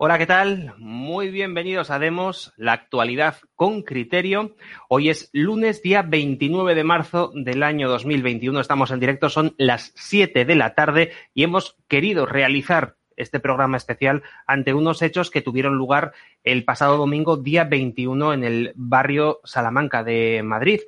Hola, 0.00 0.16
¿qué 0.16 0.26
tal? 0.26 0.74
Muy 0.78 1.28
bienvenidos 1.28 1.90
a 1.90 1.98
Demos, 1.98 2.52
la 2.56 2.72
actualidad 2.72 3.34
con 3.56 3.82
criterio. 3.82 4.54
Hoy 4.88 5.08
es 5.08 5.28
lunes, 5.32 5.82
día 5.82 6.02
29 6.02 6.76
de 6.76 6.84
marzo 6.84 7.32
del 7.34 7.64
año 7.64 7.88
2021. 7.88 8.60
Estamos 8.60 8.92
en 8.92 9.00
directo, 9.00 9.28
son 9.28 9.56
las 9.58 9.90
7 9.96 10.44
de 10.44 10.54
la 10.54 10.76
tarde 10.76 11.10
y 11.34 11.42
hemos 11.42 11.76
querido 11.88 12.26
realizar 12.26 12.94
este 13.16 13.40
programa 13.40 13.76
especial 13.76 14.22
ante 14.46 14.72
unos 14.72 15.02
hechos 15.02 15.32
que 15.32 15.42
tuvieron 15.42 15.74
lugar 15.74 16.12
el 16.44 16.64
pasado 16.64 16.96
domingo, 16.96 17.36
día 17.36 17.64
21, 17.64 18.34
en 18.34 18.44
el 18.44 18.72
barrio 18.76 19.40
Salamanca 19.42 20.04
de 20.04 20.42
Madrid. 20.44 20.78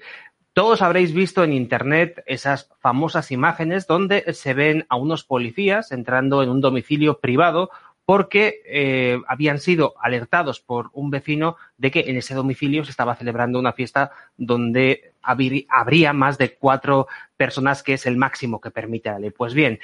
Todos 0.53 0.83
habréis 0.83 1.13
visto 1.13 1.43
en 1.43 1.53
Internet 1.53 2.23
esas 2.27 2.71
famosas 2.81 3.33
imágenes 3.33 3.89
donde 3.89 4.33
se 4.35 4.55
ven 4.55 4.87
a 4.89 4.95
unos 4.95 5.25
policías 5.25 5.91
entrando 5.91 6.45
en 6.45 6.49
un 6.49 6.61
domicilio 6.61 7.19
privado 7.19 7.71
porque 8.05 8.63
eh, 8.67 9.21
habían 9.29 9.59
sido 9.59 9.95
alertados 10.01 10.61
por 10.61 10.91
un 10.93 11.11
vecino 11.11 11.57
de 11.79 11.91
que 11.91 12.01
en 12.09 12.17
ese 12.17 12.35
domicilio 12.35 12.85
se 12.85 12.91
estaba 12.91 13.15
celebrando 13.15 13.59
una 13.59 13.73
fiesta 13.73 14.11
donde 14.37 15.13
habría 15.23 16.13
más 16.13 16.39
de 16.39 16.55
cuatro 16.55 17.07
personas, 17.37 17.83
que 17.83 17.95
es 17.95 18.07
el 18.07 18.17
máximo 18.17 18.61
que 18.61 18.71
permite 18.71 19.11
la 19.11 19.19
ley. 19.19 19.31
Pues 19.31 19.55
bien, 19.55 19.79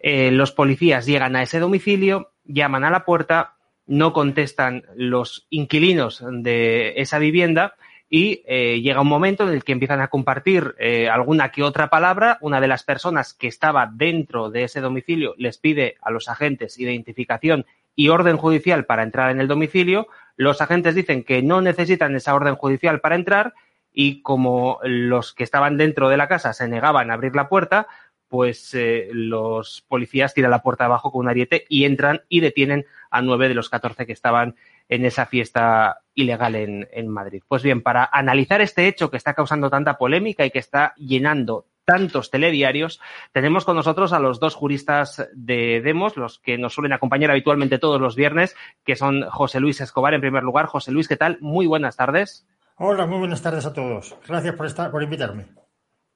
eh, 0.00 0.30
los 0.30 0.52
policías 0.52 1.06
llegan 1.06 1.36
a 1.36 1.42
ese 1.42 1.60
domicilio, 1.60 2.32
llaman 2.44 2.84
a 2.84 2.90
la 2.90 3.04
puerta, 3.04 3.54
no 3.86 4.12
contestan 4.12 4.84
los 4.94 5.46
inquilinos 5.50 6.24
de 6.28 6.94
esa 6.96 7.18
vivienda 7.18 7.74
y 8.12 8.42
eh, 8.46 8.80
llega 8.82 9.00
un 9.00 9.08
momento 9.08 9.46
en 9.46 9.54
el 9.54 9.62
que 9.62 9.70
empiezan 9.70 10.00
a 10.00 10.08
compartir 10.08 10.74
eh, 10.80 11.08
alguna 11.08 11.52
que 11.52 11.62
otra 11.62 11.88
palabra. 11.88 12.38
Una 12.40 12.60
de 12.60 12.66
las 12.66 12.82
personas 12.82 13.32
que 13.34 13.46
estaba 13.46 13.88
dentro 13.90 14.50
de 14.50 14.64
ese 14.64 14.80
domicilio 14.80 15.34
les 15.38 15.58
pide 15.58 15.96
a 16.02 16.10
los 16.10 16.28
agentes 16.28 16.80
identificación 16.80 17.66
y 17.94 18.08
orden 18.08 18.36
judicial 18.36 18.84
para 18.84 19.04
entrar 19.04 19.30
en 19.30 19.40
el 19.40 19.46
domicilio. 19.46 20.08
Los 20.36 20.60
agentes 20.60 20.96
dicen 20.96 21.22
que 21.22 21.40
no 21.40 21.60
necesitan 21.60 22.16
esa 22.16 22.34
orden 22.34 22.56
judicial 22.56 23.00
para 23.00 23.14
entrar 23.14 23.54
y 23.92 24.22
como 24.22 24.80
los 24.82 25.32
que 25.32 25.44
estaban 25.44 25.76
dentro 25.76 26.08
de 26.08 26.16
la 26.16 26.26
casa 26.26 26.52
se 26.52 26.66
negaban 26.66 27.10
a 27.10 27.14
abrir 27.14 27.36
la 27.36 27.48
puerta, 27.48 27.86
pues 28.26 28.74
eh, 28.74 29.08
los 29.12 29.84
policías 29.86 30.34
tiran 30.34 30.50
la 30.50 30.62
puerta 30.62 30.86
abajo 30.86 31.12
con 31.12 31.20
un 31.20 31.28
ariete 31.28 31.64
y 31.68 31.84
entran 31.84 32.22
y 32.28 32.40
detienen 32.40 32.86
a 33.10 33.22
nueve 33.22 33.48
de 33.48 33.54
los 33.54 33.68
catorce 33.68 34.06
que 34.06 34.12
estaban 34.12 34.56
en 34.90 35.06
esa 35.06 35.24
fiesta 35.24 36.00
ilegal 36.14 36.56
en, 36.56 36.88
en, 36.92 37.08
Madrid. 37.08 37.42
Pues 37.48 37.62
bien, 37.62 37.80
para 37.80 38.10
analizar 38.12 38.60
este 38.60 38.88
hecho 38.88 39.10
que 39.10 39.16
está 39.16 39.34
causando 39.34 39.70
tanta 39.70 39.96
polémica 39.96 40.44
y 40.44 40.50
que 40.50 40.58
está 40.58 40.94
llenando 40.96 41.66
tantos 41.84 42.30
telediarios, 42.30 43.00
tenemos 43.32 43.64
con 43.64 43.76
nosotros 43.76 44.12
a 44.12 44.18
los 44.18 44.40
dos 44.40 44.56
juristas 44.56 45.28
de 45.32 45.80
Demos, 45.80 46.16
los 46.16 46.40
que 46.40 46.58
nos 46.58 46.74
suelen 46.74 46.92
acompañar 46.92 47.30
habitualmente 47.30 47.78
todos 47.78 48.00
los 48.00 48.16
viernes, 48.16 48.56
que 48.84 48.96
son 48.96 49.22
José 49.30 49.60
Luis 49.60 49.80
Escobar 49.80 50.12
en 50.12 50.20
primer 50.20 50.42
lugar. 50.42 50.66
José 50.66 50.90
Luis, 50.90 51.08
¿qué 51.08 51.16
tal? 51.16 51.38
Muy 51.40 51.66
buenas 51.66 51.96
tardes. 51.96 52.46
Hola, 52.76 53.06
muy 53.06 53.18
buenas 53.18 53.42
tardes 53.42 53.66
a 53.66 53.72
todos. 53.72 54.16
Gracias 54.26 54.54
por, 54.56 54.66
estar, 54.66 54.90
por 54.90 55.02
invitarme. 55.02 55.46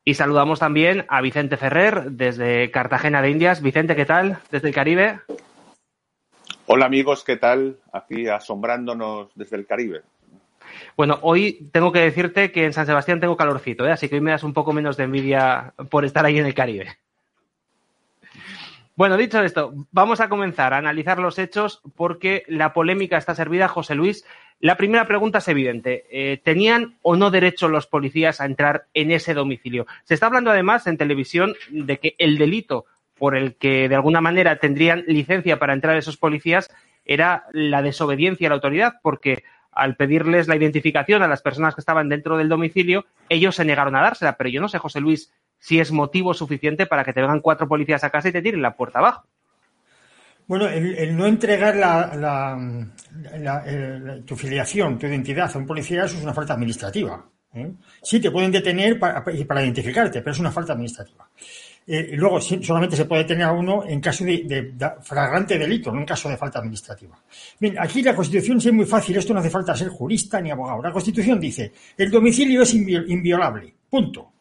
Y 0.04 0.14
saludamos 0.14 0.58
también 0.58 1.06
a 1.08 1.20
Vicente 1.20 1.56
Ferrer 1.56 2.10
desde 2.10 2.70
Cartagena 2.72 3.22
de 3.22 3.30
Indias. 3.30 3.62
Vicente, 3.62 3.94
¿qué 3.94 4.04
tal? 4.04 4.38
Desde 4.50 4.68
el 4.68 4.74
Caribe. 4.74 5.20
Hola 6.66 6.86
amigos, 6.86 7.24
¿qué 7.24 7.36
tal? 7.36 7.76
Aquí 7.92 8.26
asombrándonos 8.26 9.28
desde 9.34 9.56
el 9.56 9.66
Caribe. 9.66 10.02
Bueno, 10.96 11.18
hoy 11.20 11.68
tengo 11.72 11.92
que 11.92 12.00
decirte 12.00 12.50
que 12.52 12.64
en 12.64 12.72
San 12.72 12.86
Sebastián 12.86 13.20
tengo 13.20 13.36
calorcito, 13.36 13.86
¿eh? 13.86 13.92
así 13.92 14.08
que 14.08 14.14
hoy 14.14 14.22
me 14.22 14.30
das 14.30 14.44
un 14.44 14.54
poco 14.54 14.72
menos 14.72 14.96
de 14.96 15.04
envidia 15.04 15.74
por 15.90 16.06
estar 16.06 16.24
ahí 16.24 16.38
en 16.38 16.46
el 16.46 16.54
Caribe. 16.54 16.96
Bueno, 18.96 19.16
dicho 19.16 19.42
esto, 19.42 19.74
vamos 19.90 20.20
a 20.20 20.28
comenzar 20.28 20.72
a 20.72 20.78
analizar 20.78 21.18
los 21.18 21.38
hechos 21.38 21.82
porque 21.96 22.44
la 22.46 22.72
polémica 22.72 23.18
está 23.18 23.34
servida, 23.34 23.68
José 23.68 23.94
Luis. 23.94 24.24
La 24.60 24.76
primera 24.76 25.06
pregunta 25.06 25.38
es 25.38 25.48
evidente. 25.48 26.06
Eh, 26.10 26.40
¿Tenían 26.42 26.96
o 27.02 27.16
no 27.16 27.30
derecho 27.30 27.68
los 27.68 27.88
policías 27.88 28.40
a 28.40 28.46
entrar 28.46 28.86
en 28.94 29.10
ese 29.10 29.34
domicilio? 29.34 29.86
Se 30.04 30.14
está 30.14 30.26
hablando 30.26 30.50
además 30.50 30.86
en 30.86 30.96
televisión 30.96 31.54
de 31.70 31.98
que 31.98 32.14
el 32.18 32.38
delito 32.38 32.86
por 33.18 33.36
el 33.36 33.56
que 33.56 33.88
de 33.88 33.94
alguna 33.94 34.20
manera 34.20 34.56
tendrían 34.56 35.04
licencia 35.06 35.58
para 35.58 35.72
entrar 35.72 35.96
esos 35.96 36.16
policías 36.16 36.70
era 37.04 37.44
la 37.52 37.82
desobediencia 37.82 38.48
a 38.48 38.50
la 38.50 38.56
autoridad, 38.56 38.94
porque 39.02 39.44
al 39.72 39.96
pedirles 39.96 40.48
la 40.48 40.56
identificación 40.56 41.22
a 41.22 41.28
las 41.28 41.42
personas 41.42 41.74
que 41.74 41.80
estaban 41.80 42.08
dentro 42.08 42.36
del 42.36 42.48
domicilio, 42.48 43.06
ellos 43.28 43.56
se 43.56 43.64
negaron 43.64 43.96
a 43.96 44.02
dársela. 44.02 44.36
Pero 44.36 44.50
yo 44.50 44.60
no 44.60 44.68
sé, 44.68 44.78
José 44.78 45.00
Luis, 45.00 45.32
si 45.58 45.80
es 45.80 45.92
motivo 45.92 46.32
suficiente 46.34 46.86
para 46.86 47.04
que 47.04 47.12
te 47.12 47.20
vengan 47.20 47.40
cuatro 47.40 47.68
policías 47.68 48.04
a 48.04 48.10
casa 48.10 48.28
y 48.28 48.32
te 48.32 48.42
tiren 48.42 48.62
la 48.62 48.76
puerta 48.76 49.00
abajo. 49.00 49.26
Bueno, 50.46 50.68
el, 50.68 51.16
no 51.16 51.26
entregar 51.26 51.74
la, 51.74 52.68
tu 54.26 54.36
filiación, 54.36 54.98
tu 54.98 55.06
identidad 55.06 55.50
a 55.54 55.58
un 55.58 55.66
policía, 55.66 56.04
eso 56.04 56.18
es 56.18 56.22
una 56.22 56.34
falta 56.34 56.52
administrativa. 56.52 57.24
¿eh? 57.54 57.72
Sí, 58.02 58.20
te 58.20 58.30
pueden 58.30 58.52
detener 58.52 58.98
para, 58.98 59.24
para 59.24 59.62
identificarte, 59.62 60.20
pero 60.20 60.32
es 60.32 60.40
una 60.40 60.52
falta 60.52 60.74
administrativa. 60.74 61.26
Eh, 61.86 62.12
luego 62.16 62.40
solamente 62.40 62.96
se 62.96 63.04
puede 63.04 63.24
tener 63.24 63.44
a 63.44 63.52
uno 63.52 63.84
en 63.86 64.00
caso 64.00 64.24
de, 64.24 64.44
de, 64.44 64.72
flagrante 65.02 65.58
delito, 65.58 65.92
no 65.92 66.00
en 66.00 66.06
caso 66.06 66.30
de 66.30 66.36
falta 66.36 66.58
administrativa. 66.58 67.22
Bien, 67.60 67.76
aquí 67.78 68.02
la 68.02 68.14
Constitución 68.14 68.58
es 68.58 68.72
muy 68.72 68.86
fácil, 68.86 69.16
esto 69.16 69.34
no 69.34 69.40
hace 69.40 69.50
falta 69.50 69.76
ser 69.76 69.88
jurista 69.88 70.40
ni 70.40 70.50
abogado. 70.50 70.82
La 70.82 70.92
Constitución 70.92 71.38
dice, 71.38 71.72
el 71.96 72.10
domicilio 72.10 72.62
es 72.62 72.72
inviolable, 72.72 73.74
punto. 73.90 74.32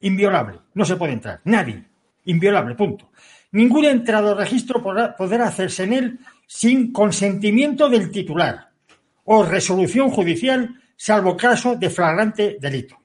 Inviolable, 0.00 0.58
no 0.74 0.84
se 0.84 0.96
puede 0.96 1.14
entrar, 1.14 1.40
nadie. 1.44 1.82
Inviolable, 2.24 2.74
punto. 2.74 3.10
Ningún 3.52 3.86
entrado 3.86 4.32
o 4.32 4.34
registro 4.34 4.82
podrá, 4.82 5.16
podrá 5.16 5.48
hacerse 5.48 5.84
en 5.84 5.92
él 5.92 6.18
sin 6.46 6.92
consentimiento 6.92 7.88
del 7.88 8.10
titular 8.10 8.70
o 9.24 9.44
resolución 9.44 10.10
judicial, 10.10 10.80
salvo 10.96 11.36
caso 11.36 11.76
de 11.76 11.88
flagrante 11.90 12.58
delito. 12.60 12.98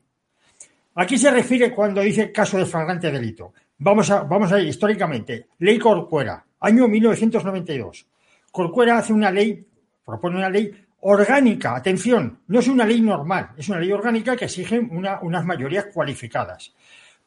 Aquí 0.96 1.18
se 1.18 1.32
refiere 1.32 1.74
cuando 1.74 2.02
dice 2.02 2.32
caso 2.32 2.58
de 2.58 2.66
flagrante 2.66 3.12
delito. 3.12 3.54
Vamos 3.78 4.10
a, 4.10 4.24
vamos 4.24 4.52
a 4.52 4.60
ir 4.60 4.70
históricamente. 4.70 5.48
Ley 5.60 5.78
Corcuera, 5.78 6.46
año 6.62 6.88
1992. 6.88 8.08
Corcuera 8.52 8.98
hace 8.98 9.12
una 9.12 9.30
ley, 9.30 9.66
propone 10.06 10.38
una 10.38 10.50
ley 10.50 10.72
orgánica, 11.02 11.76
atención, 11.76 12.40
no 12.48 12.60
es 12.60 12.68
una 12.70 12.86
ley 12.86 13.02
normal, 13.02 13.50
es 13.58 13.68
una 13.68 13.80
ley 13.80 13.92
orgánica 13.92 14.36
que 14.38 14.46
exige 14.46 14.80
una, 14.80 15.20
unas 15.22 15.44
mayorías 15.46 15.88
cualificadas. 15.94 16.74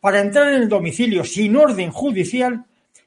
Para 0.01 0.21
entrar 0.21 0.49
en 0.49 0.63
el 0.63 0.69
domicilio 0.69 1.23
sin 1.23 1.55
orden 1.55 1.91
judicial, 1.91 2.65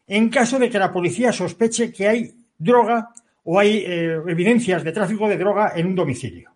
en 0.07 0.29
caso 0.29 0.59
de 0.59 0.69
que 0.69 0.77
la 0.77 0.91
policía 0.91 1.31
sospeche 1.31 1.91
que 1.91 2.07
hay 2.07 2.35
droga 2.57 3.09
o 3.43 3.59
hay 3.59 3.77
eh, 3.79 4.21
evidencias 4.27 4.83
de 4.83 4.91
tráfico 4.91 5.27
de 5.27 5.37
droga 5.37 5.73
en 5.75 5.87
un 5.87 5.95
domicilio. 5.95 6.51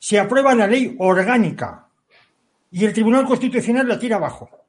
Se 0.00 0.18
aprueba 0.18 0.54
la 0.54 0.66
ley 0.66 0.96
orgánica 0.98 1.86
y 2.72 2.84
el 2.84 2.92
Tribunal 2.92 3.24
Constitucional 3.24 3.86
la 3.86 3.98
tira 3.98 4.16
abajo 4.16 4.61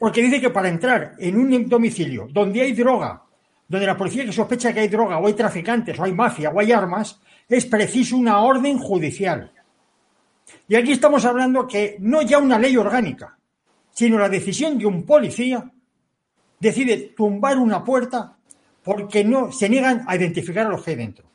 porque 0.00 0.22
dice 0.22 0.40
que 0.40 0.48
para 0.48 0.70
entrar 0.70 1.14
en 1.18 1.36
un 1.36 1.68
domicilio 1.68 2.26
donde 2.32 2.62
hay 2.62 2.72
droga, 2.72 3.22
donde 3.68 3.86
la 3.86 3.98
policía 3.98 4.24
que 4.24 4.32
sospecha 4.32 4.72
que 4.72 4.80
hay 4.80 4.88
droga, 4.88 5.18
o 5.18 5.26
hay 5.26 5.34
traficantes, 5.34 5.98
o 5.98 6.04
hay 6.04 6.12
mafia, 6.14 6.48
o 6.48 6.58
hay 6.58 6.72
armas, 6.72 7.20
es 7.46 7.66
preciso 7.66 8.16
una 8.16 8.40
orden 8.40 8.78
judicial. 8.78 9.52
Y 10.66 10.74
aquí 10.74 10.92
estamos 10.92 11.26
hablando 11.26 11.66
que 11.66 11.98
no 12.00 12.22
ya 12.22 12.38
una 12.38 12.58
ley 12.58 12.78
orgánica, 12.78 13.36
sino 13.90 14.18
la 14.18 14.30
decisión 14.30 14.78
de 14.78 14.86
un 14.86 15.04
policía 15.04 15.70
decide 16.58 17.12
tumbar 17.14 17.58
una 17.58 17.84
puerta 17.84 18.38
porque 18.82 19.22
no 19.22 19.52
se 19.52 19.68
niegan 19.68 20.04
a 20.06 20.16
identificar 20.16 20.64
a 20.64 20.70
los 20.70 20.82
que 20.82 20.92
hay 20.92 20.96
dentro. 20.96 21.26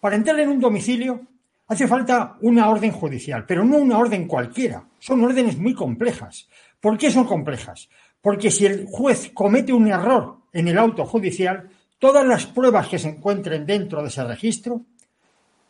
Para 0.00 0.16
entrar 0.16 0.40
en 0.40 0.48
un 0.48 0.60
domicilio 0.60 1.20
hace 1.66 1.86
falta 1.86 2.38
una 2.40 2.70
orden 2.70 2.90
judicial, 2.90 3.44
pero 3.46 3.66
no 3.66 3.76
una 3.76 3.98
orden 3.98 4.26
cualquiera. 4.26 4.82
Son 4.98 5.22
órdenes 5.22 5.58
muy 5.58 5.74
complejas. 5.74 6.48
¿Por 6.80 6.96
qué 6.96 7.10
son 7.10 7.26
complejas? 7.26 7.90
Porque 8.24 8.50
si 8.50 8.64
el 8.64 8.86
juez 8.86 9.32
comete 9.34 9.70
un 9.74 9.86
error 9.86 10.38
en 10.50 10.66
el 10.66 10.78
auto 10.78 11.04
judicial, 11.04 11.68
todas 11.98 12.26
las 12.26 12.46
pruebas 12.46 12.88
que 12.88 12.98
se 12.98 13.10
encuentren 13.10 13.66
dentro 13.66 14.00
de 14.00 14.08
ese 14.08 14.24
registro 14.24 14.80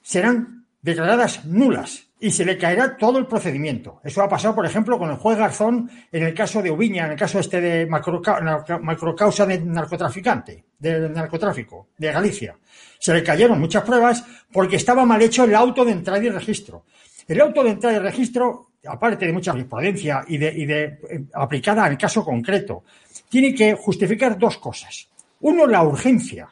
serán 0.00 0.64
declaradas 0.80 1.44
nulas 1.46 2.06
y 2.20 2.30
se 2.30 2.44
le 2.44 2.56
caerá 2.56 2.96
todo 2.96 3.18
el 3.18 3.26
procedimiento. 3.26 4.00
Eso 4.04 4.22
ha 4.22 4.28
pasado, 4.28 4.54
por 4.54 4.64
ejemplo, 4.66 5.00
con 5.00 5.10
el 5.10 5.16
juez 5.16 5.36
Garzón 5.36 5.90
en 6.12 6.22
el 6.22 6.32
caso 6.32 6.62
de 6.62 6.70
Ubiña, 6.70 7.06
en 7.06 7.12
el 7.12 7.18
caso 7.18 7.40
este 7.40 7.60
de 7.60 7.86
macrocausa 7.86 9.46
de 9.46 9.58
narcotraficante, 9.58 10.64
del 10.78 11.12
narcotráfico, 11.12 11.88
de 11.98 12.12
Galicia. 12.12 12.56
Se 13.00 13.12
le 13.12 13.24
cayeron 13.24 13.58
muchas 13.58 13.82
pruebas 13.82 14.24
porque 14.52 14.76
estaba 14.76 15.04
mal 15.04 15.20
hecho 15.20 15.42
el 15.42 15.56
auto 15.56 15.84
de 15.84 15.90
entrada 15.90 16.22
y 16.22 16.30
registro. 16.30 16.84
El 17.26 17.40
auto 17.40 17.64
de 17.64 17.70
entrada 17.70 17.96
y 17.96 17.98
registro 17.98 18.73
aparte 18.86 19.26
de 19.26 19.32
mucha 19.32 19.52
jurisprudencia 19.52 20.24
y 20.28 20.36
de, 20.38 20.98
eh, 21.10 21.24
aplicada 21.34 21.84
al 21.84 21.98
caso 21.98 22.24
concreto, 22.24 22.84
tiene 23.28 23.54
que 23.54 23.74
justificar 23.74 24.38
dos 24.38 24.58
cosas. 24.58 25.08
Uno, 25.40 25.66
la 25.66 25.82
urgencia. 25.82 26.48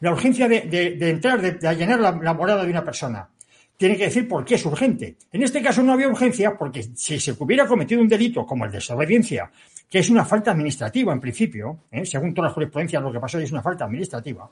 La 0.00 0.12
urgencia 0.12 0.48
de, 0.48 0.96
entrar, 1.10 1.40
de, 1.40 1.68
allanar 1.68 2.00
la, 2.00 2.12
la, 2.12 2.34
morada 2.34 2.64
de 2.64 2.70
una 2.70 2.84
persona. 2.84 3.28
Tiene 3.76 3.96
que 3.96 4.04
decir 4.04 4.28
por 4.28 4.44
qué 4.44 4.56
es 4.56 4.64
urgente. 4.66 5.16
En 5.30 5.42
este 5.42 5.62
caso 5.62 5.82
no 5.82 5.92
había 5.92 6.08
urgencia 6.08 6.56
porque 6.56 6.82
si 6.94 7.18
se 7.18 7.34
hubiera 7.38 7.66
cometido 7.66 8.00
un 8.00 8.08
delito 8.08 8.44
como 8.46 8.64
el 8.64 8.70
de 8.70 8.78
desobediencia, 8.78 9.50
que 9.92 9.98
es 9.98 10.08
una 10.08 10.24
falta 10.24 10.52
administrativa 10.52 11.12
en 11.12 11.20
principio, 11.20 11.84
¿eh? 11.90 12.06
según 12.06 12.32
todas 12.32 12.48
las 12.48 12.54
jurisprudencias 12.54 13.02
lo 13.02 13.12
que 13.12 13.20
pasó 13.20 13.38
es 13.38 13.52
una 13.52 13.60
falta 13.60 13.84
administrativa, 13.84 14.50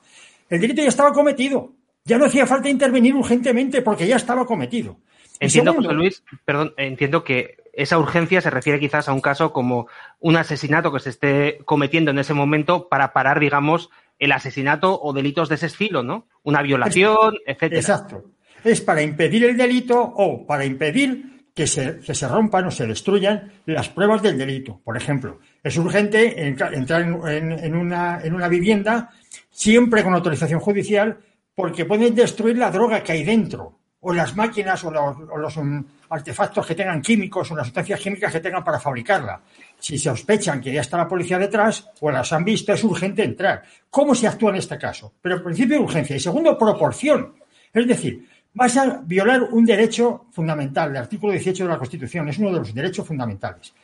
el 0.48 0.60
delito 0.60 0.82
ya 0.82 0.88
estaba 0.88 1.12
cometido. 1.12 1.72
Ya 2.04 2.18
no 2.18 2.26
hacía 2.26 2.46
falta 2.46 2.68
intervenir 2.68 3.14
urgentemente 3.14 3.82
porque 3.82 4.06
ya 4.06 4.16
estaba 4.16 4.44
cometido. 4.44 4.98
Entiendo, 5.40 5.74
José 5.74 5.92
Luis, 5.94 6.22
perdón, 6.44 6.74
entiendo 6.76 7.24
que 7.24 7.56
esa 7.72 7.98
urgencia 7.98 8.40
se 8.40 8.50
refiere 8.50 8.78
quizás 8.78 9.08
a 9.08 9.12
un 9.12 9.20
caso 9.20 9.52
como 9.52 9.88
un 10.18 10.36
asesinato 10.36 10.92
que 10.92 11.00
se 11.00 11.10
esté 11.10 11.58
cometiendo 11.64 12.10
en 12.10 12.18
ese 12.18 12.34
momento 12.34 12.88
para 12.88 13.12
parar, 13.12 13.40
digamos, 13.40 13.90
el 14.18 14.32
asesinato 14.32 15.00
o 15.00 15.12
delitos 15.14 15.48
de 15.48 15.54
ese 15.54 15.66
estilo, 15.66 16.02
¿no? 16.02 16.28
Una 16.42 16.60
violación, 16.60 17.36
etcétera. 17.46 17.80
Exacto. 17.80 18.24
Es 18.62 18.82
para 18.82 19.02
impedir 19.02 19.44
el 19.44 19.56
delito 19.56 19.98
o 19.98 20.46
para 20.46 20.66
impedir 20.66 21.48
que 21.54 21.66
se, 21.66 22.00
que 22.00 22.14
se 22.14 22.28
rompan 22.28 22.66
o 22.66 22.70
se 22.70 22.86
destruyan 22.86 23.50
las 23.64 23.88
pruebas 23.88 24.22
del 24.22 24.36
delito. 24.36 24.80
Por 24.84 24.96
ejemplo, 24.98 25.38
es 25.62 25.76
urgente 25.78 26.46
entrar 26.46 27.02
en, 27.02 27.74
una, 27.74 28.20
en 28.22 28.34
una 28.34 28.48
vivienda 28.48 29.10
siempre 29.50 30.02
con 30.04 30.12
autorización 30.14 30.60
judicial 30.60 31.18
porque 31.54 31.86
pueden 31.86 32.14
destruir 32.14 32.58
la 32.58 32.70
droga 32.70 33.02
que 33.02 33.12
hay 33.12 33.24
dentro 33.24 33.79
o 34.02 34.12
las 34.12 34.34
máquinas 34.34 34.82
o 34.84 34.90
los, 34.90 35.56
um, 35.56 35.84
artefactos 36.08 36.66
que 36.66 36.74
tengan 36.74 37.02
químicos 37.02 37.50
o 37.50 37.56
las 37.56 37.66
sustancias 37.66 38.00
químicas 38.00 38.32
que 38.32 38.40
tengan 38.40 38.64
para 38.64 38.80
fabricarla. 38.80 39.40
Si 39.78 39.98
sospechan 39.98 40.60
que 40.60 40.72
ya 40.72 40.80
está 40.80 40.96
la 40.96 41.08
policía 41.08 41.38
detrás 41.38 41.90
o 42.00 42.10
las 42.10 42.32
han 42.32 42.44
visto, 42.44 42.72
es 42.72 42.82
urgente 42.82 43.22
entrar. 43.22 43.62
¿Cómo 43.90 44.14
se 44.14 44.26
actúa 44.26 44.50
en 44.50 44.56
este 44.56 44.78
caso? 44.78 45.12
Pero 45.20 45.36
en 45.36 45.44
principio 45.44 45.82
urgencia. 45.82 46.16
Y 46.16 46.20
segundo, 46.20 46.56
proporción. 46.56 47.34
Es 47.72 47.86
decir, 47.86 48.26
vas 48.54 48.76
a 48.76 49.02
violar 49.04 49.42
un 49.42 49.64
derecho 49.64 50.26
fundamental. 50.32 50.90
El 50.90 50.96
artículo 50.96 51.32
18 51.32 51.64
de 51.64 51.70
la 51.70 51.78
Constitución 51.78 52.28
es 52.28 52.38
uno 52.38 52.52
de 52.52 52.58
los 52.58 52.74
derechos 52.74 53.06
fundamentales. 53.06 53.74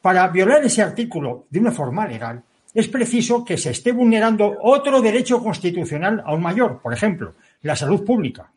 Para 0.00 0.26
violar 0.28 0.64
ese 0.64 0.82
artículo 0.82 1.46
de 1.48 1.60
una 1.60 1.70
forma 1.70 2.06
legal, 2.06 2.42
es 2.74 2.88
preciso 2.88 3.44
que 3.44 3.56
se 3.56 3.70
esté 3.70 3.92
vulnerando 3.92 4.56
otro 4.62 5.00
derecho 5.00 5.42
constitucional 5.42 6.22
aún 6.26 6.42
mayor, 6.42 6.80
por 6.80 6.92
ejemplo, 6.92 7.34
la 7.62 7.76
salud 7.76 8.04
pública. 8.04 8.50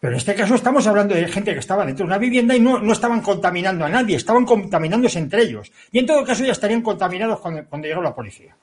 Pero 0.00 0.12
en 0.12 0.18
este 0.18 0.34
caso 0.34 0.54
estamos 0.54 0.86
hablando 0.86 1.14
de 1.14 1.26
gente 1.28 1.52
que 1.52 1.60
estaba 1.60 1.86
dentro 1.86 2.04
de 2.04 2.08
una 2.08 2.18
vivienda 2.18 2.54
y 2.54 2.60
no, 2.60 2.92
estaban 2.92 3.20
contaminando 3.22 3.84
a 3.84 3.88
nadie, 3.88 4.16
estaban 4.16 4.44
contaminándose 4.44 5.18
entre 5.18 5.42
ellos. 5.42 5.72
Y 5.90 5.98
en 5.98 6.06
todo 6.06 6.24
caso 6.24 6.44
ya 6.44 6.52
estarían 6.52 6.82
contaminados 6.82 7.40
cuando, 7.40 7.64
cuando 7.66 7.88
llegó 7.88 8.02
la 8.02 8.14
policía. 8.14 8.56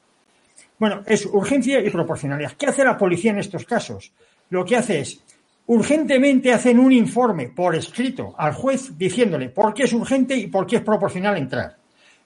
Bueno, 0.77 1.01
es 1.05 1.25
urgencia 1.25 1.79
y 1.79 1.89
proporcionalidad. 1.89 2.53
¿Qué 2.53 2.67
hace 2.67 2.83
la 2.83 2.97
policía 2.97 3.31
en 3.31 3.39
estos 3.39 3.65
casos? 3.65 4.13
Lo 4.49 4.63
que 4.63 4.75
hace 4.75 4.99
es, 4.99 5.23
urgentemente 5.67 6.53
hacen 6.53 6.79
un 6.79 6.91
informe 6.91 7.49
por 7.49 7.75
escrito 7.75 8.35
al 8.37 8.53
juez 8.53 8.97
diciéndole 8.97 9.49
por 9.49 9.73
qué 9.73 9.83
es 9.83 9.93
urgente 9.93 10.35
y 10.35 10.47
por 10.47 10.67
qué 10.67 10.77
es 10.77 10.81
proporcional 10.81 11.37
entrar. 11.37 11.77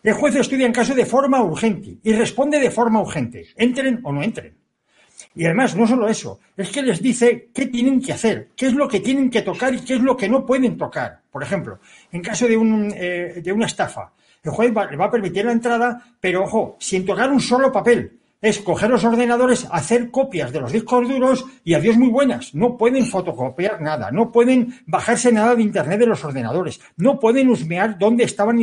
El 0.04 0.14
juez 0.14 0.36
estudia 0.36 0.68
el 0.68 0.74
caso 0.74 0.94
de 0.96 1.06
forma 1.06 1.42
urgente 1.42 1.98
y 2.04 2.14
responde 2.14 2.60
de 2.60 2.72
forma 2.72 3.02
urgente, 3.02 3.48
entren 3.56 4.00
o 4.04 4.12
no 4.12 4.24
entren. 4.24 4.56
Y 5.36 5.46
además, 5.46 5.76
no 5.76 5.88
solo 5.88 6.08
eso, 6.08 6.40
es 6.56 6.70
que 6.70 6.82
les 6.82 7.02
dice 7.02 7.50
qué 7.54 7.68
tienen 7.68 8.02
que 8.02 8.14
hacer, 8.14 8.50
qué 8.56 8.68
es 8.68 8.74
lo 8.74 8.88
que 8.88 9.00
tienen 9.00 9.30
que 9.30 9.42
tocar 9.42 9.74
y 9.74 9.80
qué 9.80 9.96
es 9.96 10.02
lo 10.02 10.16
que 10.16 10.30
no 10.30 10.46
pueden 10.46 10.78
tocar. 10.78 11.22
Por 11.32 11.44
ejemplo, 11.44 11.80
en 12.12 12.22
caso 12.22 12.48
de, 12.48 12.58
un, 12.58 12.94
eh, 12.96 13.42
de 13.44 13.52
una 13.52 13.66
estafa, 13.66 14.12
el 14.44 14.52
juez 14.52 14.74
le 14.74 14.98
va 14.98 15.06
a 15.06 15.12
permitir 15.12 15.46
la 15.46 15.52
entrada, 15.52 16.02
pero 16.20 16.44
ojo, 16.44 16.78
sin 16.80 17.06
tocar 17.06 17.32
un 17.32 17.42
solo 17.42 17.72
papel. 17.72 18.14
Es 18.40 18.60
coger 18.60 18.90
los 18.90 19.04
ordenadores, 19.04 19.68
hacer 19.72 20.12
copias 20.12 20.52
de 20.52 20.62
los 20.62 20.72
discos 20.72 21.10
duros 21.10 21.44
y 21.64 21.74
adiós 21.74 21.98
muy 21.98 22.10
buenas. 22.10 22.54
No 22.54 22.78
pueden 22.78 23.06
fotocopiar 23.06 23.82
nada, 23.82 24.12
no 24.12 24.32
pueden 24.32 24.76
bajarse 24.86 25.32
nada 25.32 25.56
de 25.56 25.64
internet 25.64 26.00
de 26.00 26.06
los 26.06 26.24
ordenadores, 26.24 26.80
no 26.98 27.20
pueden 27.20 27.50
husmear 27.50 27.98
dónde 27.98 28.24
estaban 28.24 28.60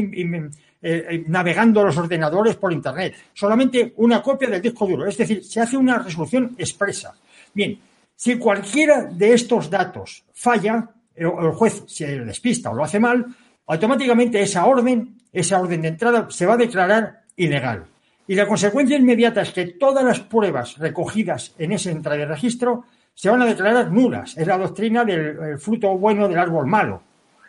eh, 0.86 1.24
navegando 1.28 1.82
los 1.82 1.96
ordenadores 1.96 2.56
por 2.56 2.70
Internet. 2.70 3.14
Solamente 3.32 3.94
una 3.96 4.20
copia 4.20 4.50
del 4.50 4.60
disco 4.60 4.86
duro. 4.86 5.06
Es 5.06 5.16
decir, 5.16 5.42
se 5.42 5.60
hace 5.60 5.78
una 5.78 5.98
resolución 5.98 6.54
expresa. 6.58 7.14
Bien, 7.54 7.78
si 8.14 8.36
cualquiera 8.36 9.04
de 9.04 9.32
estos 9.32 9.70
datos 9.70 10.24
falla, 10.34 10.90
el, 11.14 11.26
el 11.26 11.52
juez 11.52 11.84
se 11.86 12.20
despista 12.20 12.70
o 12.70 12.74
lo 12.74 12.84
hace 12.84 13.00
mal, 13.00 13.24
automáticamente 13.66 14.42
esa 14.42 14.66
orden, 14.66 15.16
esa 15.32 15.58
orden 15.58 15.80
de 15.80 15.88
entrada, 15.88 16.26
se 16.28 16.44
va 16.44 16.52
a 16.52 16.58
declarar 16.58 17.22
ilegal. 17.34 17.86
Y 18.26 18.34
la 18.34 18.46
consecuencia 18.46 18.98
inmediata 18.98 19.40
es 19.40 19.52
que 19.52 19.64
todas 19.66 20.04
las 20.04 20.20
pruebas 20.20 20.76
recogidas 20.76 21.54
en 21.58 21.72
esa 21.72 21.92
entrada 21.92 22.18
de 22.18 22.26
registro 22.26 22.84
se 23.14 23.30
van 23.30 23.40
a 23.40 23.46
declarar 23.46 23.90
nulas. 23.90 24.36
Es 24.36 24.46
la 24.46 24.58
doctrina 24.58 25.02
del 25.02 25.58
fruto 25.58 25.96
bueno 25.96 26.28
del 26.28 26.38
árbol 26.38 26.66
malo. 26.66 27.02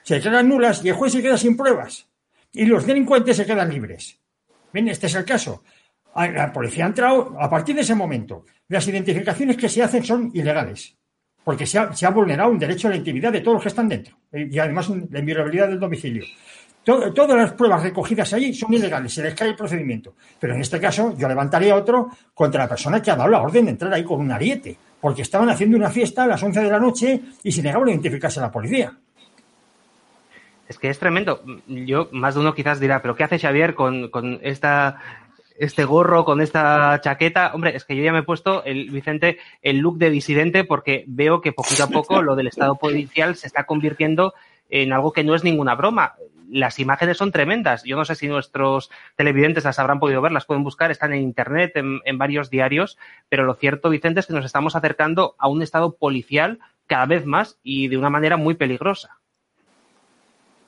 Se 0.04 0.16
declaran 0.16 0.48
nulas 0.48 0.86
y 0.86 0.90
el 0.90 0.96
juez 0.96 1.12
se 1.12 1.22
queda 1.22 1.38
sin 1.38 1.58
pruebas 1.58 2.08
y 2.56 2.66
los 2.66 2.86
delincuentes 2.86 3.38
se 3.38 3.46
quedan 3.46 3.70
libres. 3.70 4.20
Bien, 4.72 4.88
este 4.88 5.08
es 5.08 5.16
el 5.16 5.26
caso. 5.26 5.64
La 6.16 6.52
policía 6.52 6.86
ha 6.86 6.88
entrado, 6.88 7.36
a 7.40 7.50
partir 7.50 7.76
de 7.76 7.82
ese 7.82 7.94
momento, 7.94 8.46
las 8.70 8.88
identificaciones 8.88 9.58
que 9.58 9.68
se 9.68 9.84
hacen 9.84 10.04
son 10.04 10.32
ilegales, 10.34 10.96
porque 11.44 11.66
se 11.66 11.78
ha, 11.78 12.10
vulnerado 12.10 12.50
un 12.50 12.58
derecho 12.58 12.88
a 12.88 12.92
la 12.92 12.98
intimidad 12.98 13.34
de 13.34 13.42
todos 13.42 13.56
los 13.56 13.64
que 13.64 13.70
están 13.70 13.90
dentro, 13.90 14.18
y 14.32 14.58
además 14.58 14.90
la 14.90 15.20
inviolabilidad 15.20 15.68
del 15.68 15.80
domicilio. 15.80 16.24
todas 16.86 17.38
las 17.38 17.52
pruebas 17.54 17.84
recogidas 17.84 18.32
allí 18.32 18.54
son 18.54 18.74
ilegales, 18.74 19.14
se 19.14 19.24
les 19.24 19.36
cae 19.36 19.50
el 19.50 19.56
procedimiento. 19.56 20.16
Pero 20.40 20.56
en 20.56 20.62
este 20.62 20.80
caso, 20.80 21.14
yo 21.18 21.28
levantaría 21.28 21.76
otro 21.76 22.10
contra 22.34 22.64
la 22.64 22.70
persona 22.70 23.02
que 23.02 23.12
ha 23.12 23.18
dado 23.18 23.30
la 23.30 23.42
orden 23.42 23.66
de 23.66 23.72
entrar 23.72 23.94
ahí 23.94 24.06
con 24.06 24.22
un 24.22 24.32
ariete, 24.32 24.78
porque 25.02 25.24
estaban 25.24 25.50
haciendo 25.50 25.76
una 25.76 25.90
fiesta 25.90 26.24
a 26.24 26.28
las 26.28 26.42
11 26.42 26.62
de 26.62 26.70
la 26.70 26.80
noche 26.80 27.22
y 27.44 27.52
se 27.52 27.62
negaban 27.62 27.90
a 27.90 27.92
identificarse 27.92 28.40
a 28.40 28.44
la 28.44 28.52
policía. 28.52 28.98
Es 30.68 30.80
que 30.80 30.90
es 30.90 31.00
tremendo. 31.00 31.44
Yo, 31.68 32.10
más 32.12 32.34
de 32.34 32.42
uno 32.42 32.54
quizás 32.54 32.80
dirá, 32.80 33.02
pero 33.02 33.16
¿qué 33.16 33.24
hace 33.24 33.40
Xavier 33.40 33.76
con, 33.76 34.10
con 34.10 34.40
esta, 34.42 35.00
este 35.60 35.86
gorro, 35.86 36.26
con 36.26 36.42
esta 36.42 37.00
chaqueta? 37.02 37.52
Hombre, 37.54 37.76
es 37.76 37.86
que 37.86 37.96
yo 37.96 38.04
ya 38.04 38.12
me 38.12 38.20
he 38.20 38.24
puesto, 38.24 38.64
el 38.64 38.90
Vicente, 38.90 39.38
el 39.62 39.78
look 39.78 39.98
de 39.98 40.10
disidente 40.10 40.64
porque 40.64 41.04
veo 41.08 41.42
que 41.42 41.54
poquito 41.54 41.84
a 41.84 41.88
poco 41.88 42.22
lo 42.22 42.36
del 42.36 42.48
Estado 42.48 42.76
policial 42.76 43.36
se 43.36 43.48
está 43.48 43.66
convirtiendo 43.66 44.34
en 44.70 44.92
algo 44.92 45.14
que 45.14 45.24
no 45.24 45.36
es 45.36 45.44
ninguna 45.44 45.76
broma. 45.76 46.16
Las 46.50 46.80
imágenes 46.80 47.18
son 47.18 47.32
tremendas. 47.32 47.84
Yo 47.84 47.96
no 47.96 48.06
sé 48.06 48.16
si 48.16 48.28
nuestros 48.28 48.90
televidentes 49.16 49.66
las 49.66 49.78
habrán 49.78 50.00
podido 50.00 50.22
ver, 50.22 50.32
las 50.32 50.46
pueden 50.46 50.64
buscar, 50.64 50.90
están 50.90 51.14
en 51.14 51.22
Internet, 51.22 51.74
en, 51.76 52.00
en 52.06 52.18
varios 52.18 52.50
diarios, 52.50 52.98
pero 53.30 53.44
lo 53.44 53.54
cierto, 53.54 53.92
Vicente, 53.92 54.20
es 54.20 54.28
que 54.28 54.34
nos 54.34 54.46
estamos 54.46 54.76
acercando 54.76 55.36
a 55.38 55.48
un 55.48 55.62
Estado 55.62 55.96
policial 55.96 56.60
cada 56.88 57.06
vez 57.06 57.26
más 57.26 57.60
y 57.62 57.88
de 57.88 57.98
una 57.98 58.10
manera 58.10 58.38
muy 58.38 58.56
peligrosa. 58.56 59.20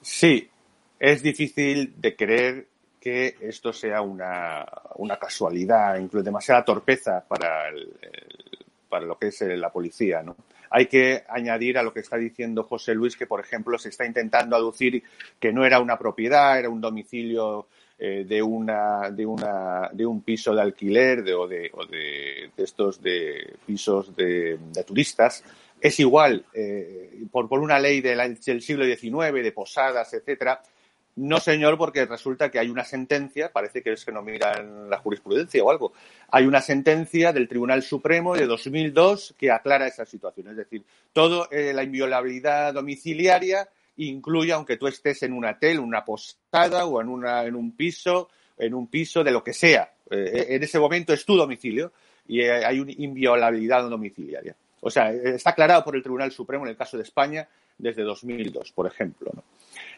Sí, 0.09 0.49
es 0.97 1.21
difícil 1.21 1.93
de 1.97 2.15
creer 2.15 2.67
que 2.97 3.35
esto 3.41 3.73
sea 3.73 4.01
una, 4.01 4.65
casualidad, 5.19 5.97
incluso 5.97 6.23
demasiada 6.23 6.63
torpeza 6.63 7.25
para, 7.27 7.65
para 8.87 9.05
lo 9.05 9.19
que 9.19 9.27
es 9.27 9.41
eh, 9.41 9.57
la 9.57 9.69
policía, 9.69 10.23
¿no? 10.23 10.37
Hay 10.69 10.85
que 10.85 11.25
añadir 11.27 11.77
a 11.77 11.83
lo 11.83 11.93
que 11.93 11.99
está 11.99 12.15
diciendo 12.15 12.63
José 12.63 12.95
Luis 12.95 13.17
que, 13.17 13.27
por 13.27 13.41
ejemplo, 13.41 13.77
se 13.77 13.89
está 13.89 14.05
intentando 14.05 14.55
aducir 14.55 15.03
que 15.41 15.51
no 15.51 15.65
era 15.65 15.81
una 15.81 15.99
propiedad, 15.99 16.57
era 16.57 16.69
un 16.69 16.79
domicilio 16.79 17.67
eh, 17.99 18.25
de, 18.27 18.43
una, 18.43 19.09
de, 19.09 19.25
una, 19.25 19.89
de 19.91 20.05
un 20.05 20.21
piso 20.21 20.53
de 20.53 20.61
alquiler 20.61 21.23
de, 21.23 21.33
o, 21.33 21.47
de, 21.47 21.71
o 21.73 21.83
de, 21.85 22.51
estos 22.55 23.01
de 23.01 23.55
pisos 23.65 24.15
de, 24.15 24.57
turistas 24.85 25.43
es 25.81 25.99
igual 25.99 26.45
eh, 26.53 27.23
por, 27.31 27.47
por, 27.47 27.59
una 27.59 27.79
ley 27.79 28.01
del, 28.01 28.37
siglo 28.37 28.85
XIX, 28.85 29.33
de 29.33 29.51
posadas, 29.51 30.13
etcétera. 30.13 30.61
No, 31.15 31.39
señor, 31.39 31.79
porque 31.79 32.05
resulta 32.05 32.51
que 32.51 32.59
hay 32.59 32.69
una 32.69 32.83
sentencia, 32.83 33.51
parece 33.51 33.81
que 33.81 33.91
es 33.91 34.05
que 34.05 34.11
no 34.11 34.21
miran 34.21 34.87
la 34.87 34.99
jurisprudencia 34.99 35.63
o 35.63 35.71
algo, 35.71 35.93
hay 36.29 36.45
una 36.45 36.61
sentencia 36.61 37.33
del 37.33 37.47
Tribunal 37.47 37.81
Supremo 37.81 38.35
de 38.35 38.45
2002 38.45 39.33
que 39.37 39.49
aclara 39.49 39.87
esa 39.87 40.05
situación. 40.05 40.49
Es 40.49 40.57
decir, 40.57 40.83
todo 41.13 41.49
eh, 41.49 41.73
la 41.73 41.83
inviolabilidad 41.83 42.73
domiciliaria 42.73 43.67
incluye, 43.97 44.53
aunque 44.53 44.77
tú 44.77 44.85
estés 44.87 45.23
en 45.23 45.33
un 45.33 45.45
hotel, 45.45 45.79
una 45.79 46.05
posada 46.05 46.85
o 46.85 47.01
en, 47.01 47.09
una, 47.09 47.45
en 47.45 47.55
un 47.55 47.75
piso, 47.75 48.29
en 48.55 48.75
un 48.75 48.87
piso 48.87 49.23
de 49.23 49.31
lo 49.31 49.43
que 49.43 49.53
sea. 49.53 49.91
Eh, 50.11 50.45
en 50.49 50.61
ese 50.61 50.79
momento 50.79 51.13
es 51.13 51.25
tu 51.25 51.35
domicilio 51.35 51.93
y 52.27 52.41
hay 52.41 52.79
una 52.79 52.91
inviolabilidad 52.91 53.89
domiciliaria. 53.89 54.55
O 54.81 54.89
sea, 54.89 55.11
está 55.11 55.51
aclarado 55.51 55.83
por 55.83 55.95
el 55.95 56.03
Tribunal 56.03 56.31
Supremo 56.31 56.65
en 56.65 56.71
el 56.71 56.77
caso 56.77 56.97
de 56.97 57.03
España 57.03 57.47
desde 57.77 58.03
2002, 58.03 58.71
por 58.71 58.87
ejemplo. 58.87 59.31
¿no? 59.33 59.43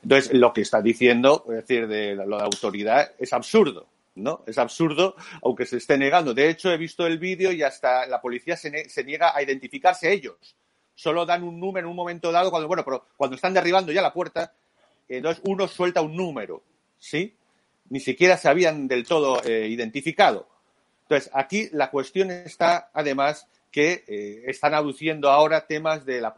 Entonces, 0.04 0.34
lo 0.34 0.54
que 0.54 0.62
está 0.62 0.82
diciendo, 0.82 1.46
es 1.50 1.56
decir, 1.56 1.88
de 1.88 2.16
lo 2.16 2.38
de 2.38 2.44
autoridad, 2.44 3.12
es 3.18 3.34
absurdo. 3.34 3.88
¿no? 4.16 4.44
Es 4.46 4.58
absurdo, 4.58 5.16
aunque 5.44 5.66
se 5.66 5.78
esté 5.78 5.98
negando. 5.98 6.34
De 6.34 6.50
hecho, 6.50 6.72
he 6.72 6.78
visto 6.78 7.08
el 7.08 7.20
vídeo 7.20 7.52
y 7.52 7.64
hasta 7.64 8.06
la 8.06 8.22
policía 8.22 8.58
se, 8.58 9.04
niega 9.04 9.36
a 9.36 9.42
identificarse 9.42 10.12
ellos. 10.12 10.56
Solo 10.96 11.26
dan 11.26 11.44
un 11.44 11.60
número 11.60 11.88
en 11.88 11.92
un 11.92 11.96
momento 11.96 12.32
dado, 12.32 12.52
cuando, 12.52 12.68
bueno, 12.68 12.84
pero 12.84 13.06
cuando 13.16 13.36
están 13.36 13.54
derribando 13.54 13.92
ya 13.92 14.02
la 14.02 14.14
puerta, 14.14 14.54
entonces 15.08 15.42
uno 15.48 15.68
suelta 15.68 16.02
un 16.02 16.16
número, 16.16 16.62
¿sí? 16.98 17.36
Ni 17.90 18.00
siquiera 18.00 18.38
se 18.38 18.50
habían 18.50 18.88
del 18.88 19.08
todo 19.08 19.42
eh, 19.44 19.68
identificado. 19.70 20.48
Entonces, 21.04 21.32
aquí 21.34 21.70
la 21.72 21.90
cuestión 21.90 22.30
está, 22.30 22.92
además, 22.94 23.48
que 23.72 24.04
eh, 24.08 24.44
están 24.48 24.74
aduciendo 24.74 25.30
ahora 25.30 25.68
temas 25.68 26.06
de 26.06 26.22
la, 26.22 26.34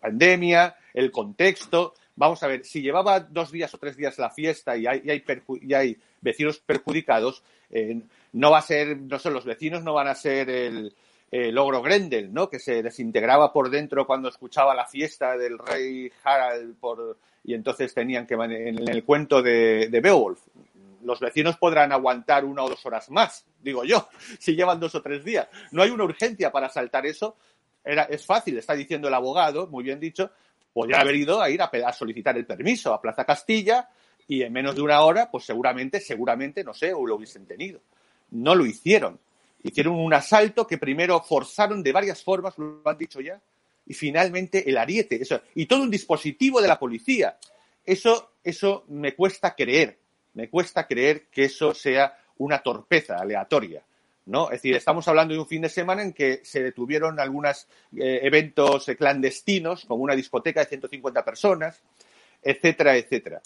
pandemia, 0.00 0.76
el 0.94 1.10
contexto. 1.10 1.94
Vamos 2.16 2.42
a 2.42 2.46
ver, 2.46 2.64
si 2.64 2.82
llevaba 2.82 3.20
dos 3.20 3.52
días 3.52 3.72
o 3.74 3.78
tres 3.78 3.96
días 3.96 4.18
la 4.18 4.30
fiesta 4.30 4.76
y 4.76 4.86
hay, 4.86 5.02
y 5.04 5.74
hay, 5.74 5.96
vecinos 6.20 6.58
perjudicados, 6.58 7.42
eh, 7.70 8.00
no 8.32 8.50
va 8.50 8.58
a 8.58 8.62
ser, 8.62 8.96
no 8.96 9.18
sé, 9.18 9.30
los 9.30 9.44
vecinos 9.44 9.84
no 9.84 9.94
van 9.94 10.08
a 10.08 10.14
ser 10.14 10.50
el, 10.50 10.94
eh, 11.30 11.52
Logro 11.52 11.82
Grendel, 11.82 12.32
¿no? 12.32 12.48
Que 12.48 12.58
se 12.58 12.82
desintegraba 12.82 13.52
por 13.52 13.70
dentro 13.70 14.06
cuando 14.06 14.28
escuchaba 14.28 14.74
la 14.74 14.86
fiesta 14.86 15.36
del 15.36 15.58
rey 15.58 16.10
Harald 16.24 16.76
por, 16.76 17.18
y 17.44 17.54
entonces 17.54 17.92
tenían 17.92 18.26
que, 18.26 18.34
en 18.34 18.88
el 18.88 19.04
cuento 19.04 19.42
de, 19.42 19.88
de 19.88 20.00
Beowulf, 20.00 20.40
los 21.02 21.20
vecinos 21.20 21.56
podrán 21.56 21.92
aguantar 21.92 22.44
una 22.44 22.64
o 22.64 22.68
dos 22.68 22.84
horas 22.86 23.10
más, 23.10 23.46
digo 23.60 23.84
yo, 23.84 24.08
si 24.38 24.54
llevan 24.54 24.80
dos 24.80 24.94
o 24.94 25.02
tres 25.02 25.24
días. 25.24 25.48
No 25.72 25.82
hay 25.82 25.90
una 25.90 26.04
urgencia 26.04 26.50
para 26.50 26.68
saltar 26.68 27.06
eso. 27.06 27.36
Era, 27.84 28.04
es 28.04 28.24
fácil, 28.26 28.58
está 28.58 28.74
diciendo 28.74 29.08
el 29.08 29.14
abogado, 29.14 29.66
muy 29.68 29.84
bien 29.84 30.00
dicho, 30.00 30.30
podría 30.72 31.00
haber 31.00 31.16
ido 31.16 31.40
a 31.40 31.50
ir 31.50 31.60
a, 31.62 31.92
solicitar 31.92 32.36
el 32.36 32.46
permiso 32.46 32.92
a 32.92 33.00
Plaza 33.00 33.24
Castilla 33.24 33.88
y 34.26 34.42
en 34.42 34.52
menos 34.52 34.74
de 34.74 34.82
una 34.82 35.00
hora, 35.00 35.30
pues 35.30 35.44
seguramente, 35.44 36.00
seguramente, 36.00 36.62
no 36.62 36.74
sé, 36.74 36.92
o 36.92 37.06
lo 37.06 37.16
hubiesen 37.16 37.46
tenido. 37.46 37.80
No 38.30 38.54
lo 38.54 38.66
hicieron. 38.66 39.18
Hicieron 39.62 39.94
un 39.94 40.14
asalto 40.14 40.66
que 40.66 40.78
primero 40.78 41.20
forzaron 41.20 41.82
de 41.82 41.92
varias 41.92 42.22
formas, 42.22 42.56
lo 42.58 42.82
han 42.84 42.98
dicho 42.98 43.20
ya, 43.20 43.40
y 43.86 43.94
finalmente 43.94 44.68
el 44.68 44.76
ariete. 44.76 45.20
Eso, 45.20 45.40
y 45.54 45.66
todo 45.66 45.82
un 45.82 45.90
dispositivo 45.90 46.60
de 46.60 46.68
la 46.68 46.78
policía. 46.78 47.38
Eso, 47.84 48.32
eso 48.44 48.84
me 48.88 49.14
cuesta 49.14 49.54
creer. 49.54 49.98
Me 50.34 50.48
cuesta 50.48 50.86
creer 50.86 51.26
que 51.30 51.44
eso 51.44 51.74
sea 51.74 52.16
una 52.38 52.58
torpeza 52.58 53.16
aleatoria. 53.16 53.82
¿no? 54.26 54.46
Es 54.46 54.58
decir, 54.58 54.76
estamos 54.76 55.08
hablando 55.08 55.32
de 55.32 55.40
un 55.40 55.46
fin 55.46 55.62
de 55.62 55.70
semana 55.70 56.02
en 56.02 56.12
que 56.12 56.40
se 56.44 56.62
detuvieron 56.62 57.18
algunos 57.18 57.66
eh, 57.96 58.20
eventos 58.22 58.86
clandestinos, 58.98 59.86
como 59.86 60.04
una 60.04 60.14
discoteca 60.14 60.60
de 60.60 60.66
150 60.66 61.24
personas, 61.24 61.82
etcétera, 62.42 62.96
etcétera. 62.96 63.40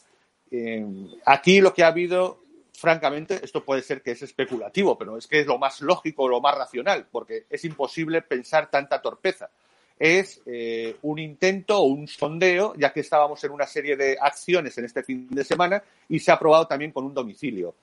Eh, 0.50 0.84
aquí 1.24 1.60
lo 1.60 1.72
que 1.72 1.84
ha 1.84 1.88
habido, 1.88 2.42
francamente, 2.72 3.40
esto 3.42 3.64
puede 3.64 3.82
ser 3.82 4.02
que 4.02 4.10
es 4.10 4.22
especulativo, 4.22 4.98
pero 4.98 5.16
es 5.16 5.28
que 5.28 5.40
es 5.40 5.46
lo 5.46 5.56
más 5.56 5.80
lógico, 5.80 6.28
lo 6.28 6.40
más 6.40 6.58
racional, 6.58 7.06
porque 7.10 7.46
es 7.48 7.64
imposible 7.64 8.20
pensar 8.22 8.68
tanta 8.68 9.00
torpeza. 9.00 9.50
Es 9.98 10.40
eh, 10.46 10.96
un 11.02 11.18
intento 11.18 11.78
o 11.78 11.84
un 11.84 12.08
sondeo, 12.08 12.74
ya 12.76 12.92
que 12.92 13.00
estábamos 13.00 13.42
en 13.44 13.52
una 13.52 13.66
serie 13.66 13.96
de 13.96 14.16
acciones 14.20 14.76
en 14.78 14.84
este 14.84 15.02
fin 15.02 15.28
de 15.30 15.44
semana 15.44 15.82
y 16.08 16.18
se 16.18 16.30
ha 16.30 16.34
aprobado 16.34 16.66
también 16.66 16.92
con 16.92 17.04
un 17.04 17.14
domicilio. 17.14 17.74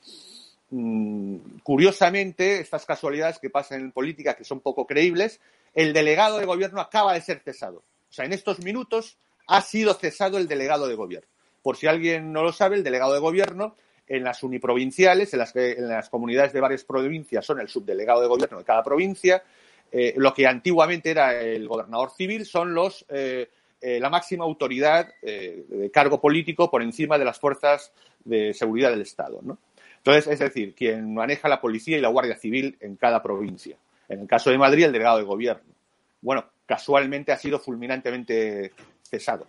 Mm, 0.72 1.60
curiosamente, 1.64 2.60
estas 2.60 2.86
casualidades 2.86 3.40
que 3.40 3.50
pasan 3.50 3.82
en 3.82 3.92
política, 3.92 4.36
que 4.36 4.44
son 4.44 4.60
poco 4.60 4.86
creíbles, 4.86 5.40
el 5.74 5.94
delegado 5.94 6.38
de 6.38 6.46
gobierno 6.46 6.82
acaba 6.82 7.14
de 7.14 7.22
ser 7.22 7.40
cesado. 7.40 7.78
O 7.78 8.14
sea, 8.14 8.26
en 8.26 8.34
estos 8.34 8.60
minutos 8.60 9.18
ha 9.48 9.62
sido 9.62 9.94
cesado 9.94 10.38
el 10.38 10.48
delegado 10.48 10.88
de 10.88 10.96
gobierno. 10.96 11.30
Por 11.62 11.78
si 11.78 11.88
alguien 11.88 12.32
no 12.32 12.44
lo 12.44 12.54
sabe, 12.54 12.76
el 12.76 12.84
delegado 12.84 13.14
de 13.14 13.20
gobierno 13.20 13.76
en 14.08 14.24
las 14.24 14.44
uniprovinciales, 14.44 15.34
en 15.34 15.40
las, 15.40 15.56
en 15.56 15.88
las 15.88 16.10
comunidades 16.10 16.54
de 16.54 16.62
varias 16.62 16.84
provincias, 16.84 17.46
son 17.46 17.60
el 17.60 17.68
subdelegado 17.68 18.22
de 18.22 18.28
gobierno 18.28 18.58
de 18.60 18.64
cada 18.64 18.84
provincia. 18.84 19.44
Eh, 19.92 20.14
lo 20.18 20.34
que 20.34 20.46
antiguamente 20.46 21.12
era 21.12 21.42
el 21.42 21.68
gobernador 21.68 22.12
civil 22.12 22.46
son 22.46 22.74
los 22.74 23.06
eh, 23.10 23.50
eh, 23.82 24.00
la 24.00 24.10
máxima 24.10 24.44
autoridad 24.44 25.08
de 25.22 25.90
cargo 25.94 26.20
político 26.20 26.70
por 26.70 26.82
encima 26.84 27.18
de 27.18 27.26
las 27.26 27.40
fuerzas 27.40 27.94
de 28.26 28.54
seguridad 28.54 28.92
del 28.92 29.02
Estado. 29.02 29.40
¿no? 29.42 29.58
Entonces, 29.98 30.28
es 30.28 30.40
decir, 30.40 30.76
quien 30.76 31.14
maneja 31.14 31.48
la 31.48 31.62
policía 31.62 31.98
y 31.98 32.02
la 32.02 32.10
Guardia 32.10 32.36
Civil 32.36 32.78
en 32.82 32.98
cada 32.98 33.24
provincia. 33.24 33.78
En 34.10 34.22
el 34.22 34.28
caso 34.28 34.50
de 34.50 34.58
Madrid, 34.58 34.86
el 34.86 34.92
delegado 34.92 35.18
de 35.18 35.24
gobierno. 35.24 35.74
Bueno, 36.22 36.46
casualmente 36.66 37.32
ha 37.32 37.38
sido 37.38 37.60
fulminantemente 37.60 38.74
cesado. 39.02 39.48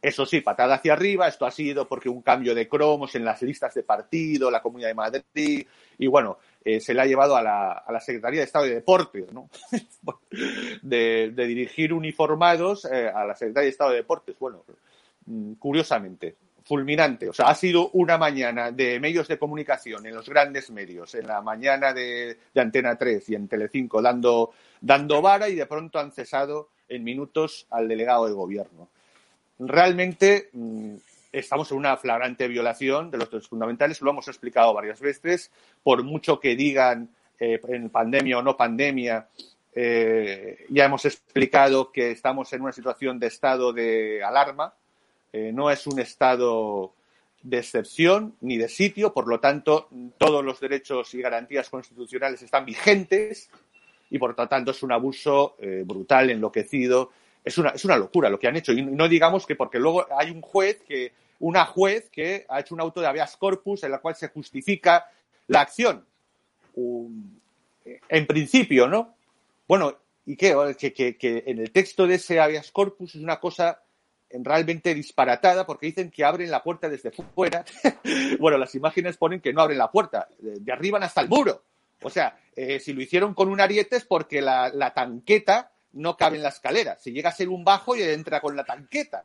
Eso 0.00 0.26
sí, 0.26 0.40
patada 0.40 0.74
hacia 0.74 0.94
arriba, 0.94 1.28
esto 1.28 1.46
ha 1.46 1.50
sido 1.52 1.86
porque 1.86 2.08
un 2.08 2.22
cambio 2.22 2.56
de 2.56 2.68
cromos 2.68 3.14
en 3.14 3.24
las 3.24 3.40
listas 3.42 3.72
de 3.74 3.84
partido, 3.84 4.50
la 4.50 4.60
Comunidad 4.60 4.88
de 4.88 4.94
Madrid, 4.94 5.66
y 5.96 6.06
bueno, 6.08 6.38
eh, 6.64 6.80
se 6.80 6.94
le 6.94 7.02
ha 7.02 7.06
llevado 7.06 7.36
a 7.36 7.42
la, 7.42 8.00
Secretaría 8.00 8.40
de 8.40 8.44
Estado 8.44 8.64
de 8.66 8.74
Deportes, 8.74 9.32
¿no? 9.32 9.48
de, 10.82 11.32
dirigir 11.34 11.92
uniformados 11.92 12.84
eh, 12.84 13.10
a 13.12 13.24
la 13.24 13.34
Secretaría 13.34 13.64
de 13.64 13.70
Estado 13.70 13.90
de 13.90 13.96
Deportes. 13.96 14.36
Bueno, 14.38 14.64
mm, 15.26 15.54
curiosamente, 15.54 16.36
fulminante. 16.64 17.28
O 17.28 17.32
sea, 17.32 17.46
ha 17.46 17.54
sido 17.54 17.90
una 17.90 18.18
mañana 18.18 18.70
de 18.70 19.00
medios 19.00 19.28
de 19.28 19.38
comunicación 19.38 20.06
en 20.06 20.14
los 20.14 20.28
grandes 20.28 20.70
medios, 20.70 21.14
en 21.14 21.26
la 21.26 21.40
mañana 21.40 21.92
de, 21.92 22.38
Antena 22.54 22.96
3 22.96 23.28
y 23.30 23.34
en 23.34 23.48
Telecinco 23.48 24.00
dando, 24.00 24.52
dando 24.80 25.20
vara 25.20 25.48
y 25.48 25.54
de 25.54 25.66
pronto 25.66 25.98
han 25.98 26.12
cesado 26.12 26.68
en 26.88 27.04
minutos 27.04 27.66
al 27.70 27.88
delegado 27.88 28.26
de 28.26 28.32
gobierno. 28.32 28.88
Realmente 29.58 30.50
mm, 30.52 30.94
estamos 31.32 31.70
en 31.72 31.78
una 31.78 31.96
flagrante 31.96 32.46
violación 32.46 33.10
de 33.10 33.18
los 33.18 33.30
derechos 33.30 33.48
fundamentales, 33.48 34.00
lo 34.02 34.10
hemos 34.10 34.28
explicado 34.28 34.74
varias 34.74 35.00
veces, 35.00 35.50
por 35.82 36.04
mucho 36.04 36.38
que 36.38 36.54
digan 36.54 37.08
eh, 37.40 37.58
en 37.68 37.88
pandemia 37.88 38.38
o 38.38 38.42
no 38.42 38.56
pandemia, 38.56 39.26
eh, 39.74 40.66
ya 40.68 40.84
hemos 40.84 41.06
explicado 41.06 41.90
que 41.90 42.10
estamos 42.10 42.52
en 42.52 42.60
una 42.60 42.72
situación 42.72 43.18
de 43.18 43.28
estado 43.28 43.72
de 43.72 44.22
alarma, 44.22 44.74
eh, 45.32 45.50
no 45.52 45.70
es 45.70 45.86
un 45.86 45.98
estado 45.98 46.94
de 47.42 47.58
excepción 47.58 48.36
ni 48.42 48.58
de 48.58 48.68
sitio, 48.68 49.14
por 49.14 49.26
lo 49.26 49.40
tanto, 49.40 49.88
todos 50.18 50.44
los 50.44 50.60
derechos 50.60 51.12
y 51.14 51.22
garantías 51.22 51.70
constitucionales 51.70 52.42
están 52.42 52.66
vigentes 52.66 53.50
y, 54.10 54.18
por 54.18 54.38
lo 54.38 54.46
tanto, 54.46 54.70
es 54.70 54.82
un 54.82 54.92
abuso 54.92 55.56
brutal, 55.84 56.30
enloquecido. 56.30 57.10
Es 57.44 57.58
una, 57.58 57.70
es 57.70 57.84
una 57.84 57.96
locura 57.96 58.30
lo 58.30 58.38
que 58.38 58.48
han 58.48 58.56
hecho. 58.56 58.72
Y 58.72 58.82
no 58.82 59.08
digamos 59.08 59.46
que 59.46 59.56
porque 59.56 59.78
luego 59.78 60.06
hay 60.16 60.30
un 60.30 60.40
juez 60.40 60.80
que, 60.86 61.12
una 61.40 61.64
juez 61.64 62.08
que 62.10 62.46
ha 62.48 62.60
hecho 62.60 62.74
un 62.74 62.80
auto 62.80 63.00
de 63.00 63.08
habeas 63.08 63.36
corpus 63.36 63.82
en 63.82 63.90
la 63.90 63.98
cual 63.98 64.14
se 64.14 64.28
justifica 64.28 65.06
la 65.48 65.60
acción. 65.60 66.04
en 66.74 68.26
principio, 68.26 68.86
¿no? 68.86 69.14
Bueno, 69.66 69.96
¿y 70.24 70.36
qué? 70.36 70.54
Que, 70.78 71.16
que, 71.16 71.44
en 71.46 71.58
el 71.58 71.72
texto 71.72 72.06
de 72.06 72.14
ese 72.14 72.40
habeas 72.40 72.70
corpus 72.70 73.14
es 73.14 73.22
una 73.22 73.40
cosa 73.40 73.82
realmente 74.30 74.94
disparatada 74.94 75.66
porque 75.66 75.86
dicen 75.86 76.10
que 76.10 76.24
abren 76.24 76.50
la 76.50 76.62
puerta 76.62 76.88
desde 76.88 77.10
fuera. 77.10 77.64
bueno, 78.38 78.56
las 78.56 78.74
imágenes 78.74 79.16
ponen 79.16 79.40
que 79.40 79.52
no 79.52 79.62
abren 79.62 79.78
la 79.78 79.90
puerta, 79.90 80.28
de, 80.38 80.72
arriba 80.72 80.98
hasta 80.98 81.20
el 81.20 81.28
muro. 81.28 81.62
O 82.02 82.10
sea, 82.10 82.38
eh, 82.56 82.80
si 82.80 82.92
lo 82.92 83.02
hicieron 83.02 83.34
con 83.34 83.48
un 83.48 83.60
ariete 83.60 83.96
es 83.96 84.04
porque 84.04 84.40
la, 84.40 84.92
tanqueta 84.94 85.71
no 85.92 86.16
cabe 86.16 86.36
en 86.36 86.42
la 86.42 86.50
escalera. 86.50 86.96
Si 86.98 87.12
llega 87.12 87.30
a 87.30 87.34
ser 87.34 87.48
un 87.48 87.64
bajo 87.64 87.96
y 87.96 88.02
entra 88.02 88.40
con 88.40 88.56
la 88.56 88.64
tanqueta. 88.64 89.24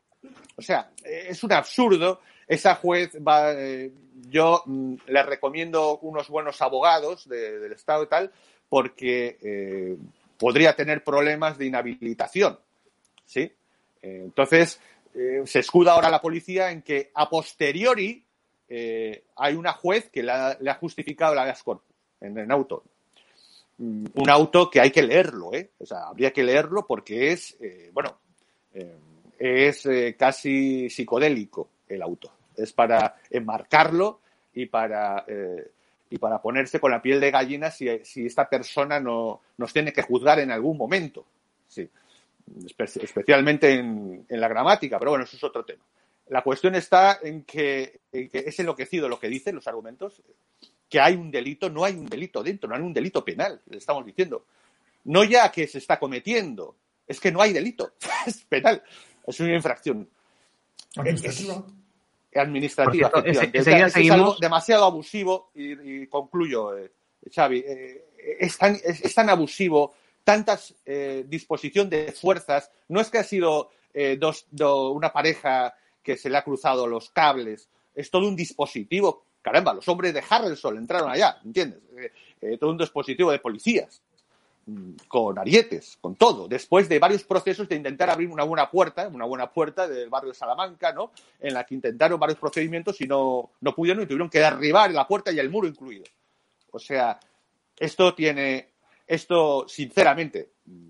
O 0.56 0.62
sea, 0.62 0.92
eh, 1.04 1.28
es 1.30 1.44
un 1.44 1.54
absurdo. 1.54 2.22
Esa 2.48 2.76
juez 2.76 3.12
va, 3.16 3.54
eh, 3.54 3.92
yo 4.30 4.64
mm, 4.66 4.96
le 5.08 5.24
recomiendo 5.24 6.00
unos 6.00 6.30
buenos 6.30 6.62
abogados 6.62 7.28
del 7.28 7.72
Estado 7.72 8.04
y 8.04 8.08
tal, 8.08 8.32
porque 8.70 9.98
podría 10.38 10.76
tener 10.76 11.04
problemas 11.04 11.58
de 11.58 11.66
inhabilitación. 11.66 12.60
¿Sí? 13.26 13.52
entonces, 14.02 14.80
eh, 15.18 15.42
se 15.46 15.60
escuda 15.60 15.94
ahora 15.94 16.12
la 16.12 16.22
policía 16.22 16.70
en 16.70 16.84
que 16.84 17.10
a 17.16 17.28
posteriori 17.28 18.24
eh, 18.70 19.24
hay 19.36 19.56
una 19.56 19.74
juez 19.74 20.10
que 20.12 20.22
le 20.22 20.32
ha, 20.32 20.78
justificado 20.80 21.34
la 21.34 21.42
habeas 21.42 21.64
corpus 21.64 21.96
en 22.22 22.38
el 22.38 22.52
auto. 22.52 22.84
Un 23.80 24.30
auto 24.30 24.70
que 24.70 24.82
hay 24.82 24.92
que 24.92 25.04
leerlo, 25.04 25.54
¿eh? 25.54 25.72
O 25.78 25.86
sea, 25.86 26.08
habría 26.08 26.32
que 26.32 26.44
leerlo 26.44 26.86
porque 26.88 27.32
es, 27.32 27.56
eh, 27.62 27.92
bueno, 27.94 28.18
es 29.38 29.88
casi 30.18 30.90
psicodélico 30.90 31.70
el 31.88 32.02
auto. 32.02 32.32
Es 32.56 32.74
para 32.74 33.18
enmarcarlo 33.30 34.22
y 34.54 34.66
para, 34.66 35.26
y 36.10 36.18
para 36.18 36.42
ponerse 36.42 36.80
con 36.80 36.92
la 36.92 37.02
piel 37.02 37.20
de 37.20 37.32
gallina 37.32 37.70
si, 37.70 37.88
si 38.04 38.26
esta 38.26 38.50
persona 38.50 39.00
no, 39.00 39.42
nos 39.58 39.74
tiene 39.74 39.94
que 39.94 40.02
juzgar 40.02 40.40
en 40.40 40.52
algún 40.52 40.78
momento. 40.78 41.26
Sí 41.68 41.88
especialmente 43.02 43.74
en, 43.74 44.26
la 44.30 44.48
gramática, 44.48 44.98
pero 45.00 45.12
bueno, 45.12 45.26
eso 45.26 45.36
es 45.36 45.44
otro 45.44 45.66
tema. 45.66 45.84
La 46.30 46.42
cuestión 46.42 46.76
está 46.76 47.20
en 47.22 47.44
que, 47.44 48.00
es 48.12 48.60
enloquecido 48.60 49.08
lo 49.08 49.20
que 49.20 49.30
dicen 49.30 49.56
los 49.56 49.68
argumentos, 49.68 50.22
que 50.90 51.00
hay 51.00 51.16
un 51.16 51.32
delito, 51.32 51.70
no 51.70 51.84
hay 51.84 51.96
un 51.96 52.06
delito 52.06 52.44
dentro, 52.44 52.70
no 52.70 52.76
hay 52.76 52.82
un 52.82 52.94
delito 52.94 53.24
penal, 53.24 53.62
le 53.70 53.78
estamos 53.78 54.06
diciendo. 54.06 54.46
No 55.06 55.24
ya 55.24 55.52
que 55.52 55.68
se 55.68 55.78
está 55.78 56.00
cometiendo, 56.00 56.76
es 57.08 57.20
que 57.20 57.32
no 57.32 57.42
hay 57.42 57.54
delito, 57.54 57.94
es 58.26 58.44
penal, 58.46 58.82
es 59.26 59.40
una 59.40 59.56
infracción. 59.56 60.10
Administrativa. 60.96 61.64
administrativa. 62.34 63.12
Es, 63.24 64.12
algo 64.12 64.36
demasiado 64.40 64.86
abusivo 64.86 65.52
y, 65.56 66.08
concluyo, 66.08 66.78
eh, 66.78 66.92
Xavi, 67.34 67.60
eh, 67.60 68.06
es, 68.40 68.58
tan, 68.58 68.78
es 68.84 69.14
tan 69.14 69.30
abusivo 69.30 69.94
tanta 70.28 70.60
eh, 70.86 71.24
disposición 71.26 71.90
de 71.90 72.12
fuerzas. 72.12 72.70
No 72.90 73.00
es 73.00 73.10
que 73.10 73.18
ha 73.18 73.24
sido 73.24 73.70
eh, 73.94 74.20
una 74.60 75.14
pareja 75.14 75.74
que 76.04 76.18
se 76.18 76.30
le 76.30 76.38
ha 76.38 76.44
cruzado 76.44 76.86
los 76.86 77.12
cables, 77.12 77.70
es 77.96 78.12
todo 78.12 78.28
un 78.28 78.36
dispositivo. 78.36 79.24
Caramba, 79.48 79.74
los 79.74 79.88
hombres 79.88 80.14
de 80.14 80.22
Harrelson 80.30 80.78
entraron 80.78 81.10
allá, 81.10 81.40
¿entiendes? 81.46 81.80
Eh, 82.42 82.58
todo 82.58 82.70
un 82.72 82.78
dispositivo 82.78 83.32
de 83.32 83.40
policías, 83.40 84.02
mm, 84.66 84.92
con 85.08 85.40
arietes, 85.40 85.98
con 86.02 86.16
todo, 86.16 86.50
después 86.50 86.90
de 86.90 87.00
varios 87.00 87.24
procesos 87.24 87.70
de 87.70 87.78
intentar 87.78 88.10
abrir 88.10 88.28
una 88.28 88.44
buena 88.44 88.70
puerta, 88.70 89.08
una 89.08 89.24
buena 89.24 89.50
puerta 89.50 89.88
del 89.88 90.10
barrio 90.10 90.32
de 90.32 90.38
Salamanca, 90.38 90.92
¿no? 90.92 91.12
En 91.40 91.54
la 91.54 91.64
que 91.64 91.76
intentaron 91.76 92.20
varios 92.20 92.38
procedimientos 92.38 93.00
y 93.00 93.08
no, 93.08 93.52
no 93.62 93.74
pudieron 93.74 94.04
y 94.04 94.06
tuvieron 94.06 94.30
que 94.30 94.40
derribar 94.40 94.92
la 94.92 95.08
puerta 95.08 95.32
y 95.32 95.40
el 95.40 95.50
muro 95.50 95.66
incluido. 95.66 96.04
O 96.72 96.80
sea, 96.80 97.18
esto 97.80 98.14
tiene 98.14 98.68
esto, 99.08 99.66
sinceramente, 99.70 100.50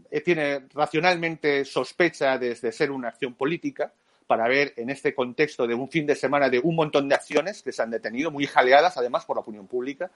eh, 0.09 0.21
tiene 0.21 0.63
racionalmente 0.73 1.63
sospecha 1.63 2.39
desde 2.39 2.71
ser 2.71 2.89
una 2.89 3.09
acción 3.09 3.35
política 3.35 3.93
para 4.27 4.47
ver 4.47 4.73
en 4.75 4.89
este 4.89 5.15
contexto 5.15 5.65
de 5.65 5.73
un 5.73 5.89
fin 5.89 6.05
de 6.05 6.15
semana 6.15 6.49
de 6.49 6.59
un 6.59 6.75
montón 6.75 7.07
de 7.07 7.15
acciones 7.15 7.63
que 7.63 7.71
se 7.71 7.81
han 7.81 7.89
detenido, 7.89 8.29
muy 8.29 8.45
jaleadas 8.45 8.97
además 8.97 9.25
por 9.25 9.37
la 9.37 9.41
opinión 9.41 9.67
pública, 9.67 10.11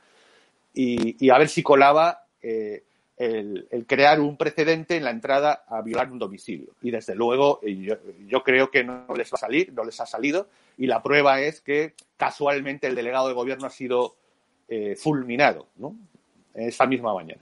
y, 0.74 1.30
a 1.30 1.38
ver 1.38 1.50
si 1.50 1.64
colaba 1.64 2.26
eh, 2.42 2.84
el, 3.18 3.68
crear 3.88 4.20
un 4.22 4.38
precedente 4.38 4.96
en 4.96 5.04
la 5.04 5.12
entrada 5.12 5.64
a 5.68 5.82
violar 5.82 6.12
un 6.12 6.20
domicilio. 6.20 6.74
Y 6.82 6.92
desde 6.92 7.16
luego 7.16 7.60
yo, 7.62 7.96
yo, 8.28 8.44
creo 8.44 8.72
que 8.72 8.84
no 8.84 9.06
les 9.16 9.32
va 9.32 9.36
a 9.36 9.40
salir, 9.40 9.74
no 9.74 9.84
les 9.84 10.00
ha 10.00 10.06
salido, 10.06 10.48
y 10.78 10.88
la 10.88 11.04
prueba 11.04 11.42
es 11.42 11.62
que 11.62 11.94
casualmente 12.18 12.88
el 12.88 12.96
delegado 12.96 13.28
de 13.28 13.34
gobierno 13.34 13.68
ha 13.68 13.72
sido 13.72 14.16
eh, 14.68 14.96
fulminado 14.96 15.68
¿no? 15.76 15.96
esa 16.54 16.86
misma 16.86 17.14
mañana. 17.14 17.42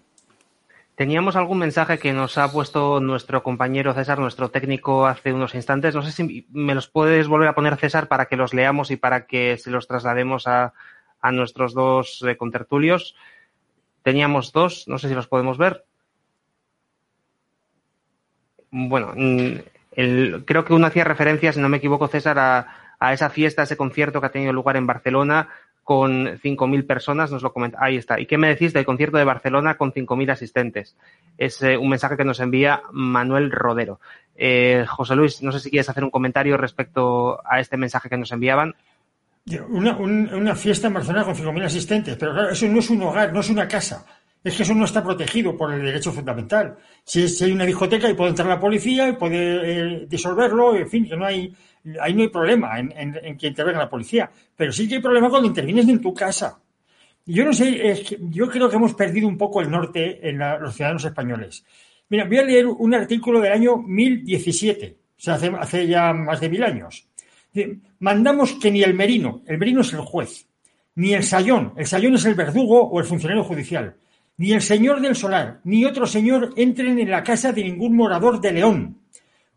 Teníamos 1.00 1.38
algún 1.38 1.60
mensaje 1.60 1.98
que 1.98 2.12
nos 2.12 2.38
ha 2.38 2.52
puesto 2.52 3.00
nuestro 3.00 3.42
compañero 3.42 3.94
César, 3.94 4.20
nuestro 4.20 4.50
técnico, 4.50 5.08
hace 5.08 5.32
unos 5.32 5.56
instantes. 5.56 5.96
No 5.96 6.02
sé 6.02 6.12
si 6.12 6.46
me 6.52 6.76
los 6.76 6.90
puedes 6.90 7.30
volver 7.30 7.48
a 7.48 7.56
poner, 7.56 7.78
César, 7.78 8.10
para 8.10 8.26
que 8.26 8.36
los 8.36 8.54
leamos 8.54 8.92
y 8.92 8.98
para 8.98 9.26
que 9.26 9.56
se 9.58 9.72
los 9.72 9.88
traslademos 9.88 10.46
a, 10.46 10.74
nuestros 11.32 11.74
dos 11.74 12.22
eh, 12.28 12.36
contertulios. 12.36 13.16
Teníamos 14.04 14.52
dos, 14.52 14.90
no 14.90 14.98
sé 14.98 15.08
si 15.08 15.16
los 15.16 15.28
podemos 15.28 15.58
ver. 15.58 15.86
Bueno, 18.70 19.14
mm, 19.16 20.42
creo 20.44 20.66
que 20.66 20.74
uno 20.74 20.88
hacía 20.88 21.06
referencia, 21.06 21.54
si 21.54 21.62
no 21.62 21.70
me 21.70 21.78
equivoco, 21.78 22.10
César, 22.10 22.38
a, 22.40 22.96
a 23.00 23.14
esa 23.14 23.30
fiesta, 23.30 23.62
a 23.62 23.64
ese 23.64 23.78
concierto 23.78 24.20
que 24.20 24.28
ha 24.28 24.32
tenido 24.32 24.52
lugar 24.52 24.76
en 24.76 24.86
Barcelona 24.88 25.48
con 25.90 26.28
5.000 26.28 26.86
personas, 26.86 27.32
nos 27.32 27.42
lo 27.42 27.52
comenta. 27.52 27.80
Ahí 27.82 27.98
está. 27.98 28.20
¿Y 28.20 28.28
qué 28.28 28.38
me 28.38 28.48
decís 28.48 28.74
del 28.74 28.86
concierto 28.86 29.18
de 29.18 29.24
Barcelona 29.24 29.76
con 29.76 29.92
5.000 29.92 30.32
asistentes? 30.32 30.96
Es 31.36 31.64
eh, 31.64 31.78
un 31.78 31.90
mensaje 31.90 32.16
que 32.16 32.24
nos 32.24 32.40
envía 32.40 32.84
Manuel 32.92 33.50
Rodero. 33.50 34.00
Eh, 34.36 34.86
José 34.88 35.16
Luis, 35.16 35.42
no 35.42 35.52
sé 35.52 35.60
si 35.60 35.72
quieres 35.72 35.90
hacer 35.90 36.04
un 36.04 36.12
comentario 36.12 36.58
respecto 36.58 37.42
a 37.44 37.60
este 37.60 37.76
mensaje 37.76 38.08
que 38.08 38.18
nos 38.18 38.32
enviaban. 38.32 38.76
Una, 39.68 39.98
una 39.98 40.54
fiesta 40.54 40.90
en 40.90 40.94
Barcelona 40.94 41.26
con 41.26 41.34
5.000 41.34 41.66
asistentes, 41.66 42.18
pero 42.18 42.34
claro, 42.34 42.52
eso 42.52 42.68
no 42.68 42.78
es 42.78 42.90
un 42.92 43.02
hogar, 43.02 43.34
no 43.34 43.40
es 43.40 43.50
una 43.50 43.68
casa. 43.68 44.06
Es 44.44 44.56
que 44.56 44.62
eso 44.62 44.76
no 44.76 44.86
está 44.86 45.04
protegido 45.04 45.58
por 45.58 45.74
el 45.74 45.84
derecho 45.84 46.12
fundamental. 46.12 46.78
Si, 47.04 47.26
hay 47.44 47.52
una 47.52 47.66
discoteca 47.66 48.08
y 48.08 48.14
puede 48.14 48.30
entrar 48.30 48.48
la 48.48 48.60
policía 48.60 49.10
y 49.10 49.14
puede 49.14 49.72
eh, 49.72 50.06
disolverlo, 50.08 50.76
en 50.76 50.88
fin, 50.88 51.10
que 51.10 51.18
no 51.18 51.26
hay, 51.26 51.52
ahí 52.02 52.14
no 52.14 52.22
hay 52.22 52.30
problema 52.30 52.80
en, 52.80 52.94
en, 52.96 53.38
que 53.38 53.48
intervenga 53.48 53.80
la 53.80 53.90
policía. 53.90 54.30
Pero 54.56 54.72
sí 54.72 54.88
que 54.88 54.96
hay 54.96 55.02
problema 55.02 55.30
cuando 55.30 55.48
intervienes 55.48 55.88
en 55.88 56.02
tu 56.02 56.14
casa. 56.14 56.60
Yo 57.26 57.46
no 57.46 57.54
sé, 57.54 58.04
yo 58.32 58.50
creo 58.50 58.70
que 58.70 58.76
hemos 58.76 58.96
perdido 58.96 59.28
un 59.28 59.38
poco 59.38 59.62
el 59.62 59.70
norte 59.70 60.28
en 60.28 60.40
los 60.40 60.76
ciudadanos 60.76 61.06
españoles. 61.06 61.64
Mira, 62.10 62.26
voy 62.26 62.38
a 62.38 62.44
leer 62.44 62.66
un 62.66 62.94
artículo 62.96 63.40
del 63.40 63.54
año 63.54 63.78
1017, 63.78 64.98
o 64.98 65.22
sea, 65.22 65.36
hace, 65.36 65.52
hace 65.60 65.88
ya 65.88 66.12
más 66.12 66.40
de 66.40 66.50
mil 66.50 66.64
años. 66.64 67.08
Mandamos 68.00 68.54
que 68.54 68.72
ni 68.72 68.82
el 68.82 68.96
merino, 68.96 69.44
el 69.46 69.60
merino 69.60 69.82
es 69.82 69.94
el 69.94 70.00
juez, 70.00 70.48
ni 70.96 71.14
el 71.14 71.24
sayón, 71.24 71.74
el 71.78 71.86
sayón 71.86 72.16
es 72.16 72.26
el 72.26 72.34
verdugo 72.34 72.82
o 72.82 73.00
el 73.00 73.06
funcionario 73.06 73.44
judicial, 73.44 73.96
ni 74.38 74.54
el 74.54 74.62
señor 74.62 75.02
del 75.02 75.16
solar, 75.16 75.60
ni 75.66 75.86
otro 75.86 76.08
señor 76.08 76.54
entren 76.56 76.98
en 76.98 77.12
la 77.12 77.24
casa 77.24 77.52
de 77.52 77.64
ningún 77.64 77.96
morador 77.96 78.42
de 78.42 78.54
León, 78.54 78.98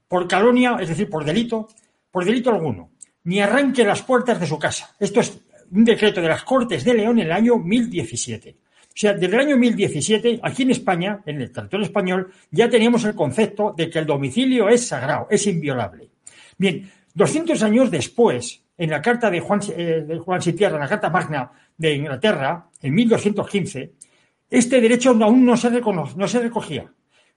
por 0.08 0.28
calonia, 0.28 0.76
es 0.78 0.88
decir, 0.88 1.08
por 1.08 1.24
delito, 1.24 1.68
por 2.12 2.24
delito 2.24 2.50
alguno, 2.50 2.90
ni 3.24 3.40
arranque 3.40 3.84
las 3.84 4.02
puertas 4.02 4.38
de 4.38 4.46
su 4.46 4.58
casa. 4.58 4.94
Esto 5.00 5.20
es 5.20 5.40
un 5.72 5.84
decreto 5.84 6.20
de 6.20 6.28
las 6.28 6.44
Cortes 6.44 6.84
de 6.84 6.94
León 6.94 7.18
en 7.18 7.26
el 7.26 7.32
año 7.32 7.58
1017. 7.58 8.56
O 8.60 8.94
sea, 8.94 9.14
desde 9.14 9.34
el 9.34 9.40
año 9.40 9.56
1017, 9.56 10.40
aquí 10.42 10.64
en 10.64 10.70
España, 10.70 11.22
en 11.24 11.40
el 11.40 11.50
territorio 11.50 11.86
español, 11.86 12.30
ya 12.50 12.68
teníamos 12.68 13.04
el 13.04 13.14
concepto 13.14 13.74
de 13.74 13.88
que 13.88 13.98
el 13.98 14.06
domicilio 14.06 14.68
es 14.68 14.86
sagrado, 14.86 15.26
es 15.30 15.46
inviolable. 15.46 16.10
Bien, 16.58 16.90
200 17.14 17.62
años 17.62 17.90
después, 17.90 18.62
en 18.76 18.90
la 18.90 19.00
carta 19.00 19.30
de 19.30 19.40
Juan, 19.40 19.60
eh, 19.74 20.04
de 20.06 20.18
Juan 20.18 20.42
Sitierra, 20.42 20.74
en 20.74 20.82
la 20.82 20.88
Carta 20.88 21.08
Magna 21.08 21.50
de 21.76 21.94
Inglaterra, 21.94 22.68
en 22.82 22.94
1215, 22.94 23.92
este 24.50 24.80
derecho 24.82 25.16
aún 25.22 25.46
no 25.46 25.56
se, 25.56 25.70
no 25.70 26.28
se 26.28 26.40
recogía. 26.40 26.92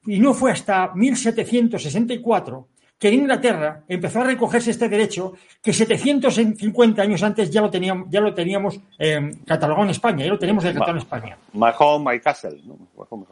Y 0.06 0.20
no 0.20 0.34
fue 0.34 0.52
hasta 0.52 0.94
1764 0.94 2.68
que 2.98 3.10
en 3.10 3.16
Inglaterra 3.16 3.84
empezó 3.88 4.22
a 4.22 4.24
recogerse 4.24 4.72
este 4.72 4.88
derecho 4.88 5.34
que 5.62 5.74
750 5.74 7.02
años 7.02 7.24
antes 7.24 7.52
ya 7.52 7.62
lo 7.62 7.70
teníamos, 7.70 8.08
ya 8.10 8.22
lo 8.22 8.34
teníamos 8.34 8.80
eh, 8.98 9.32
catalogado 9.46 9.84
en 9.84 9.92
España, 9.92 10.26
ya 10.26 10.32
lo 10.32 10.40
tenemos 10.40 10.64
decretado 10.64 10.92
en 10.92 10.98
España. 10.98 11.38
My 11.54 11.72
home, 11.78 12.14
my 12.14 12.20
castle. 12.20 12.62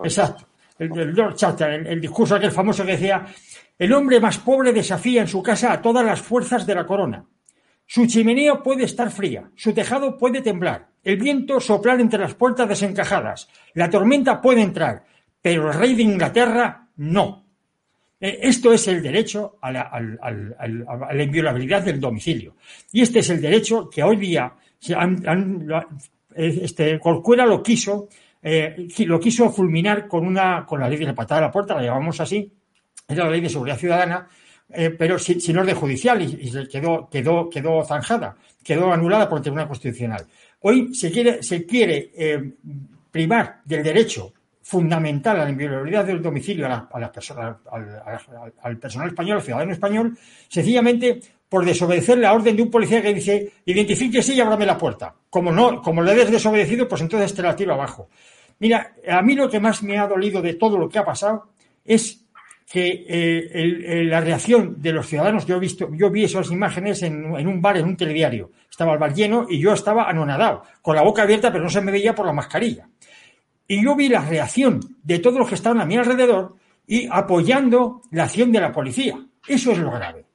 Exacto. 0.03 0.45
El, 0.77 0.89
Lord 1.13 1.35
Charter, 1.35 1.87
el, 1.87 2.01
discurso 2.01 2.35
aquel 2.35 2.51
famoso 2.51 2.85
que 2.85 2.93
decía, 2.93 3.25
el 3.77 3.93
hombre 3.93 4.19
más 4.19 4.39
pobre 4.39 4.73
desafía 4.73 5.21
en 5.21 5.27
su 5.27 5.41
casa 5.41 5.71
a 5.71 5.81
todas 5.81 6.05
las 6.05 6.21
fuerzas 6.21 6.65
de 6.65 6.75
la 6.75 6.85
corona. 6.85 7.25
Su 7.85 8.07
chimenea 8.07 8.63
puede 8.63 8.83
estar 8.85 9.11
fría, 9.11 9.51
su 9.55 9.73
tejado 9.73 10.17
puede 10.17 10.41
temblar, 10.41 10.87
el 11.03 11.17
viento 11.17 11.59
soplar 11.59 11.99
entre 11.99 12.19
las 12.19 12.33
puertas 12.33 12.67
desencajadas, 12.67 13.49
la 13.73 13.89
tormenta 13.89 14.41
puede 14.41 14.61
entrar, 14.61 15.03
pero 15.41 15.67
el 15.71 15.77
rey 15.77 15.93
de 15.93 16.03
Inglaterra 16.03 16.87
no. 16.95 17.42
Eh, 18.23 18.39
esto 18.43 18.71
es 18.71 18.87
el 18.87 19.03
derecho 19.03 19.57
a 19.59 19.69
la, 19.69 21.21
inviolabilidad 21.21 21.83
del 21.83 21.99
domicilio. 21.99 22.55
Y 22.93 23.01
este 23.01 23.19
es 23.19 23.29
el 23.29 23.41
derecho 23.41 23.89
que 23.89 24.01
hoy 24.01 24.15
día 24.15 24.53
este, 26.33 26.99
Corcuera 27.01 27.45
lo 27.45 27.61
quiso, 27.61 28.07
eh, 28.41 28.87
lo 28.99 29.19
quiso 29.19 29.51
fulminar 29.51 30.07
con 30.07 30.25
una, 30.25 30.65
con 30.65 30.79
la 30.79 30.87
ley 30.87 30.99
de 30.99 31.07
la 31.07 31.13
patada 31.13 31.39
a 31.39 31.47
la 31.47 31.51
puerta, 31.51 31.75
la 31.75 31.83
llamamos 31.83 32.21
así, 32.21 32.49
era 33.09 33.25
la 33.25 33.31
ley 33.31 33.41
de 33.41 33.49
seguridad 33.49 33.77
ciudadana, 33.77 34.29
eh, 34.69 34.91
pero 34.91 35.19
sin, 35.19 35.57
orden 35.57 35.75
judicial 35.75 36.21
y, 36.21 36.49
quedó, 36.69 37.09
quedó, 37.09 37.49
quedó 37.49 37.83
zanjada, 37.83 38.37
quedó 38.63 38.93
anulada 38.93 39.27
por 39.27 39.39
el 39.39 39.43
Tribunal 39.43 39.67
Constitucional. 39.67 40.25
Hoy 40.61 40.95
se 40.95 41.11
quiere, 41.11 41.43
se 41.43 41.65
quiere 41.65 42.13
privar 43.11 43.59
del 43.65 43.83
derecho 43.83 44.31
fundamental 44.63 45.39
a 45.39 45.43
la 45.43 45.49
inviolabilidad 45.49 46.05
del 46.05 46.21
domicilio 46.21 46.65
a 46.65 46.99
la, 46.99 47.11
persona, 47.11 47.59
al, 48.61 48.77
personal 48.77 49.09
español, 49.09 49.37
al 49.37 49.43
ciudadano 49.43 49.71
español, 49.73 50.17
sencillamente 50.47 51.19
por 51.49 51.65
desobedecer 51.65 52.17
la 52.17 52.33
orden 52.33 52.55
de 52.55 52.63
un 52.63 52.71
policía 52.71 53.01
que 53.01 53.13
dice 53.13 53.51
identifíquese 53.65 54.33
y 54.33 54.39
ábrame 54.39 54.65
la 54.65 54.77
puerta. 54.77 55.13
Como 55.29 55.51
no, 55.51 55.81
como 55.81 56.01
le 56.01 56.11
hayas 56.11 56.31
desobedecido, 56.31 56.87
pues 56.87 57.01
entonces 57.01 57.33
te 57.35 57.41
la 57.41 57.55
tiro 57.55 57.73
abajo. 57.73 58.09
Mira, 58.59 58.95
a 59.07 59.21
mí 59.21 59.35
lo 59.35 59.49
que 59.49 59.59
más 59.59 59.83
me 59.83 59.99
ha 59.99 60.07
dolido 60.07 60.41
de 60.41 60.53
todo 60.53 60.77
lo 60.77 60.87
que 60.87 60.97
ha 60.97 61.05
pasado 61.05 61.49
es 61.83 62.25
que 62.65 63.05
eh, 63.07 64.03
la 64.05 64.21
reacción 64.21 64.81
de 64.81 64.93
los 64.93 65.07
ciudadanos, 65.07 65.45
yo 65.45 65.57
he 65.57 65.59
visto, 65.59 65.89
yo 65.91 66.09
vi 66.09 66.23
esas 66.23 66.49
imágenes 66.49 67.03
en, 67.03 67.35
en, 67.35 67.47
un 67.47 67.61
bar, 67.61 67.77
en 67.77 67.85
un 67.85 67.97
telediario. 67.97 68.51
Estaba 68.71 68.93
el 68.93 68.99
bar 68.99 69.13
lleno 69.13 69.45
y 69.49 69.59
yo 69.59 69.73
estaba 69.73 70.09
anonadado, 70.09 70.63
con 70.81 70.95
la 70.95 71.03
boca 71.03 71.23
abierta, 71.23 71.51
pero 71.51 71.65
no 71.65 71.69
se 71.69 71.81
me 71.81 71.91
veía 71.91 72.15
por 72.15 72.25
la 72.25 72.33
mascarilla. 72.33 72.87
Y 73.67 73.83
yo 73.83 73.95
vi 73.95 74.09
la 74.09 74.25
reacción 74.25 74.79
de 75.03 75.19
todos 75.19 75.39
los 75.39 75.49
que 75.49 75.55
estaban 75.55 75.81
a 75.81 75.85
mi 75.85 75.97
alrededor 75.97 76.55
y 76.85 77.07
apoyando 77.09 78.01
la 78.11 78.23
acción 78.23 78.51
de 78.51 78.61
la 78.61 78.71
policía. 78.71 79.19
Eso 79.47 79.71
es 79.71 79.77
lo 79.79 79.91
grave. 79.91 80.25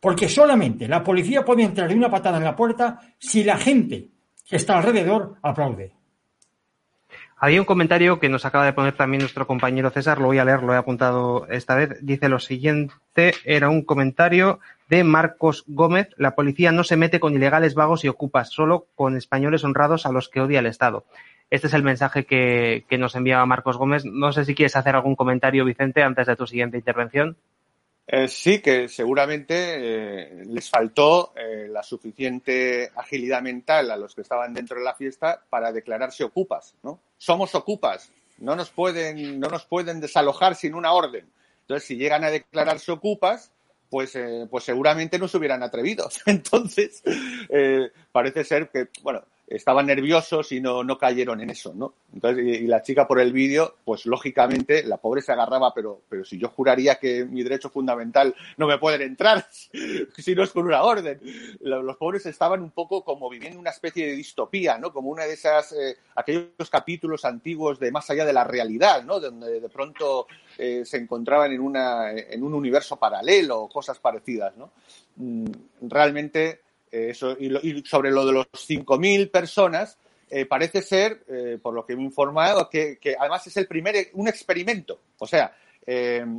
Porque 0.00 0.28
solamente 0.28 0.88
la 0.88 1.02
policía 1.02 1.44
puede 1.44 1.64
entrar 1.64 1.88
de 1.88 1.94
una 1.94 2.10
patada 2.10 2.38
en 2.38 2.44
la 2.44 2.56
puerta 2.56 3.00
si 3.18 3.44
la 3.44 3.58
gente 3.58 4.08
que 4.48 4.56
está 4.56 4.78
alrededor 4.78 5.36
aplaude. 5.42 5.92
Había 7.40 7.60
un 7.60 7.66
comentario 7.66 8.18
que 8.18 8.28
nos 8.28 8.44
acaba 8.44 8.64
de 8.64 8.72
poner 8.72 8.96
también 8.96 9.20
nuestro 9.20 9.46
compañero 9.46 9.90
César, 9.90 10.18
lo 10.18 10.26
voy 10.26 10.38
a 10.38 10.44
leer, 10.44 10.64
lo 10.64 10.74
he 10.74 10.76
apuntado 10.76 11.46
esta 11.48 11.76
vez. 11.76 11.90
Dice 12.00 12.28
lo 12.28 12.40
siguiente, 12.40 13.32
era 13.44 13.68
un 13.68 13.82
comentario 13.82 14.58
de 14.88 15.04
Marcos 15.04 15.62
Gómez, 15.68 16.08
la 16.16 16.34
policía 16.34 16.72
no 16.72 16.82
se 16.82 16.96
mete 16.96 17.20
con 17.20 17.34
ilegales 17.34 17.74
vagos 17.74 18.04
y 18.04 18.08
ocupas, 18.08 18.50
solo 18.50 18.88
con 18.96 19.16
españoles 19.16 19.62
honrados 19.62 20.04
a 20.04 20.10
los 20.10 20.28
que 20.28 20.40
odia 20.40 20.58
el 20.58 20.66
Estado. 20.66 21.04
Este 21.50 21.66
es 21.66 21.74
el 21.74 21.82
mensaje 21.82 22.26
que, 22.26 22.84
nos 22.98 23.14
enviaba 23.14 23.46
Marcos 23.46 23.78
Gómez. 23.78 24.04
No 24.04 24.32
sé 24.32 24.44
si 24.44 24.54
quieres 24.54 24.76
hacer 24.76 24.94
algún 24.94 25.16
comentario, 25.16 25.64
Vicente, 25.64 26.02
antes 26.02 26.26
de 26.26 26.36
tu 26.36 26.46
siguiente 26.46 26.76
intervención. 26.76 27.36
Eh, 28.06 28.28
sí, 28.28 28.60
que 28.60 28.88
seguramente 28.88 29.54
eh, 29.54 30.44
les 30.46 30.68
faltó 30.68 31.32
eh, 31.36 31.68
la 31.68 31.82
suficiente 31.82 32.90
agilidad 32.96 33.42
mental 33.42 33.90
a 33.90 33.96
los 33.96 34.14
que 34.14 34.22
estaban 34.22 34.54
dentro 34.54 34.78
de 34.78 34.84
la 34.84 34.94
fiesta 34.94 35.42
para 35.48 35.72
declararse 35.72 36.24
ocupas, 36.24 36.74
¿no? 36.82 37.00
Somos 37.18 37.54
ocupas, 37.54 38.10
no 38.38 38.56
nos 38.56 38.70
pueden, 38.70 39.38
no 39.38 39.48
nos 39.48 39.66
pueden 39.66 40.00
desalojar 40.00 40.54
sin 40.54 40.74
una 40.74 40.92
orden. 40.92 41.30
Entonces, 41.62 41.86
si 41.86 41.96
llegan 41.96 42.24
a 42.24 42.30
declararse 42.30 42.90
ocupas, 42.92 43.52
pues, 43.90 44.18
pues 44.50 44.64
seguramente 44.64 45.18
no 45.18 45.28
se 45.28 45.36
hubieran 45.36 45.62
atrevido. 45.62 46.08
Entonces, 46.26 47.02
parece 48.10 48.44
ser 48.44 48.70
que, 48.70 48.88
bueno, 49.02 49.22
estaban 49.48 49.86
nerviosos 49.86 50.52
y 50.52 50.60
no, 50.60 50.84
no 50.84 50.98
cayeron 50.98 51.40
en 51.40 51.50
eso, 51.50 51.72
¿no? 51.74 51.94
Entonces, 52.12 52.44
y, 52.60 52.66
la 52.66 52.82
chica 52.82 53.06
por 53.06 53.18
el 53.18 53.32
vídeo, 53.32 53.76
pues 53.84 54.04
lógicamente 54.04 54.82
la 54.82 54.98
pobre 54.98 55.22
se 55.22 55.32
agarraba, 55.32 55.72
pero, 55.74 56.02
pero 56.08 56.24
si 56.24 56.38
yo 56.38 56.48
juraría 56.48 56.96
que 56.96 57.24
mi 57.24 57.42
derecho 57.42 57.70
fundamental 57.70 58.34
no 58.58 58.66
me 58.66 58.78
pueden 58.78 59.02
entrar 59.02 59.46
si 60.18 60.34
no 60.34 60.42
es 60.42 60.50
con 60.50 60.66
una 60.66 60.82
orden. 60.82 61.20
Los 61.60 61.96
pobres 61.96 62.26
estaban 62.26 62.62
un 62.62 62.70
poco 62.70 63.04
como 63.04 63.30
viviendo 63.30 63.58
una 63.58 63.70
especie 63.70 64.06
de 64.06 64.12
distopía, 64.12 64.76
¿no? 64.78 64.92
Como 64.92 65.10
una 65.10 65.24
de 65.24 65.32
esas, 65.32 65.72
eh, 65.72 65.96
aquellos 66.14 66.70
capítulos 66.70 67.24
antiguos 67.24 67.78
de 67.78 67.90
más 67.90 68.08
allá 68.10 68.24
de 68.26 68.32
la 68.32 68.44
realidad, 68.44 69.02
¿no? 69.04 69.18
Donde 69.18 69.60
de 69.60 69.68
pronto 69.68 70.26
eh, 70.58 70.84
se 70.84 70.98
encontraban 70.98 71.52
en, 71.52 71.60
una, 71.60 72.12
en 72.12 72.42
un 72.42 72.52
universo 72.52 72.96
paralelo 72.96 73.62
o 73.62 73.68
cosas 73.68 73.98
parecidas, 73.98 74.56
¿no? 74.56 74.72
Mm, 75.16 75.46
realmente 75.82 76.67
eh, 76.90 77.10
eso, 77.10 77.36
y, 77.38 77.82
sobre 77.84 78.10
lo 78.10 78.24
de 78.26 78.32
los 78.32 78.46
5.000 78.52 79.30
personas, 79.30 79.98
eh, 80.30 80.44
parece 80.46 80.82
ser, 80.82 81.24
eh, 81.28 81.58
por 81.60 81.74
lo 81.74 81.84
que 81.84 81.96
me 81.96 82.02
he 82.02 82.04
informado, 82.04 82.68
que, 82.68 82.98
además 83.18 83.46
es 83.46 83.56
el 83.56 83.66
primer, 83.66 84.10
un 84.14 84.28
experimento. 84.28 85.00
O 85.18 85.26
sea, 85.26 85.54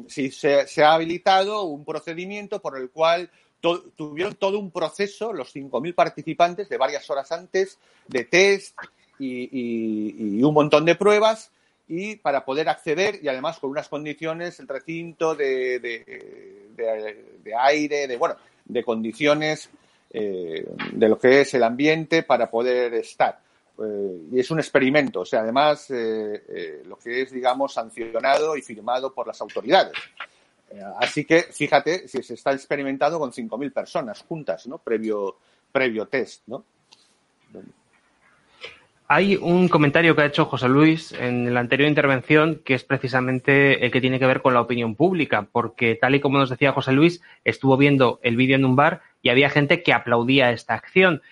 si 0.07 0.29
se, 0.29 0.83
ha 0.83 0.93
habilitado 0.93 1.63
un 1.63 1.83
procedimiento 1.83 2.61
por 2.61 2.77
el 2.77 2.91
cual 2.91 3.31
tuvieron 3.95 4.35
todo 4.35 4.59
un 4.59 4.69
proceso, 4.69 5.33
los 5.33 5.55
5.000 5.55 5.95
participantes, 5.95 6.69
de 6.69 6.77
varias 6.77 7.09
horas 7.09 7.31
antes, 7.31 7.79
de 8.07 8.25
test 8.25 8.77
y, 9.17 10.43
un 10.43 10.53
montón 10.53 10.85
de 10.85 10.93
pruebas, 10.93 11.51
y 11.87 12.17
para 12.17 12.45
poder 12.45 12.69
acceder, 12.69 13.19
y 13.23 13.27
además 13.27 13.57
con 13.57 13.71
unas 13.71 13.89
condiciones, 13.89 14.59
el 14.59 14.67
recinto 14.67 15.33
de, 15.33 15.79
de 15.79 17.55
aire, 17.55 18.07
de, 18.07 18.17
bueno, 18.17 18.35
de 18.65 18.83
condiciones 18.83 19.71
eh, 20.11 20.67
de 20.93 21.09
lo 21.09 21.19
que 21.19 21.41
es 21.41 21.53
el 21.53 21.63
ambiente 21.63 22.23
para 22.23 22.49
poder 22.49 22.93
estar. 22.95 23.39
Eh, 23.81 24.21
y 24.31 24.39
es 24.39 24.49
un 24.51 24.59
experimento, 24.59 25.21
o 25.21 25.25
sea, 25.25 25.41
además 25.41 25.87
eh, 25.91 26.81
lo 26.85 26.97
que 26.97 27.21
es, 27.21 27.31
digamos, 27.31 27.73
sancionado 27.73 28.57
y 28.57 28.61
firmado 28.61 29.13
por 29.13 29.27
las 29.27 29.39
autoridades. 29.41 29.93
así 30.97 31.25
que, 31.25 31.43
fíjate, 31.43 32.07
si 32.07 32.21
se 32.23 32.33
está 32.33 32.51
experimentando 32.53 33.19
con 33.19 33.31
5.000 33.31 33.71
personas 33.71 34.21
juntas, 34.27 34.67
¿no? 34.67 34.79
Previo, 34.79 35.37
previo 35.71 36.07
test, 36.07 36.43
¿no? 36.47 36.63
Hay 39.11 39.37
un 39.37 39.69
comentario 39.69 40.15
que 40.15 40.21
ha 40.21 40.27
hecho 40.27 40.45
José 40.45 40.69
Luis 40.69 41.13
en 41.13 41.51
la 41.51 41.61
anterior 41.61 41.89
intervención 41.89 42.61
que 42.63 42.75
es 42.75 42.83
precisamente 42.83 43.83
el 43.83 43.91
que 43.91 44.01
tiene 44.01 44.19
que 44.19 44.27
ver 44.27 44.43
con 44.43 44.53
la 44.53 44.61
opinión 44.61 44.93
pública, 44.93 45.47
porque 45.51 45.95
tal 45.95 46.13
y 46.13 46.19
como 46.19 46.37
nos 46.37 46.51
decía 46.51 46.73
José 46.73 46.91
Luis, 46.91 47.19
estuvo 47.43 47.75
viendo 47.75 48.19
el 48.21 48.35
vídeo 48.35 48.55
en 48.55 48.65
un 48.65 48.75
bar 48.75 49.01
y 49.23 49.29
había 49.29 49.49
gente 49.49 49.81
que 49.81 49.93
aplaudía 49.93 50.51
esta 50.51 50.75
acción. 50.75 51.23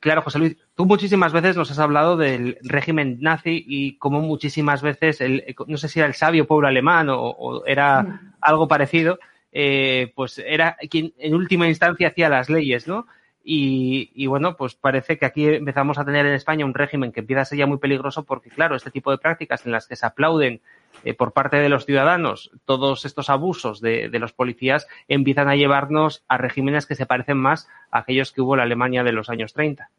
Claro, 0.00 0.22
José 0.22 0.40
Luis, 0.40 0.56
tú 0.74 0.84
muchísimas 0.84 1.32
veces 1.32 1.56
nos 1.56 1.70
has 1.70 1.78
hablado 1.78 2.16
del 2.16 2.58
régimen 2.62 3.18
nazi 3.20 3.64
y 3.68 3.98
como 3.98 4.20
muchísimas 4.20 4.82
veces, 4.82 5.20
el, 5.20 5.54
no 5.68 5.76
sé 5.76 5.88
si 5.88 6.00
era 6.00 6.08
el 6.08 6.14
sabio 6.14 6.48
pueblo 6.48 6.66
alemán 6.66 7.06
o, 7.08 7.62
era 7.66 8.02
mm. 8.02 8.32
algo 8.40 8.66
parecido, 8.66 9.20
eh, 9.52 10.10
pues 10.16 10.42
era 10.44 10.76
quien 10.90 11.12
en 11.18 11.36
última 11.36 11.68
instancia 11.68 12.08
hacía 12.08 12.28
las 12.28 12.50
leyes, 12.50 12.88
¿no? 12.88 13.06
Y, 13.44 14.26
bueno, 14.26 14.56
pues 14.56 14.74
parece 14.74 15.18
que 15.18 15.26
aquí 15.26 15.46
empezamos 15.46 15.98
a 15.98 16.04
tener 16.04 16.26
en 16.26 16.34
España 16.34 16.64
un 16.64 16.74
régimen 16.74 17.10
que 17.10 17.20
empieza 17.20 17.42
a 17.42 17.44
ser 17.44 17.58
ya 17.58 17.66
muy 17.66 17.78
peligroso 17.78 18.24
porque, 18.24 18.50
claro, 18.50 18.76
este 18.76 18.90
tipo 18.90 19.10
de 19.10 19.18
prácticas 19.18 19.66
en 19.66 19.72
las 19.72 19.88
que 19.88 19.96
se 19.96 20.06
aplauden 20.06 20.60
eh, 21.04 21.14
por 21.14 21.32
parte 21.32 21.56
de 21.56 21.68
los 21.68 21.84
ciudadanos 21.84 22.52
todos 22.64 23.04
estos 23.04 23.30
abusos 23.30 23.80
de, 23.80 24.08
los 24.12 24.32
policías 24.32 24.86
empiezan 25.08 25.48
a 25.48 25.56
llevarnos 25.56 26.22
a 26.28 26.38
regímenes 26.38 26.86
que 26.86 26.94
se 26.94 27.06
parecen 27.06 27.38
más 27.38 27.68
a 27.90 28.00
aquellos 28.00 28.30
que 28.30 28.42
hubo 28.42 28.54
en 28.54 28.58
la 28.58 28.64
Alemania 28.64 29.02
de 29.02 29.12
los 29.12 29.28
años 29.28 29.52
30. 29.54 29.90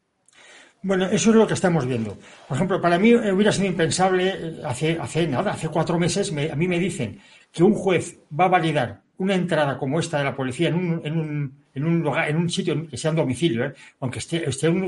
Bueno, 0.81 1.05
eso 1.05 1.29
es 1.29 1.35
lo 1.35 1.47
que 1.47 1.53
estamos 1.53 1.85
viendo. 1.85 2.17
Por 2.47 2.57
ejemplo, 2.57 2.81
para 2.81 2.99
mí 2.99 3.13
hubiera 3.15 3.51
sido 3.51 3.67
impensable 3.67 4.29
eh, 4.29 4.61
hace, 4.65 4.97
hace 4.99 5.27
nada, 5.27 5.51
hace 5.51 5.67
cuatro 5.67 5.99
meses, 5.99 6.31
a 6.31 6.55
mí 6.55 6.67
me 6.67 6.79
dicen 6.79 7.19
que 7.51 7.63
un 7.63 7.73
juez 7.73 8.19
va 8.37 8.45
a 8.45 8.49
validar 8.49 9.02
una 9.17 9.35
entrada 9.35 9.77
como 9.77 9.99
esta 9.99 10.17
de 10.17 10.23
la 10.23 10.35
policía 10.35 10.69
en 10.69 10.75
un, 10.75 11.01
en 11.03 11.17
un, 11.17 11.53
en 11.73 11.85
un, 11.85 12.01
lugar, 12.01 12.29
en 12.29 12.37
un 12.37 12.49
sitio 12.49 12.87
que 12.87 12.97
sea 12.97 13.11
un 13.11 13.17
domicilio, 13.17 13.65
¿eh? 13.65 13.73
aunque 13.99 14.19
esté, 14.19 14.49
esté 14.49 14.69
un, 14.69 14.87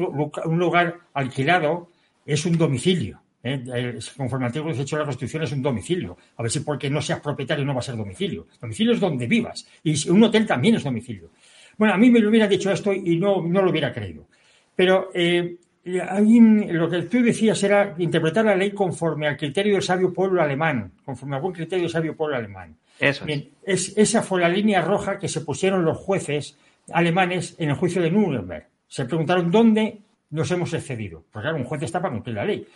lugar 0.58 0.96
alquilado, 1.14 1.90
es 2.26 2.46
un 2.46 2.58
domicilio. 2.58 3.22
¿eh? 3.44 4.00
Conforme 4.18 4.46
al 4.46 4.50
artículo 4.50 4.74
18 4.74 4.96
de 4.96 5.00
la 5.00 5.06
Constitución 5.06 5.44
es 5.44 5.52
un 5.52 5.62
domicilio. 5.62 6.18
A 6.38 6.42
ver 6.42 6.52
si 6.52 6.62
porque 6.62 6.90
no 6.90 7.02
seas 7.02 7.20
propietario 7.20 7.64
no 7.64 7.74
va 7.74 7.80
a 7.80 7.84
ser 7.84 7.96
domicilio. 7.96 8.48
Domicilio 8.60 8.94
es 8.94 9.00
donde 9.00 9.28
vivas. 9.28 9.68
Y 9.84 10.10
un 10.10 10.24
hotel 10.24 10.46
también 10.46 10.76
es 10.76 10.84
domicilio. 10.84 11.30
Bueno, 11.78 11.94
a 11.94 11.98
mí 11.98 12.10
me 12.10 12.20
lo 12.20 12.30
hubiera 12.30 12.48
dicho 12.48 12.72
esto 12.72 12.94
y 12.94 13.18
no, 13.18 13.42
no 13.42 13.62
lo 13.62 13.70
hubiera 13.70 13.94
creído. 13.94 14.28
Pero 14.76 15.12
eh, 15.14 15.58
lo 15.86 16.90
que 16.90 17.04
tú 17.04 17.22
decías 17.22 17.62
era 17.64 17.96
interpretar 17.98 18.46
la 18.46 18.56
ley 18.56 18.72
conforme 18.72 19.28
al 19.28 19.38
criterio 19.38 19.74
del 19.74 19.84
sabio 19.84 20.12
pueblo 20.12 20.42
alemán, 20.42 20.92
conforme 21.04 21.36
a 21.36 21.40
buen 21.40 21.54
criterio 21.54 21.84
del 21.84 21.92
sabio 21.92 22.16
pueblo 22.16 22.36
alemán. 22.36 22.76
Eso 23.00 23.26
Bien, 23.26 23.50
es. 23.64 23.94
esa 23.98 24.22
fue 24.22 24.42
la 24.42 24.50
línea 24.50 24.82
roja 24.82 25.20
que 25.20 25.28
se 25.28 25.42
pusieron 25.42 25.84
los 25.84 25.98
jueces 25.98 26.58
alemanes 26.92 27.56
en 27.58 27.70
el 27.70 27.76
juicio 27.76 28.02
de 28.02 28.12
Nuremberg. 28.12 28.68
Se 28.88 29.06
preguntaron 29.06 29.52
dónde 29.52 30.02
nos 30.30 30.52
hemos 30.52 30.74
excedido. 30.74 31.24
Porque 31.32 31.46
claro, 31.46 31.58
un 31.58 31.66
juez 31.66 31.82
está 31.84 32.02
para 32.02 32.14
cumplir 32.14 32.36
la 32.36 32.46
ley. 32.46 32.68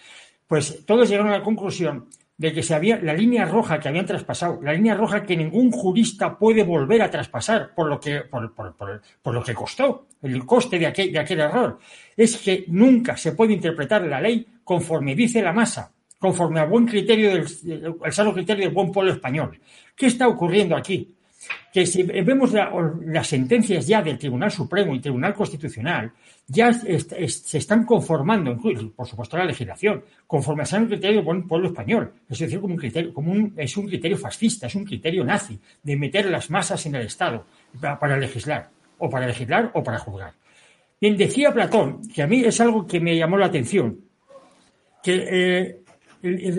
Pues 0.47 0.85
todos 0.85 1.09
llegaron 1.09 1.31
a 1.31 1.37
la 1.37 1.43
conclusión 1.43 2.07
de 2.39 2.53
que 2.53 2.63
se 2.63 2.73
había 2.73 2.97
la 3.01 3.13
línea 3.13 3.45
roja 3.45 3.79
que 3.79 3.89
habían 3.89 4.05
traspasado, 4.05 4.61
la 4.63 4.71
línea 4.71 4.95
roja 4.95 5.23
que 5.23 5.35
ningún 5.35 5.71
jurista 5.71 6.39
puede 6.39 6.63
volver 6.63 7.01
a 7.01 7.11
traspasar 7.11 7.75
por 7.75 7.87
lo 7.89 7.99
que, 7.99 8.21
por, 8.21 9.33
lo 9.33 9.43
que 9.43 9.53
costó, 9.53 10.07
el 10.21 10.45
coste 10.45 10.79
de 10.79 10.87
aquel, 10.87 11.11
de 11.11 11.19
aquel 11.19 11.41
error, 11.41 11.79
es 12.15 12.37
que 12.37 12.63
nunca 12.69 13.17
se 13.17 13.33
puede 13.33 13.53
interpretar 13.53 14.03
la 14.03 14.21
ley 14.21 14.47
conforme 14.63 15.15
dice 15.15 15.41
la 15.41 15.51
masa, 15.51 15.91
conforme 16.19 16.59
al 16.59 16.69
buen 16.69 16.85
criterio 16.85 17.31
del, 17.33 17.95
al 18.03 18.13
sano 18.13 18.33
criterio 18.33 18.65
del 18.65 18.73
buen 18.73 18.91
pueblo 18.91 19.13
español. 19.13 19.59
¿Qué 19.95 20.07
está 20.07 20.27
ocurriendo 20.27 20.75
aquí? 20.75 21.15
que 21.71 21.85
si 21.85 22.03
vemos 22.03 22.51
las 22.53 23.27
sentencias 23.27 23.87
ya 23.87 24.01
del 24.01 24.17
Tribunal 24.17 24.51
Supremo 24.51 24.95
y 24.95 24.99
Tribunal 24.99 25.33
Constitucional, 25.33 26.11
ya 26.47 26.73
se 26.73 27.57
están 27.57 27.85
conformando, 27.85 28.57
por 28.95 29.07
supuesto 29.07 29.37
la 29.37 29.45
legislación, 29.45 30.03
conforme 30.25 30.63
a 30.63 30.77
un 30.77 30.87
criterio 30.87 31.21
del 31.21 31.43
pueblo 31.43 31.67
español. 31.67 32.13
Es 32.27 32.39
decir, 32.39 32.59
como 32.59 32.73
un 32.73 32.79
criterio, 32.79 33.13
como 33.13 33.51
es 33.55 33.77
un 33.77 33.87
criterio 33.87 34.17
fascista, 34.17 34.67
es 34.67 34.75
un 34.75 34.83
criterio 34.83 35.23
nazi, 35.23 35.59
de 35.83 35.95
meter 35.95 36.25
las 36.29 36.49
masas 36.49 36.85
en 36.85 36.95
el 36.95 37.05
Estado 37.05 37.45
para, 37.99 38.17
legislar, 38.17 38.69
o 38.97 39.09
para 39.09 39.27
legislar 39.27 39.71
o 39.73 39.83
para 39.83 39.99
juzgar. 39.99 40.33
Bien, 40.99 41.15
decía 41.15 41.53
Platón, 41.53 42.01
que 42.09 42.23
a 42.23 42.27
mí 42.27 42.43
es 42.43 42.59
algo 42.59 42.85
que 42.85 42.99
me 42.99 43.15
llamó 43.15 43.37
la 43.37 43.45
atención, 43.45 43.99
que 45.01 45.27
eh, 45.29 45.79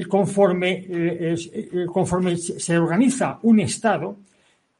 conforme, 0.09 0.87
eh, 0.89 1.35
eh, 1.53 1.87
conforme 1.93 2.37
se 2.37 2.79
organiza 2.79 3.39
un 3.43 3.61
Estado, 3.61 4.17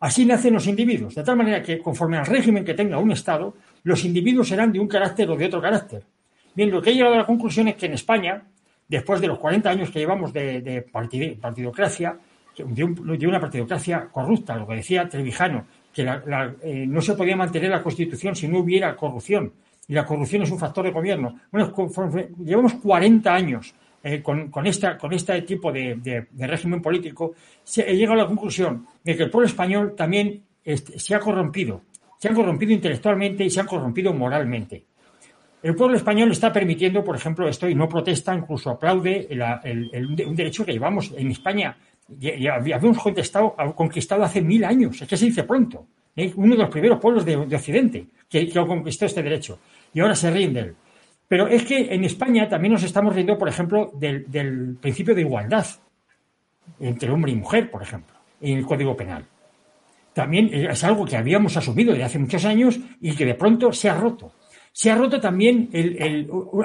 Así 0.01 0.25
nacen 0.25 0.55
los 0.55 0.67
individuos, 0.67 1.15
de 1.15 1.23
tal 1.23 1.37
manera 1.37 1.63
que 1.63 1.79
conforme 1.79 2.17
al 2.17 2.25
régimen 2.25 2.65
que 2.65 2.73
tenga 2.73 2.97
un 2.97 3.13
Estado, 3.13 3.55
los 3.83 4.03
individuos 4.03 4.49
serán 4.49 4.73
de 4.73 4.81
un 4.81 4.89
carácter 4.89 5.29
o 5.31 5.37
de 5.37 5.45
otro 5.45 5.61
carácter. 5.61 6.03
Bien, 6.55 6.71
lo 6.71 6.81
que 6.81 6.91
he 6.91 6.95
llegado 6.95 7.15
a 7.15 7.19
la 7.19 7.27
conclusión 7.27 7.69
es 7.69 7.77
que 7.77 7.85
en 7.85 7.93
España, 7.93 8.43
después 8.89 9.21
de 9.21 9.29
los 9.29 9.39
40 9.39 9.69
años 9.69 9.91
que 9.91 9.99
llevamos 9.99 10.33
de, 10.33 10.87
partidocracia, 10.91 12.17
de, 12.57 13.27
una 13.27 13.41
partidocracia 13.41 14.09
corrupta, 14.11 14.57
lo 14.57 14.67
que 14.67 14.77
decía 14.77 15.07
Trevijano, 15.07 15.67
que 15.93 16.03
eh, 16.63 16.87
no 16.89 17.03
se 17.03 17.13
podía 17.13 17.37
mantener 17.37 17.69
la 17.69 17.83
Constitución 17.83 18.35
si 18.35 18.49
no 18.49 18.61
hubiera 18.61 18.97
corrupción, 18.97 19.53
y 19.87 19.93
la 19.93 20.07
corrupción 20.07 20.43
es 20.45 20.51
un 20.51 20.59
factor 20.59 20.85
de 20.85 20.93
gobierno. 20.93 21.39
Bueno, 21.53 21.75
llevamos 22.43 22.75
40 22.75 23.35
años 23.35 23.75
eh, 24.03 24.23
con, 24.23 24.51
con, 24.51 24.67
esta, 24.67 24.97
con 24.97 25.13
este 25.13 25.43
tipo 25.43 25.71
de, 25.71 26.27
régimen 26.39 26.81
político, 26.81 27.35
se 27.63 27.91
he 27.91 27.95
llegado 27.95 28.21
a 28.21 28.23
la 28.23 28.29
conclusión 28.29 28.87
de 29.05 29.15
que 29.15 29.25
el 29.25 29.31
pueblo 29.31 29.47
español 29.47 29.95
también 29.95 30.43
este, 30.65 30.99
se 30.99 31.15
ha 31.15 31.21
corrompido. 31.21 31.83
Se 32.19 32.29
han 32.29 32.35
corrompido 32.35 32.73
intelectualmente 32.73 33.45
y 33.45 33.51
se 33.51 33.61
han 33.61 33.67
corrompido 33.67 34.13
moralmente. 34.15 34.85
El 35.63 35.75
pueblo 35.75 35.97
español 35.97 36.31
está 36.31 36.51
permitiendo, 36.51 37.05
por 37.05 37.17
ejemplo, 37.17 37.47
esto 37.47 37.69
y 37.69 37.75
no 37.75 37.89
protesta, 37.89 38.35
incluso 38.35 38.71
aplaude 38.71 39.29
un 40.27 40.35
derecho 40.35 40.65
que 40.65 40.73
llevamos 40.73 41.13
en 41.15 41.31
España. 41.31 41.77
Ya, 42.19 42.55
habíamos 42.55 42.99
contestado, 42.99 43.55
conquistado 43.77 44.25
hace 44.25 44.41
mil 44.41 44.65
años, 44.65 45.01
es 45.03 45.07
que 45.07 45.17
se 45.19 45.27
dice 45.27 45.45
pronto. 45.45 45.87
¿eh? 46.17 46.33
Uno 46.37 46.55
de 46.55 46.63
los 46.63 46.71
primeros 46.71 46.99
pueblos 46.99 47.25
de, 47.27 47.37
Occidente 47.37 48.07
que, 48.29 48.49
que 48.49 48.67
conquistó 48.67 49.05
este 49.05 49.23
derecho. 49.23 49.59
Y 49.93 50.01
ahora 50.01 50.15
se 50.15 50.31
rinde. 50.31 50.75
Pero 51.31 51.47
es 51.47 51.63
que 51.63 51.95
en 51.95 52.03
España 52.03 52.49
también 52.49 52.73
nos 52.73 52.83
estamos 52.83 53.15
riendo, 53.15 53.39
por 53.39 53.49
ejemplo, 53.49 53.93
del, 53.95 54.77
principio 54.81 55.15
de 55.15 55.21
igualdad 55.21 55.65
entre 56.81 57.09
hombre 57.09 57.31
y 57.31 57.37
mujer, 57.37 57.71
por 57.71 57.81
ejemplo, 57.83 58.17
en 58.41 58.59
el 58.59 58.67
Código 58.67 58.97
Penal. 58.97 59.25
También 60.13 60.51
es 60.53 60.83
algo 60.83 61.05
que 61.05 61.17
habíamos 61.17 61.57
asumido 61.57 61.93
desde 61.93 62.03
hace 62.03 62.19
muchos 62.19 62.45
años 62.45 62.81
y 63.01 63.15
que 63.15 63.25
de 63.25 63.37
pronto 63.37 63.73
se 63.73 63.89
ha 63.89 63.95
roto. 63.95 64.33
Se 64.73 64.91
ha 64.91 64.97
roto 64.97 65.21
también 65.21 65.71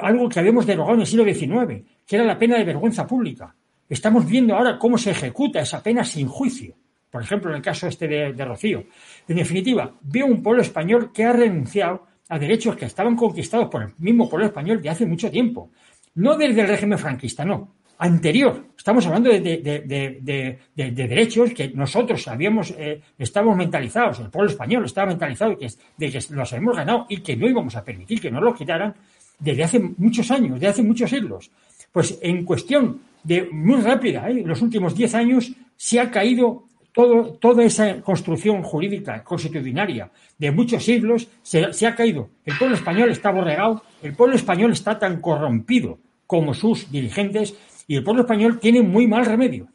algo 0.02 0.28
que 0.28 0.40
habíamos 0.40 0.66
derogado 0.66 0.94
en 0.94 1.02
el 1.02 1.06
siglo 1.06 1.24
XIX, 1.24 1.84
que 2.04 2.16
era 2.16 2.24
la 2.24 2.36
pena 2.36 2.58
de 2.58 2.64
vergüenza 2.64 3.06
pública. 3.06 3.54
Estamos 3.88 4.26
viendo 4.26 4.56
ahora 4.56 4.80
cómo 4.80 4.98
se 4.98 5.12
ejecuta 5.12 5.60
esa 5.60 5.80
pena 5.80 6.02
sin 6.02 6.26
juicio. 6.26 6.74
Por 7.08 7.22
ejemplo, 7.22 7.50
en 7.50 7.58
el 7.58 7.62
caso 7.62 7.86
este 7.86 8.08
de, 8.08 8.32
de 8.32 8.44
Rocío. 8.44 8.82
En 9.28 9.36
definitiva, 9.36 9.94
veo 10.02 10.26
un 10.26 10.42
pueblo 10.42 10.60
español 10.60 11.12
que 11.12 11.22
ha 11.22 11.32
renunciado 11.32 12.15
a 12.28 12.38
derechos 12.38 12.76
que 12.76 12.86
estaban 12.86 13.16
conquistados 13.16 13.68
por 13.68 13.82
el 13.82 13.92
mismo 13.98 14.28
pueblo 14.28 14.46
español 14.46 14.82
de 14.82 14.90
hace 14.90 15.06
mucho 15.06 15.30
tiempo. 15.30 15.70
No 16.14 16.36
desde 16.36 16.62
el 16.62 16.68
régimen 16.68 16.98
franquista, 16.98 17.44
no. 17.44 17.74
Anterior. 17.98 18.66
Estamos 18.76 19.06
hablando 19.06 19.30
de, 19.30 20.58
derechos 20.74 21.52
que 21.54 21.68
nosotros 21.70 22.28
habíamos, 22.28 22.70
eh, 22.76 23.00
estábamos 23.18 23.56
mentalizados, 23.56 24.20
el 24.20 24.30
pueblo 24.30 24.50
español 24.50 24.84
estaba 24.84 25.08
mentalizado 25.08 25.52
de 25.52 25.56
que, 25.56 26.10
que 26.10 26.34
los 26.34 26.52
habíamos 26.52 26.76
ganado 26.76 27.06
y 27.08 27.18
que 27.18 27.36
no 27.36 27.48
íbamos 27.48 27.74
a 27.74 27.84
permitir 27.84 28.20
que 28.20 28.30
nos 28.30 28.42
los 28.42 28.56
quitaran 28.56 28.94
desde 29.38 29.64
hace 29.64 29.78
muchos 29.78 30.30
años, 30.30 30.54
desde 30.54 30.68
hace 30.68 30.82
muchos 30.82 31.10
siglos. 31.10 31.50
Pues 31.90 32.18
en 32.20 32.44
cuestión 32.44 33.00
de 33.22 33.48
muy 33.50 33.80
rápida, 33.80 34.28
en 34.28 34.38
¿eh? 34.38 34.42
los 34.44 34.60
últimos 34.62 34.94
diez 34.94 35.14
años, 35.14 35.52
se 35.76 35.98
ha 35.98 36.10
caído 36.10 36.64
todo, 36.96 37.34
toda 37.34 37.62
esa 37.62 38.00
construcción 38.00 38.62
jurídica 38.62 39.22
constitucionaria 39.22 40.10
de 40.38 40.50
muchos 40.50 40.82
siglos, 40.82 41.28
se, 41.42 41.70
se 41.74 41.86
ha 41.86 41.94
caído. 41.94 42.30
El 42.42 42.56
pueblo 42.56 42.74
español 42.74 43.10
está 43.10 43.30
borregado, 43.30 43.82
el 44.02 44.14
pueblo 44.14 44.34
español 44.34 44.72
está 44.72 44.98
tan 44.98 45.20
corrompido 45.20 45.98
como 46.26 46.54
sus 46.54 46.90
dirigentes 46.90 47.54
y 47.86 47.96
el 47.96 48.02
pueblo 48.02 48.22
español 48.22 48.58
tiene 48.58 48.80
muy 48.80 49.06
mal 49.06 49.26
remedio. 49.26 49.68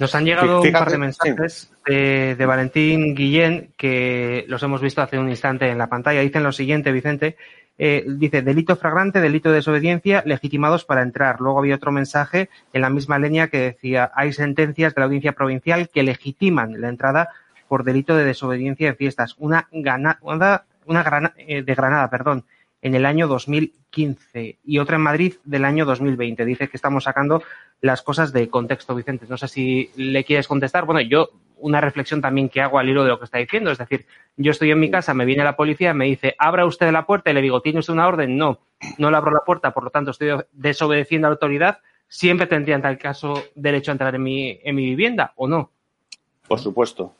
Nos 0.00 0.12
han 0.16 0.24
llegado 0.24 0.60
un 0.60 0.72
par 0.72 0.90
de 0.90 0.98
mensajes 0.98 1.72
de, 1.86 2.34
de, 2.34 2.46
Valentín 2.46 3.14
Guillén 3.14 3.74
que 3.76 4.44
los 4.48 4.60
hemos 4.64 4.82
visto 4.82 5.02
hace 5.02 5.20
un 5.20 5.30
instante 5.30 5.70
en 5.70 5.78
la 5.78 5.88
pantalla. 5.88 6.20
Dicen 6.20 6.42
lo 6.42 6.50
siguiente, 6.50 6.90
Vicente. 6.90 7.36
Eh, 7.76 8.04
dice 8.06 8.42
delito 8.42 8.76
fragrante, 8.76 9.20
delito 9.20 9.48
de 9.48 9.56
desobediencia, 9.56 10.22
legitimados 10.26 10.84
para 10.84 11.02
entrar. 11.02 11.40
Luego 11.40 11.58
había 11.58 11.74
otro 11.74 11.90
mensaje 11.90 12.48
en 12.72 12.82
la 12.82 12.90
misma 12.90 13.18
línea 13.18 13.48
que 13.48 13.58
decía 13.58 14.12
hay 14.14 14.32
sentencias 14.32 14.94
de 14.94 15.00
la 15.00 15.06
audiencia 15.06 15.32
provincial 15.32 15.88
que 15.88 16.02
legitiman 16.04 16.80
la 16.80 16.88
entrada 16.88 17.30
por 17.68 17.82
delito 17.84 18.16
de 18.16 18.24
desobediencia 18.24 18.88
en 18.88 18.96
fiestas. 18.96 19.34
Una, 19.38 19.68
gana, 19.72 20.18
una 20.22 20.64
eh, 21.36 21.62
de 21.62 21.74
Granada, 21.74 22.08
perdón, 22.10 22.44
en 22.80 22.94
el 22.94 23.06
año 23.06 23.26
2015 23.26 24.58
y 24.62 24.78
otra 24.78 24.96
en 24.96 25.02
Madrid 25.02 25.34
del 25.44 25.64
año 25.64 25.84
2020. 25.84 26.44
Dice 26.44 26.68
que 26.68 26.76
estamos 26.76 27.04
sacando 27.04 27.42
las 27.80 28.02
cosas 28.02 28.32
de 28.32 28.48
contexto, 28.48 28.94
Vicente. 28.94 29.26
No 29.28 29.36
sé 29.36 29.48
si 29.48 29.90
le 29.96 30.22
quieres 30.22 30.46
contestar. 30.46 30.84
Bueno, 30.84 31.00
yo 31.00 31.30
una 31.64 31.80
reflexión 31.80 32.20
también 32.20 32.50
que 32.50 32.60
hago 32.60 32.78
al 32.78 32.90
hilo 32.90 33.04
de 33.04 33.08
lo 33.08 33.18
que 33.18 33.24
está 33.24 33.38
diciendo. 33.38 33.70
Es 33.70 33.78
decir, 33.78 34.04
yo 34.36 34.50
estoy 34.50 34.70
en 34.70 34.78
mi 34.78 34.90
casa, 34.90 35.14
me 35.14 35.24
viene 35.24 35.42
la 35.42 35.56
policía, 35.56 35.94
me 35.94 36.04
dice, 36.04 36.34
abra 36.38 36.66
usted 36.66 36.92
la 36.92 37.06
puerta 37.06 37.30
y 37.30 37.34
le 37.34 37.40
digo, 37.40 37.62
¿tiene 37.62 37.78
usted 37.78 37.94
una 37.94 38.06
orden? 38.06 38.36
No, 38.36 38.60
no 38.98 39.10
le 39.10 39.16
abro 39.16 39.32
la 39.32 39.40
puerta, 39.40 39.72
por 39.72 39.84
lo 39.84 39.90
tanto 39.90 40.10
estoy 40.10 40.28
desobedeciendo 40.52 41.26
a 41.26 41.30
la 41.30 41.34
autoridad. 41.34 41.78
Siempre 42.06 42.46
tendría 42.46 42.74
en 42.74 42.82
tal 42.82 42.98
caso 42.98 43.42
derecho 43.54 43.90
a 43.90 43.92
entrar 43.92 44.14
en 44.14 44.22
mi, 44.22 44.60
en 44.62 44.76
mi 44.76 44.84
vivienda 44.84 45.32
o 45.36 45.48
no. 45.48 45.70
Por 46.46 46.60
supuesto, 46.60 47.14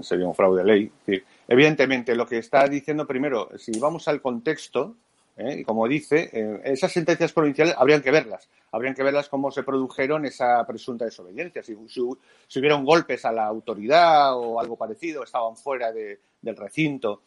sería 0.00 0.26
un 0.26 0.34
fraude 0.34 0.62
de 0.62 0.66
ley. 0.66 1.22
Evidentemente, 1.46 2.14
lo 2.14 2.26
que 2.26 2.38
está 2.38 2.66
diciendo 2.68 3.06
primero, 3.06 3.50
si 3.58 3.78
vamos 3.78 4.08
al 4.08 4.22
contexto, 4.22 4.96
¿eh? 5.40 5.60
Y 5.60 5.64
como 5.64 5.88
dice, 5.88 6.30
eh, 6.32 6.60
esas 6.64 6.92
sentencias 6.92 7.32
provinciales 7.32 7.74
habrían 7.76 8.02
que 8.02 8.10
verlas. 8.10 8.48
Habrían 8.72 8.94
que 8.94 9.02
verlas 9.02 9.28
cómo 9.28 9.50
se 9.50 9.62
produjeron 9.62 10.24
esa 10.24 10.64
presunta 10.66 11.04
desobediencia. 11.04 11.62
Si, 11.62 11.76
si, 11.88 12.58
hubieron 12.58 12.84
golpes 12.84 13.24
a 13.24 13.32
la 13.32 13.46
autoridad 13.46 14.36
o 14.36 14.60
algo 14.60 14.76
parecido, 14.76 15.24
estaban 15.24 15.56
fuera 15.56 15.90
de, 15.92 16.20
del 16.40 16.56
recinto. 16.56 17.22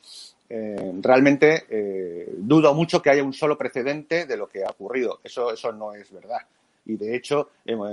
Eh, 0.49 0.93
realmente 1.01 1.65
dudo 2.37 2.73
mucho 2.73 3.01
que 3.01 3.09
haya 3.09 3.23
un 3.23 3.33
solo 3.33 3.57
precedente 3.57 4.25
de 4.25 4.37
lo 4.37 4.47
que 4.47 4.63
ha 4.63 4.69
ocurrido. 4.69 5.19
Eso, 5.23 5.51
eso 5.51 5.71
no 5.71 5.93
es 5.93 6.11
verdad. 6.11 6.41
Y 6.85 6.97
de 6.97 7.15
hecho, 7.15 7.49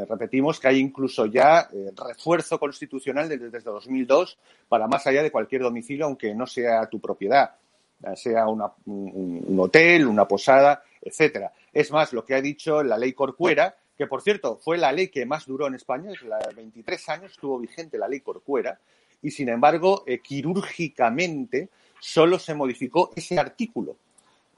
repetimos 0.09 0.59
que 0.59 0.69
hay 0.69 0.79
incluso 0.79 1.27
ya 1.27 1.69
refuerzo 1.97 2.59
constitucional 2.59 3.29
desde, 3.29 3.49
desde 3.49 3.71
2002 3.71 4.37
para 4.69 4.89
más 4.89 5.07
allá 5.07 5.23
de 5.23 5.31
cualquier 5.31 5.63
domicilio, 5.63 6.07
aunque 6.07 6.35
no 6.35 6.47
sea 6.47 6.87
tu 6.87 7.01
propiedad 7.01 7.53
sea 8.15 8.47
un, 8.47 9.59
hotel, 9.59 10.07
una 10.07 10.27
posada, 10.27 10.83
etcétera. 11.01 11.53
Es 11.73 11.91
más, 11.91 12.13
lo 12.13 12.25
que 12.25 12.35
ha 12.35 12.41
dicho 12.41 12.83
la 12.83 12.99
ley 12.99 13.13
Corcuera, 13.13 13.77
que 13.97 14.07
por 14.07 14.23
cierto 14.23 14.57
fue 14.57 14.79
la 14.79 14.93
ley 14.93 15.09
que 15.09 15.27
más 15.27 15.47
duró 15.47 15.67
en 15.67 15.75
España, 15.75 16.11
la 16.27 16.39
23 16.55 17.09
años 17.11 17.33
estuvo 17.33 17.59
vigente 17.59 17.99
la 17.99 18.09
ley 18.09 18.21
Corcuera, 18.21 18.79
y 19.23 19.31
sin 19.31 19.49
embargo, 19.51 20.05
eh, 20.07 20.21
quirúrgicamente 20.21 21.69
solo 22.01 22.39
se 22.39 22.55
modificó 22.55 23.11
ese 23.15 23.39
artículo. 23.39 23.97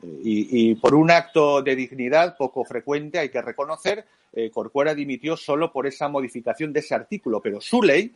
Eh, 0.02 0.20
y, 0.22 0.74
por 0.76 0.94
un 0.94 1.10
acto 1.10 1.62
de 1.62 1.74
dignidad 1.74 2.36
poco 2.36 2.64
frecuente, 2.64 3.18
hay 3.18 3.28
que 3.28 3.42
reconocer, 3.42 4.04
eh, 4.32 4.50
Corcuera 4.50 4.94
dimitió 4.94 5.36
solo 5.36 5.72
por 5.72 5.86
esa 5.86 6.08
modificación 6.08 6.72
de 6.72 6.80
ese 6.80 6.94
artículo, 6.94 7.40
pero 7.40 7.60
su 7.60 7.82
ley 7.82 8.14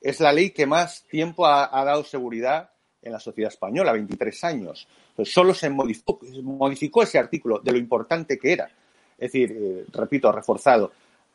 es 0.00 0.20
la 0.20 0.32
ley 0.32 0.50
que 0.50 0.66
más 0.66 1.04
tiempo 1.10 1.46
ha 1.46 1.84
dado 1.84 2.04
seguridad 2.04 2.70
en 3.02 3.12
la 3.12 3.20
sociedad 3.20 3.52
española, 3.52 3.92
23 3.92 4.44
años. 4.44 4.86
Pues 5.14 5.32
solo 5.32 5.54
se 5.54 5.70
modificó, 5.70 7.02
ese 7.02 7.18
artículo 7.18 7.58
de 7.58 7.72
lo 7.72 7.78
importante 7.78 8.38
que 8.38 8.52
era. 8.52 8.70
Es 9.18 9.32
decir, 9.32 9.52
eh, 9.52 9.84
repito, 9.92 10.30
reforzado. 10.32 10.92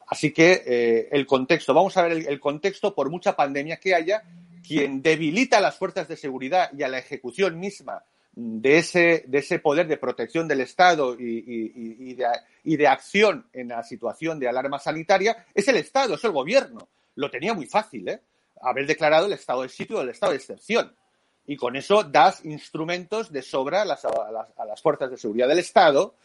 Así 0.07 0.31
que 0.31 0.63
eh, 0.65 1.09
el 1.11 1.25
contexto, 1.25 1.73
vamos 1.73 1.97
a 1.97 2.03
ver 2.03 2.25
el, 2.27 2.39
contexto 2.39 2.93
por 2.93 3.09
mucha 3.09 3.35
pandemia 3.35 3.77
que 3.77 3.95
haya, 3.95 4.23
quien 4.65 5.01
debilita 5.01 5.57
a 5.57 5.61
las 5.61 5.77
fuerzas 5.77 6.07
de 6.07 6.17
seguridad 6.17 6.71
y 6.77 6.83
a 6.83 6.87
la 6.87 6.99
ejecución 6.99 7.59
misma 7.59 8.03
de 8.33 8.79
ese, 8.79 9.23
de 9.27 9.37
ese 9.39 9.59
poder 9.59 9.87
de 9.87 9.97
protección 9.97 10.47
del 10.47 10.61
Estado 10.61 11.15
y, 11.17 12.13
de, 12.13 12.25
y 12.63 12.75
de 12.75 12.87
acción 12.87 13.47
en 13.53 13.69
la 13.69 13.83
situación 13.83 14.39
de 14.39 14.49
alarma 14.49 14.77
sanitaria 14.77 15.45
es 15.53 15.67
el 15.67 15.77
Estado, 15.77 16.15
es 16.15 16.23
el 16.23 16.31
gobierno. 16.31 16.87
Lo 17.15 17.31
tenía 17.31 17.53
muy 17.53 17.65
fácil, 17.65 18.09
¿eh? 18.09 18.19
Haber 18.61 18.87
declarado 18.87 19.27
el 19.27 19.33
estado 19.33 19.61
de 19.61 19.69
sitio 19.69 19.97
o 19.97 20.01
el 20.01 20.09
estado 20.09 20.31
de 20.31 20.37
excepción 20.37 20.91
y 21.47 21.55
con 21.55 21.75
eso 21.75 22.03
das 22.03 22.43
instrumentos 22.45 23.31
de 23.31 23.41
sobra 23.41 23.83
a 23.83 23.85
las, 23.85 24.05
a 24.05 24.65
las, 24.65 24.81
fuerzas 24.81 25.11
de 25.11 25.17
seguridad 25.17 25.47
del 25.47 25.59
Estado 25.59 26.15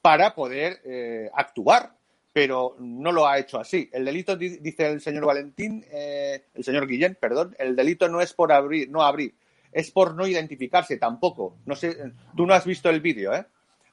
para 0.00 0.34
poder 0.34 0.80
eh, 0.84 1.30
actuar, 1.34 1.92
pero 2.32 2.76
no 2.78 3.12
lo 3.12 3.26
ha 3.26 3.38
hecho 3.38 3.58
así. 3.58 3.90
El 3.92 4.04
delito, 4.04 4.36
dice 4.36 4.86
el 4.86 5.00
señor 5.00 5.26
Valentín, 5.26 5.84
eh, 5.90 6.44
el 6.54 6.64
señor 6.64 6.86
Guillén, 6.86 7.16
perdón, 7.20 7.54
el 7.58 7.76
delito 7.76 8.08
no 8.08 8.20
es 8.20 8.32
por 8.32 8.52
abrir, 8.52 8.88
no 8.88 9.02
abrir, 9.02 9.34
es 9.72 9.90
por 9.90 10.14
no 10.14 10.26
identificarse 10.26 10.96
tampoco. 10.96 11.58
No 11.66 11.76
sé, 11.76 11.96
tú 12.36 12.46
no 12.46 12.54
has 12.54 12.64
visto 12.64 12.88
el 12.88 13.00
vídeo, 13.00 13.34
¿eh? 13.34 13.44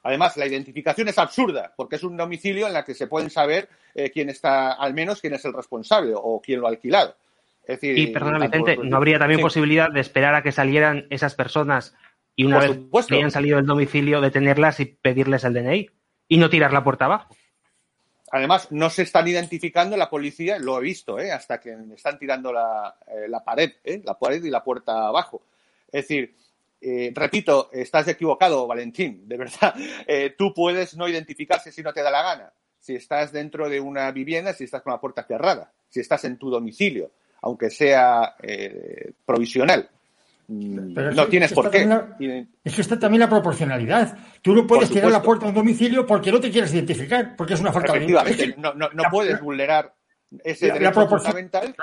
Además, 0.04 0.36
la 0.36 0.46
identificación 0.46 1.08
es 1.08 1.18
absurda, 1.18 1.74
porque 1.76 1.96
es 1.96 2.04
un 2.04 2.16
domicilio 2.16 2.68
en 2.68 2.76
el 2.76 2.84
que 2.84 2.94
se 2.94 3.08
pueden 3.08 3.30
saber 3.30 3.68
eh, 3.94 4.10
quién 4.10 4.30
está, 4.30 4.72
al 4.72 4.94
menos 4.94 5.20
quién 5.20 5.34
es 5.34 5.44
el 5.44 5.52
responsable 5.52 6.12
o 6.14 6.40
quién 6.40 6.60
lo 6.60 6.66
ha 6.66 6.70
alquilado 6.70 7.16
y 7.82 8.06
perdona, 8.08 8.38
Vicente, 8.38 8.78
¿no 8.82 8.96
habría 8.96 9.18
también 9.18 9.40
posibilidad 9.40 9.90
de 9.90 10.00
esperar 10.00 10.34
a 10.34 10.42
que 10.42 10.52
salieran 10.52 11.06
esas 11.10 11.34
personas 11.34 11.94
y 12.34 12.44
una 12.44 12.60
vez 12.60 12.78
que 13.06 13.16
hayan 13.16 13.30
salido 13.30 13.56
del 13.56 13.66
domicilio, 13.66 14.20
detenerlas 14.20 14.80
y 14.80 14.86
pedirles 14.86 15.44
el 15.44 15.52
DNI 15.54 15.90
y 16.28 16.36
no 16.38 16.48
tirar 16.48 16.72
la 16.72 16.84
puerta 16.84 17.04
abajo? 17.04 17.34
Además, 18.30 18.70
no 18.70 18.90
se 18.90 19.02
están 19.02 19.26
identificando 19.28 19.96
la 19.96 20.08
policía, 20.08 20.58
lo 20.58 20.78
he 20.78 20.82
visto, 20.82 21.18
¿eh? 21.18 21.32
hasta 21.32 21.60
que 21.60 21.76
están 21.94 22.18
tirando 22.18 22.52
la, 22.52 22.96
eh, 23.06 23.30
pared, 23.44 23.72
¿eh? 23.84 24.02
la 24.04 24.18
pared 24.18 24.42
y 24.42 24.50
la 24.50 24.62
puerta 24.62 25.08
abajo. 25.08 25.42
Es 25.90 26.08
decir, 26.08 26.34
eh, 26.80 27.10
repito, 27.14 27.70
estás 27.72 28.06
equivocado, 28.08 28.66
Valentín, 28.66 29.28
de 29.28 29.36
verdad. 29.36 29.74
tú 30.38 30.54
puedes 30.54 30.96
no 30.96 31.08
identificarse 31.08 31.72
si 31.72 31.82
no 31.82 31.92
te 31.92 32.02
da 32.02 32.10
la 32.10 32.22
gana. 32.22 32.52
Si 32.78 32.94
estás 32.94 33.32
dentro 33.32 33.68
de 33.68 33.80
una 33.80 34.10
vivienda, 34.12 34.52
si 34.52 34.64
estás 34.64 34.82
con 34.82 34.92
la 34.92 35.00
puerta 35.00 35.24
cerrada, 35.24 35.72
si 35.88 36.00
estás 36.00 36.24
en 36.24 36.38
tu 36.38 36.50
domicilio 36.50 37.10
aunque 37.42 37.70
sea 37.70 38.34
eh, 38.42 39.12
provisional. 39.24 39.88
Mm, 40.48 40.94
no 41.14 41.26
tienes 41.26 41.52
por 41.52 41.70
qué. 41.70 42.46
es 42.64 42.74
que 42.74 42.80
está 42.80 42.98
también 42.98 43.20
la 43.20 43.28
proporcionalidad. 43.28 44.16
Tú 44.40 44.54
no 44.54 44.66
puedes 44.66 44.88
tirar 44.88 45.10
la 45.10 45.22
puerta 45.22 45.44
a 45.44 45.50
un 45.50 45.54
domicilio 45.54 46.06
porque 46.06 46.32
no 46.32 46.40
te 46.40 46.50
quieres 46.50 46.72
identificar, 46.72 47.36
porque 47.36 47.54
es 47.54 47.60
una 47.60 47.72
falta 47.72 47.92
de 47.92 47.98
Efectivamente, 47.98 48.54
no, 48.56 48.72
no, 48.72 48.88
no 48.94 49.04
puedes 49.10 49.40
vulnerar 49.40 49.94
ese 50.42 50.72
derecho 50.72 51.06
fundamental. 51.06 51.74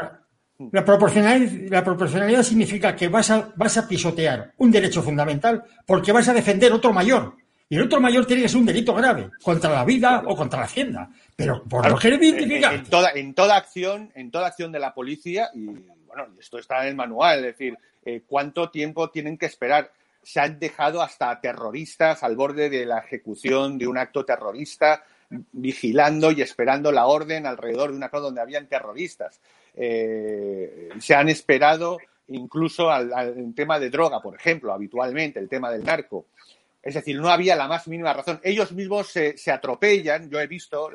La 0.71 0.85
proporcionalidad, 0.85 1.69
la 1.69 1.83
proporcionalidad 1.83 2.41
significa 2.41 2.95
que 2.95 3.09
vas 3.09 3.29
a, 3.29 3.49
vas 3.55 3.77
a 3.77 3.87
pisotear 3.87 4.53
un 4.57 4.71
derecho 4.71 5.03
fundamental 5.03 5.63
porque 5.85 6.11
vas 6.11 6.27
a 6.29 6.33
defender 6.33 6.71
otro 6.71 6.93
mayor. 6.93 7.35
Y 7.67 7.77
el 7.77 7.83
otro 7.83 7.99
mayor 7.99 8.25
tiene 8.25 8.43
que 8.43 8.49
ser 8.49 8.59
un 8.59 8.65
delito 8.65 8.93
grave, 8.93 9.31
contra 9.41 9.71
la 9.71 9.83
vida 9.83 10.21
o 10.25 10.35
contra 10.35 10.59
la 10.59 10.65
hacienda. 10.65 11.09
Pero 11.35 11.63
por 11.63 11.89
lo 11.89 11.97
que 11.97 12.09
En, 12.09 12.83
toda, 12.85 13.11
en 13.11 13.33
toda 13.33 13.55
acción, 13.55 14.11
en 14.13 14.29
toda 14.29 14.47
acción 14.47 14.71
de 14.71 14.79
la 14.79 14.93
policía, 14.93 15.49
y 15.53 15.65
bueno, 16.05 16.27
esto 16.39 16.59
está 16.59 16.83
en 16.83 16.89
el 16.89 16.95
manual, 16.95 17.39
es 17.39 17.57
decir, 17.57 17.77
eh, 18.05 18.21
cuánto 18.27 18.69
tiempo 18.69 19.09
tienen 19.09 19.37
que 19.37 19.47
esperar. 19.47 19.91
Se 20.21 20.39
han 20.39 20.59
dejado 20.59 21.01
hasta 21.01 21.39
terroristas 21.41 22.23
al 22.23 22.35
borde 22.35 22.69
de 22.69 22.85
la 22.85 22.99
ejecución 22.99 23.77
de 23.77 23.87
un 23.87 23.97
acto 23.97 24.23
terrorista, 24.25 25.03
vigilando 25.51 26.31
y 26.31 26.41
esperando 26.41 26.91
la 26.91 27.07
orden 27.07 27.47
alrededor 27.47 27.91
de 27.91 27.97
una 27.97 28.09
cosa 28.09 28.25
donde 28.25 28.41
habían 28.41 28.67
terroristas. 28.67 29.41
Eh, 29.75 30.89
se 30.99 31.15
han 31.15 31.29
esperado 31.29 31.97
incluso 32.27 32.89
al, 32.89 33.11
al, 33.13 33.53
tema 33.53 33.79
de 33.79 33.89
droga, 33.89 34.21
por 34.21 34.35
ejemplo, 34.35 34.73
habitualmente, 34.73 35.39
el 35.39 35.49
tema 35.49 35.71
del 35.71 35.83
narco. 35.83 36.27
Es 36.85 36.93
decir, 36.93 37.19
no 37.19 37.29
había 37.29 37.55
la 37.55 37.67
más 37.67 37.87
mínima 37.87 38.13
razón. 38.13 38.39
Ellos 38.43 38.71
mismos 38.71 39.07
se, 39.07 39.51
atropellan, 39.51 40.29
yo 40.29 40.39
he 40.39 40.45
visto 40.45 40.91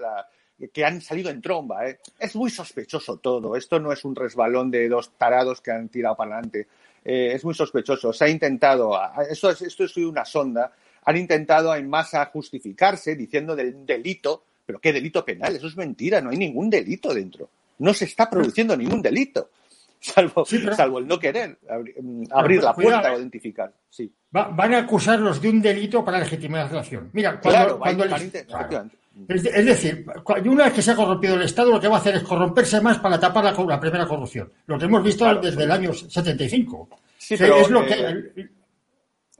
que 0.73 0.85
han 0.85 1.01
salido 1.01 1.31
en 1.31 1.43
tromba. 1.43 1.89
¿eh? 1.89 1.99
Es 2.17 2.37
muy 2.37 2.49
sospechoso 2.49 3.17
todo. 3.17 3.57
Esto 3.57 3.81
no 3.81 3.93
es 3.93 4.05
un 4.05 4.15
resbalón 4.15 4.71
de 4.71 4.89
dos 4.89 5.11
tarados 5.19 5.61
que 5.61 5.73
han 5.73 5.89
tirado 5.89 6.17
para 6.17 6.35
adelante. 6.35 6.69
eh, 7.05 7.33
es 7.35 7.45
muy 7.45 7.55
sospechoso. 7.55 8.13
Se 8.13 8.25
ha 8.25 8.29
intentado, 8.29 8.97
esto 9.29 9.51
es, 9.51 9.63
esto 9.63 9.83
es 9.83 9.97
una 9.97 10.25
sonda, 10.25 10.73
han 11.05 11.17
intentado 11.17 11.75
en 11.75 11.89
masa 11.89 12.25
justificarse 12.27 13.17
diciendo 13.17 13.57
del 13.57 13.85
delito, 13.85 14.45
pero 14.65 14.79
¿qué 14.79 14.93
delito 14.93 15.25
penal? 15.25 15.57
Eso 15.57 15.67
es 15.67 15.77
mentira, 15.77 16.21
no 16.21 16.31
hay 16.31 16.37
ningún 16.37 16.71
delito 16.71 17.13
dentro. 17.13 17.49
No 17.79 17.93
se 17.95 18.05
está 18.05 18.31
produciendo 18.31 18.77
ningún 18.77 19.03
delito, 19.03 19.51
salvo, 19.99 20.45
salvo 20.45 21.01
el 21.01 21.09
no 21.09 21.19
querer 21.19 21.59
mm, 22.01 22.25
abrir, 22.31 22.63
la 22.63 22.75
puerta 22.75 23.13
o 23.13 23.19
identificar. 23.19 23.73
Sí. 23.89 24.13
Van 24.31 24.75
a 24.75 24.79
acusarlos 24.79 25.41
de 25.41 25.49
un 25.51 25.61
delito 25.61 26.05
para 26.05 26.21
legitimar 26.21 26.71
la 26.73 26.81
acción. 26.81 27.11
Mira, 27.13 27.41
cuando, 27.41 28.05
es, 29.29 29.43
decir, 29.43 30.07
una 30.45 30.65
vez 30.65 30.73
que 30.73 30.83
se 30.83 30.93
ha 30.93 30.97
corrompido 30.97 31.35
el 31.35 31.43
Estado, 31.43 31.71
lo 31.73 31.81
que 31.81 31.89
va 31.89 31.97
a 31.97 32.01
hacer 32.01 32.17
es 32.17 32.23
corromperse 32.23 32.81
más 32.81 32.99
para 32.99 33.19
tapar 33.19 33.45
la, 33.45 33.81
primera 33.81 34.07
corrupción. 34.07 34.51
Lo 34.67 34.79
que 34.79 34.85
hemos 34.85 35.03
visto 35.03 35.35
desde 35.35 35.65
el 35.65 35.71
año 35.71 35.93
75. 35.93 36.89
Sí, 37.19 37.37
pero, 37.37 37.57
es 37.57 37.71
lo 37.71 37.85
que, 37.85 38.49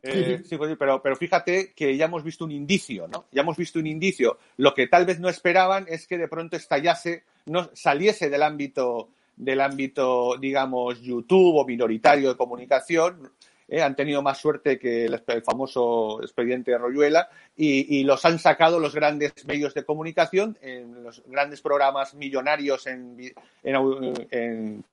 eh, 0.03 0.43
sí, 0.45 0.57
pues 0.57 0.77
pero, 0.79 1.03
pero 1.03 1.17
fíjate 1.17 1.73
que 1.75 1.97
ya 1.97 2.07
hemos 2.07 2.25
visto 2.25 2.45
un 2.45 2.53
indicio, 2.53 3.07
¿no? 3.09 3.27
Ya 3.33 3.43
hemos 3.43 3.57
visto 3.57 3.79
un 3.79 3.87
indicio. 3.87 4.39
Lo 4.57 4.75
que 4.75 4.87
tal 4.87 5.05
vez 5.05 5.21
no 5.21 5.29
esperaban 5.29 5.87
es 5.89 6.07
que 6.07 6.19
de 6.19 6.29
pronto 6.29 6.57
estallase, 6.57 7.25
no 7.47 7.71
saliese 7.75 8.31
del 8.31 8.43
ámbito, 8.43 9.11
del 9.37 9.61
ámbito, 9.61 10.37
digamos, 10.39 11.01
YouTube 11.01 11.57
o 11.57 11.67
minoritario 11.67 12.31
de 12.31 12.37
comunicación, 12.37 13.31
¿eh? 13.71 13.81
han 13.81 13.97
tenido 13.97 14.21
más 14.21 14.39
suerte 14.39 14.79
que 14.79 15.07
el, 15.07 15.23
famoso 15.43 16.21
expediente 16.23 16.73
de 16.73 16.79
Royuela 16.79 17.31
y, 17.57 18.03
los 18.05 18.25
han 18.25 18.39
sacado 18.39 18.79
los 18.79 18.95
grandes 18.95 19.33
medios 19.47 19.73
de 19.73 19.85
comunicación, 19.85 20.59
en 20.61 21.05
los 21.05 21.23
grandes 21.27 21.61
programas 21.61 22.15
millonarios 22.15 22.87
en, 22.87 23.33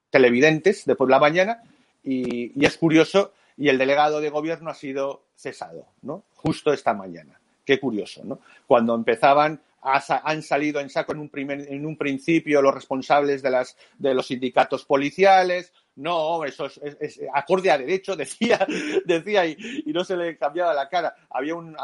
televidentes 0.09 0.85
de 0.85 0.95
por 0.95 1.09
la 1.09 1.19
mañana 1.19 1.61
y, 2.03 2.63
es 2.63 2.77
curioso 2.77 3.33
y 3.57 3.69
el 3.69 3.77
delegado 3.77 4.21
de 4.21 4.29
gobierno 4.29 4.69
ha 4.69 4.75
sido 4.75 5.23
cesado, 5.35 5.87
¿no? 6.03 6.23
Justo 6.35 6.71
esta 6.71 6.93
mañana. 6.93 7.39
Qué 7.65 7.79
curioso, 7.79 8.23
¿no? 8.23 8.39
Cuando 8.67 8.93
empezaban 8.93 9.59
han 9.81 10.41
salido 10.41 10.81
en 10.81 10.89
saco 10.89 11.13
en 11.13 11.19
un, 11.19 11.29
primer, 11.29 11.71
en 11.71 11.85
un 11.85 11.95
principio 11.95 12.61
los 12.61 12.73
responsables 12.73 13.41
de, 13.41 13.51
las, 13.51 13.77
de 13.97 14.13
los 14.13 14.27
sindicatos 14.27 14.83
policiales, 14.83 15.71
no, 15.97 16.45
eso 16.45 16.67
es, 16.67 17.19
acorde 17.33 17.71
a 17.71 17.77
derecho, 17.77 18.15
decía, 18.15 18.65
decía 19.03 19.45
y, 19.47 19.83
no 19.87 20.03
se 20.03 20.15
le 20.15 20.37
cambiaba 20.37 20.73
la 20.73 20.87
cara. 20.87 21.15
Había 21.29 21.55
un, 21.55 21.75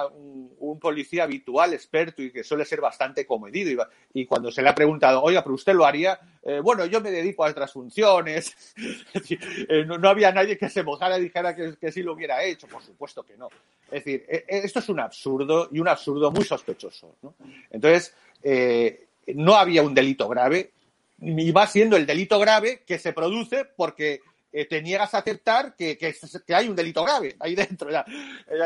policía 0.80 1.23
habitual, 1.23 1.73
experto 1.73 2.21
y 2.21 2.32
que 2.32 2.43
suele 2.43 2.65
ser 2.65 2.80
bastante 2.80 3.26
comedido. 3.26 3.88
Y, 4.13 4.26
cuando 4.26 4.52
se 4.52 4.62
le 4.62 4.69
ha 4.69 4.76
preguntado, 4.76 5.21
oiga, 5.21 5.43
pero 5.43 5.56
usted 5.56 5.73
lo 5.73 5.86
haría, 5.86 6.19
eh, 6.43 6.60
bueno, 6.60 6.86
yo 6.86 7.02
me 7.02 7.12
dedico 7.12 7.43
a 7.43 7.49
otras 7.49 7.71
funciones. 7.71 8.56
Eh, 9.69 9.86
no, 9.86 10.10
había 10.10 10.32
nadie 10.32 10.58
que 10.58 10.69
se 10.69 10.84
mojara 10.84 11.17
y 11.17 11.23
dijera 11.23 11.56
que, 11.56 11.91
sí 11.91 12.04
lo 12.04 12.13
hubiera 12.13 12.43
hecho. 12.43 12.67
Por 12.67 12.84
supuesto 12.84 13.23
que 13.23 13.38
no. 13.38 13.47
Es 13.86 14.04
decir, 14.04 14.26
e, 14.28 14.45
e, 14.47 14.58
esto 14.60 14.80
es 14.80 14.89
un 14.89 14.99
absurdo 14.99 15.69
y 15.71 15.80
un 15.80 15.88
absurdo 15.88 16.32
muy 16.32 16.43
sospechoso. 16.43 17.15
Entonces, 17.71 18.13
eh, 18.43 19.08
no 19.28 19.56
había 19.56 19.82
un 19.82 19.93
delito 19.93 20.28
grave, 20.28 20.71
y 21.23 21.51
va 21.51 21.67
siendo 21.67 21.95
el 21.95 22.05
delito 22.05 22.39
grave 22.39 22.83
que 22.86 22.99
se 22.99 23.13
produce 23.13 23.65
porque 23.65 24.21
eh, 24.55 24.65
te 24.65 24.83
niegas 24.83 25.13
a 25.15 25.17
aceptar 25.17 25.75
que, 25.75 25.97
que, 25.97 26.13
hay 26.53 26.69
un 26.69 26.75
delito 26.75 27.03
grave 27.03 27.36
ahí 27.39 27.55
dentro. 27.55 27.89
Ya. 27.89 28.05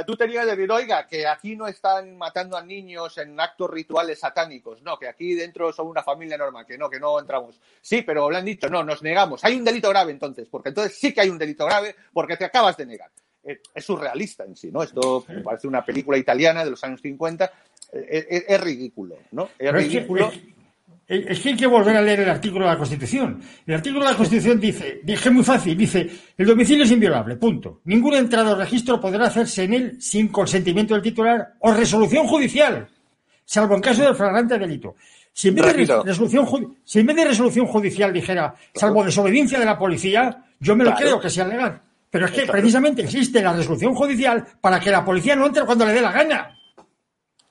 tú 0.05 0.17
te 0.17 0.27
niegas 0.27 0.47
a 0.47 0.55
decir, 0.55 0.69
oiga, 0.69 1.07
que 1.07 1.25
aquí 1.25 1.55
no 1.55 1.67
están 1.67 2.17
matando 2.17 2.57
a 2.57 2.63
niños 2.63 3.17
en 3.17 3.39
actos 3.39 3.69
rituales 3.69 4.19
satánicos, 4.19 4.81
no, 4.81 4.99
que 4.99 5.07
aquí 5.07 5.33
dentro 5.33 5.71
son 5.71 5.87
una 5.87 6.03
familia 6.03 6.37
normal, 6.37 6.65
que 6.65 6.77
no, 6.77 6.89
que 6.89 6.99
no 6.99 7.19
entramos. 7.19 7.59
Sí, 7.79 8.01
pero 8.01 8.29
lo 8.29 8.35
han 8.35 8.43
dicho, 8.43 8.69
no, 8.69 8.83
nos 8.83 9.01
negamos. 9.01 9.45
Hay 9.45 9.55
un 9.55 9.63
delito 9.63 9.89
grave 9.89 10.11
entonces, 10.11 10.47
porque 10.51 10.69
entonces 10.69 10.97
sí 10.99 11.13
que 11.13 11.21
hay 11.21 11.29
un 11.29 11.37
delito 11.37 11.65
grave 11.65 11.95
porque 12.11 12.35
te 12.35 12.45
acabas 12.45 12.75
de 12.75 12.85
negar. 12.85 13.09
Eh, 13.43 13.61
es 13.73 13.85
surrealista 13.85 14.43
en 14.43 14.57
sí, 14.57 14.71
¿no? 14.71 14.83
Esto 14.83 15.23
me 15.29 15.41
parece 15.41 15.67
una 15.67 15.85
película 15.85 16.17
italiana 16.17 16.65
de 16.65 16.71
los 16.71 16.83
años 16.83 16.99
50. 17.01 17.49
Eh, 17.93 18.45
es, 18.45 18.59
ridículo, 18.59 19.15
¿no? 19.31 19.51
Es 19.57 19.71
ridículo. 19.71 20.33
Es 21.07 21.39
que 21.39 21.49
hay 21.49 21.55
que 21.55 21.67
volver 21.67 21.95
a 21.95 22.01
leer 22.01 22.19
el 22.19 22.29
artículo 22.29 22.65
de 22.65 22.71
la 22.71 22.77
Constitución. 22.77 23.41
El 23.65 23.75
artículo 23.75 24.03
de 24.03 24.11
la 24.11 24.17
Constitución 24.17 24.59
dice, 24.59 24.99
dije 25.03 25.29
muy 25.29 25.43
fácil, 25.43 25.77
dice, 25.77 26.09
el 26.37 26.45
domicilio 26.45 26.83
es 26.83 26.91
inviolable, 26.91 27.37
punto. 27.37 27.79
Ningún 27.85 28.15
entrada 28.15 28.51
o 28.51 28.55
registro 28.55 28.99
podrá 28.99 29.27
hacerse 29.27 29.63
en 29.63 29.73
él 29.73 30.01
sin 30.01 30.27
consentimiento 30.27 30.93
del 30.93 31.03
titular 31.03 31.53
o 31.61 31.71
resolución 31.71 32.27
judicial, 32.27 32.89
salvo 33.45 33.75
en 33.75 33.81
caso 33.81 34.05
de 34.05 34.13
flagrante 34.15 34.59
delito. 34.59 34.95
Si 35.31 35.47
en 35.47 35.55
vez 35.55 35.67
de, 35.67 36.03
resolución, 36.03 36.77
si 36.83 36.99
en 36.99 37.05
vez 37.05 37.15
de 37.15 37.25
resolución 37.25 37.67
judicial 37.67 38.11
dijera, 38.11 38.55
salvo 38.73 39.05
desobediencia 39.05 39.59
de 39.59 39.65
la 39.65 39.77
policía, 39.77 40.43
yo 40.59 40.75
me 40.75 40.83
lo 40.83 40.93
creo 40.93 41.21
que 41.21 41.29
sea 41.29 41.47
legal. 41.47 41.81
Pero 42.09 42.25
es 42.25 42.31
que 42.31 42.45
precisamente 42.47 43.03
existe 43.03 43.41
la 43.41 43.53
resolución 43.53 43.93
judicial 43.93 44.45
para 44.59 44.79
que 44.79 44.91
la 44.91 45.05
policía 45.05 45.35
no 45.37 45.45
entre 45.45 45.63
cuando 45.63 45.85
le 45.85 45.93
dé 45.93 46.01
la 46.01 46.11
gana. 46.11 46.56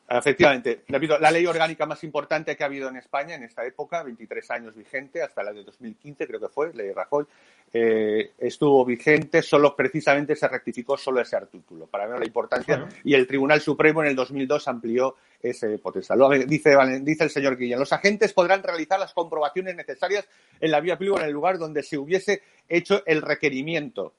Efectivamente, 0.09 0.85
la 0.87 1.31
ley 1.33 1.47
orgánica 1.47 1.85
más 1.85 2.05
importante 2.05 2.57
que 2.57 2.63
ha 2.63 2.67
habido 2.67 2.89
en 2.89 2.97
España 2.97 3.35
en 3.35 3.43
esta 3.43 3.67
época, 3.67 4.05
23 4.05 4.51
años 4.53 4.77
vigente, 4.77 5.21
hasta 5.21 5.43
la 5.43 5.53
de 5.53 5.65
2015 5.65 6.29
creo 6.29 6.41
que 6.41 6.49
fue, 6.49 6.73
ley 6.75 6.93
Rajoy, 6.93 7.25
eh, 7.73 8.31
estuvo 8.39 8.85
vigente, 8.85 9.43
solo 9.43 9.75
precisamente 9.75 10.37
se 10.37 10.47
rectificó 10.47 10.97
solo 10.97 11.21
ese 11.21 11.35
artículo, 11.35 11.89
para 11.89 12.07
ver 12.07 12.21
la 12.21 12.25
importancia, 12.25 12.87
y 13.03 13.15
el 13.15 13.27
Tribunal 13.27 13.61
Supremo 13.61 14.01
en 14.03 14.11
el 14.11 14.15
2002 14.15 14.69
amplió 14.69 15.17
ese 15.43 15.77
potestad. 15.79 16.17
dice, 16.47 16.77
dice 17.03 17.25
el 17.25 17.31
señor 17.31 17.57
Guillén, 17.57 17.81
los 17.81 17.93
agentes 17.93 18.33
podrán 18.33 18.63
realizar 18.63 19.01
las 19.01 19.13
comprobaciones 19.13 19.75
necesarias 19.75 20.29
en 20.61 20.71
la 20.71 20.81
vía 20.81 20.97
pública 20.97 21.23
en 21.23 21.27
el 21.27 21.33
lugar 21.33 21.59
donde 21.59 21.83
se 21.83 21.99
hubiese 21.99 22.43
hecho 22.69 23.03
el 23.07 23.23
requerimiento. 23.23 24.15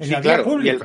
sí, 0.00 0.14
claro, 0.14 0.62
y 0.62 0.68
el 0.68 0.80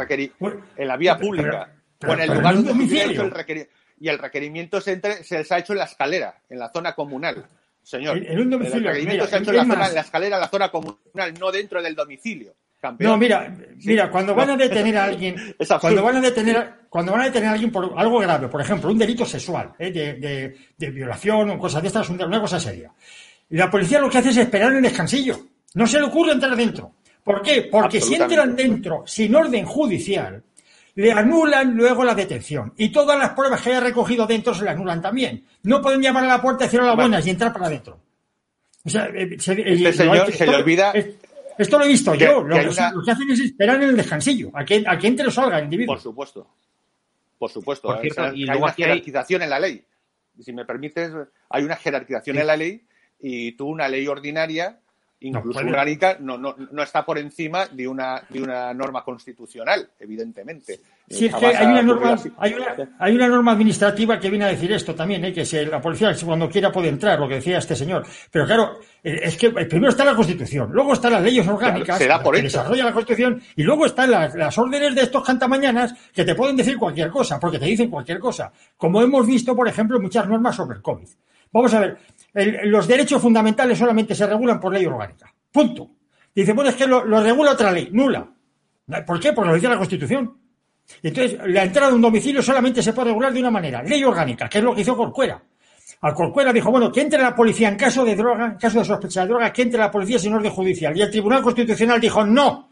en 0.75 0.87
la 0.87 0.97
vía 0.97 1.17
pública, 1.19 1.71
o 2.07 2.13
en 2.13 2.19
el 2.19 2.33
lugar 2.33 2.55
donde 2.55 2.71
se 2.71 2.77
hubiese 2.79 3.11
hecho 3.11 3.21
el 3.21 3.31
requerimiento 3.31 3.82
y 4.03 4.09
el 4.09 4.19
requerimiento 4.19 4.81
se, 4.81 4.99
se 5.23 5.45
ha 5.49 5.57
hecho 5.59 5.71
en 5.71 5.79
la 5.79 5.85
escalera, 5.85 6.35
en 6.49 6.59
la 6.59 6.69
zona 6.69 6.93
comunal. 6.93 7.45
Señor, 7.81 8.17
en 8.17 8.37
un 8.37 8.49
domicilio, 8.49 8.89
el 8.89 8.95
requerimiento 8.95 9.27
se 9.27 9.35
ha 9.35 9.39
hecho 9.39 9.51
en 9.51 9.55
la, 9.69 9.87
en 9.87 9.95
la 9.95 10.01
escalera, 10.01 10.35
en 10.35 10.41
la 10.41 10.49
zona 10.49 10.69
comunal, 10.69 11.33
no 11.39 11.49
dentro 11.53 11.81
del 11.81 11.95
domicilio. 11.95 12.53
No, 12.99 13.15
mira, 13.15 13.55
mira, 13.85 14.11
cuando 14.11 14.35
van 14.35 14.49
a 14.49 14.57
detener 14.57 14.97
a 14.97 15.05
alguien, 15.05 15.55
cuando 15.79 16.03
van 16.03 16.17
a 16.17 16.19
detener, 16.19 16.73
cuando 16.89 17.13
van 17.13 17.21
a 17.21 17.25
detener 17.27 17.47
a 17.47 17.51
alguien 17.53 17.71
por 17.71 17.93
algo 17.95 18.19
grave, 18.19 18.49
por 18.49 18.59
ejemplo, 18.59 18.91
un 18.91 18.97
delito 18.97 19.25
sexual, 19.25 19.71
¿eh? 19.79 19.89
de, 19.89 20.53
de, 20.77 20.91
violación 20.91 21.51
o 21.51 21.57
cosas 21.57 21.81
de 21.81 21.87
estas, 21.87 22.09
una 22.09 22.41
cosa 22.41 22.59
seria. 22.59 22.91
Y 23.49 23.55
la 23.55 23.71
policía 23.71 23.99
lo 23.99 24.09
que 24.09 24.17
hace 24.17 24.31
es 24.31 24.37
esperar 24.37 24.71
en 24.71 24.77
el 24.77 24.83
descansillo. 24.83 25.39
No 25.75 25.87
se 25.87 25.97
le 25.97 26.07
ocurre 26.07 26.33
entrar 26.33 26.57
dentro. 26.57 26.95
¿Por 27.23 27.41
qué? 27.41 27.69
Porque 27.71 28.01
si 28.01 28.15
entran 28.15 28.53
dentro 28.53 29.03
sin 29.07 29.33
orden 29.33 29.63
judicial, 29.63 30.43
le 30.95 31.11
anulan 31.11 31.75
luego 31.75 32.03
la 32.03 32.13
detención. 32.13 32.73
Y 32.77 32.89
todas 32.89 33.17
las 33.17 33.31
pruebas 33.31 33.61
que 33.61 33.69
haya 33.69 33.79
recogido 33.79 34.27
dentro 34.27 34.53
se 34.53 34.63
le 34.63 34.71
anulan 34.71 35.01
también. 35.01 35.45
No 35.63 35.81
pueden 35.81 36.01
llamar 36.01 36.25
a 36.25 36.27
la 36.27 36.41
puerta 36.41 36.63
y 36.63 36.67
decir 36.67 36.81
hola 36.81 36.95
buenas 36.95 37.25
y 37.25 37.31
entrar 37.31 37.51
para 37.51 37.67
adentro. 37.67 37.99
O 38.85 38.89
sea, 38.89 39.05
eh, 39.07 39.39
se, 39.39 39.53
este 39.53 39.93
señor 39.93 40.31
se 40.31 40.45
le 40.45 40.55
olvida. 40.55 40.93
esto 41.57 41.79
lo 41.79 41.85
he 41.85 41.87
visto 41.87 42.13
yo. 42.15 42.43
Lo 42.43 42.55
que, 42.55 43.11
hacen 43.11 43.31
es 43.31 43.39
esperar 43.39 43.81
en 43.81 43.89
el 43.89 43.97
descansillo, 43.97 44.51
a 44.53 44.65
que, 44.65 44.83
a 44.85 44.97
que 44.97 45.07
entre 45.07 45.27
o 45.27 45.31
salga 45.31 45.57
el 45.57 45.65
individuo. 45.65 45.95
Por 45.95 46.01
supuesto. 46.01 46.47
Por 47.39 47.49
supuesto. 47.49 47.87
Por 47.87 48.01
cierto, 48.01 48.23
hay, 48.23 48.43
una 48.43 48.71
jerarquización 48.71 49.41
en 49.41 49.49
la 49.49 49.59
ley. 49.59 49.85
Si 50.39 50.51
me 50.53 50.65
permites, 50.65 51.11
hay 51.49 51.63
una 51.63 51.75
jerarquización 51.75 52.37
en 52.37 52.47
la 52.47 52.57
ley 52.57 52.85
y 53.19 53.53
tú 53.53 53.67
una 53.67 53.87
ley 53.87 54.07
ordinaria 54.07 54.79
incluso 55.23 55.61
no, 55.61 55.69
orgánica, 55.69 56.17
no, 56.19 56.37
no, 56.37 56.55
no, 56.71 56.83
está 56.83 57.05
por 57.05 57.17
encima 57.17 57.67
de 57.67 57.87
una, 57.87 58.21
de 58.29 58.41
una 58.41 58.73
norma 58.73 59.03
constitucional, 59.03 59.89
evidentemente. 59.99 60.79
Sí, 61.09 61.25
es 61.25 61.35
que 61.35 61.45
hay 61.45 61.65
una, 61.65 61.81
norma, 61.81 62.15
hay, 62.37 62.53
una, 62.53 62.95
hay 62.99 63.15
una 63.15 63.27
norma 63.27 63.51
administrativa 63.53 64.19
que 64.19 64.29
viene 64.29 64.45
a 64.45 64.49
decir 64.49 64.71
esto 64.71 64.93
también, 64.93 65.23
¿eh? 65.25 65.33
que 65.33 65.45
si 65.45 65.63
la 65.65 65.81
policía 65.81 66.13
cuando 66.25 66.49
quiera 66.49 66.71
puede 66.71 66.89
entrar, 66.89 67.19
lo 67.19 67.27
que 67.27 67.35
decía 67.35 67.57
este 67.57 67.75
señor. 67.75 68.05
Pero 68.31 68.45
claro, 68.45 68.79
eh, 69.03 69.19
es 69.23 69.37
que 69.37 69.51
primero 69.51 69.89
está 69.89 70.03
la 70.03 70.15
Constitución, 70.15 70.69
luego 70.71 70.93
están 70.93 71.13
las 71.13 71.23
leyes 71.23 71.47
orgánicas 71.47 71.97
que 71.97 72.41
desarrolla 72.41 72.85
la 72.85 72.93
Constitución 72.93 73.41
y 73.55 73.63
luego 73.63 73.85
están 73.85 74.11
las, 74.11 74.35
las 74.35 74.57
órdenes 74.57 74.95
de 74.95 75.03
estos 75.03 75.23
cantamañanas 75.23 75.93
que 76.13 76.25
te 76.25 76.35
pueden 76.35 76.55
decir 76.55 76.77
cualquier 76.77 77.09
cosa, 77.09 77.39
porque 77.39 77.59
te 77.59 77.65
dicen 77.65 77.89
cualquier 77.89 78.19
cosa. 78.19 78.51
Como 78.75 79.01
hemos 79.01 79.25
visto, 79.25 79.55
por 79.55 79.67
ejemplo, 79.67 79.99
muchas 79.99 80.27
normas 80.27 80.55
sobre 80.55 80.77
el 80.77 80.81
COVID. 80.81 81.07
Vamos 81.53 81.71
a 81.75 81.79
ver, 81.79 81.97
los 82.33 82.87
derechos 82.87 83.21
fundamentales 83.21 83.77
solamente 83.77 84.15
se 84.15 84.25
regulan 84.25 84.59
por 84.59 84.73
ley 84.73 84.85
orgánica. 84.85 85.33
Punto. 85.51 85.89
Dice, 86.33 86.53
bueno, 86.53 86.71
es 86.71 86.75
que 86.75 86.87
lo, 86.87 87.03
regula 87.21 87.51
otra 87.51 87.71
ley, 87.71 87.89
nula. 87.91 88.27
¿Por 89.05 89.19
qué? 89.19 89.33
Porque 89.33 89.49
lo 89.49 89.55
dice 89.55 89.69
la 89.69 89.77
Constitución. 89.77 90.35
Entonces, 91.01 91.39
la 91.45 91.63
entrada 91.63 91.89
de 91.89 91.95
un 91.95 92.01
domicilio 92.01 92.41
solamente 92.41 92.81
se 92.81 92.91
puede 92.91 93.09
regular 93.09 93.31
de 93.31 93.39
una 93.39 93.51
manera, 93.51 93.83
ley 93.83 94.03
orgánica, 94.03 94.49
que 94.49 94.57
es 94.57 94.63
lo 94.63 94.73
que 94.73 94.81
hizo 94.81 94.97
Corcuera. 94.97 95.41
Al 96.01 96.13
Corcuera 96.13 96.51
dijo, 96.51 96.69
bueno, 96.71 96.91
que 96.91 97.01
entre 97.01 97.21
la 97.21 97.35
policía 97.35 97.69
en 97.69 97.77
caso 97.77 98.03
de 98.03 98.15
droga, 98.15 98.45
en 98.45 98.57
caso 98.57 98.79
de 98.79 98.85
sospecha 98.85 99.21
de 99.21 99.27
droga, 99.27 99.53
que 99.53 99.61
entre 99.61 99.79
la 99.79 99.89
policía 99.89 100.19
sin 100.19 100.33
orden 100.33 100.51
judicial. 100.51 100.97
Y 100.97 101.01
el 101.01 101.09
Tribunal 101.09 101.41
Constitucional 101.41 102.01
dijo, 102.01 102.25
no. 102.25 102.69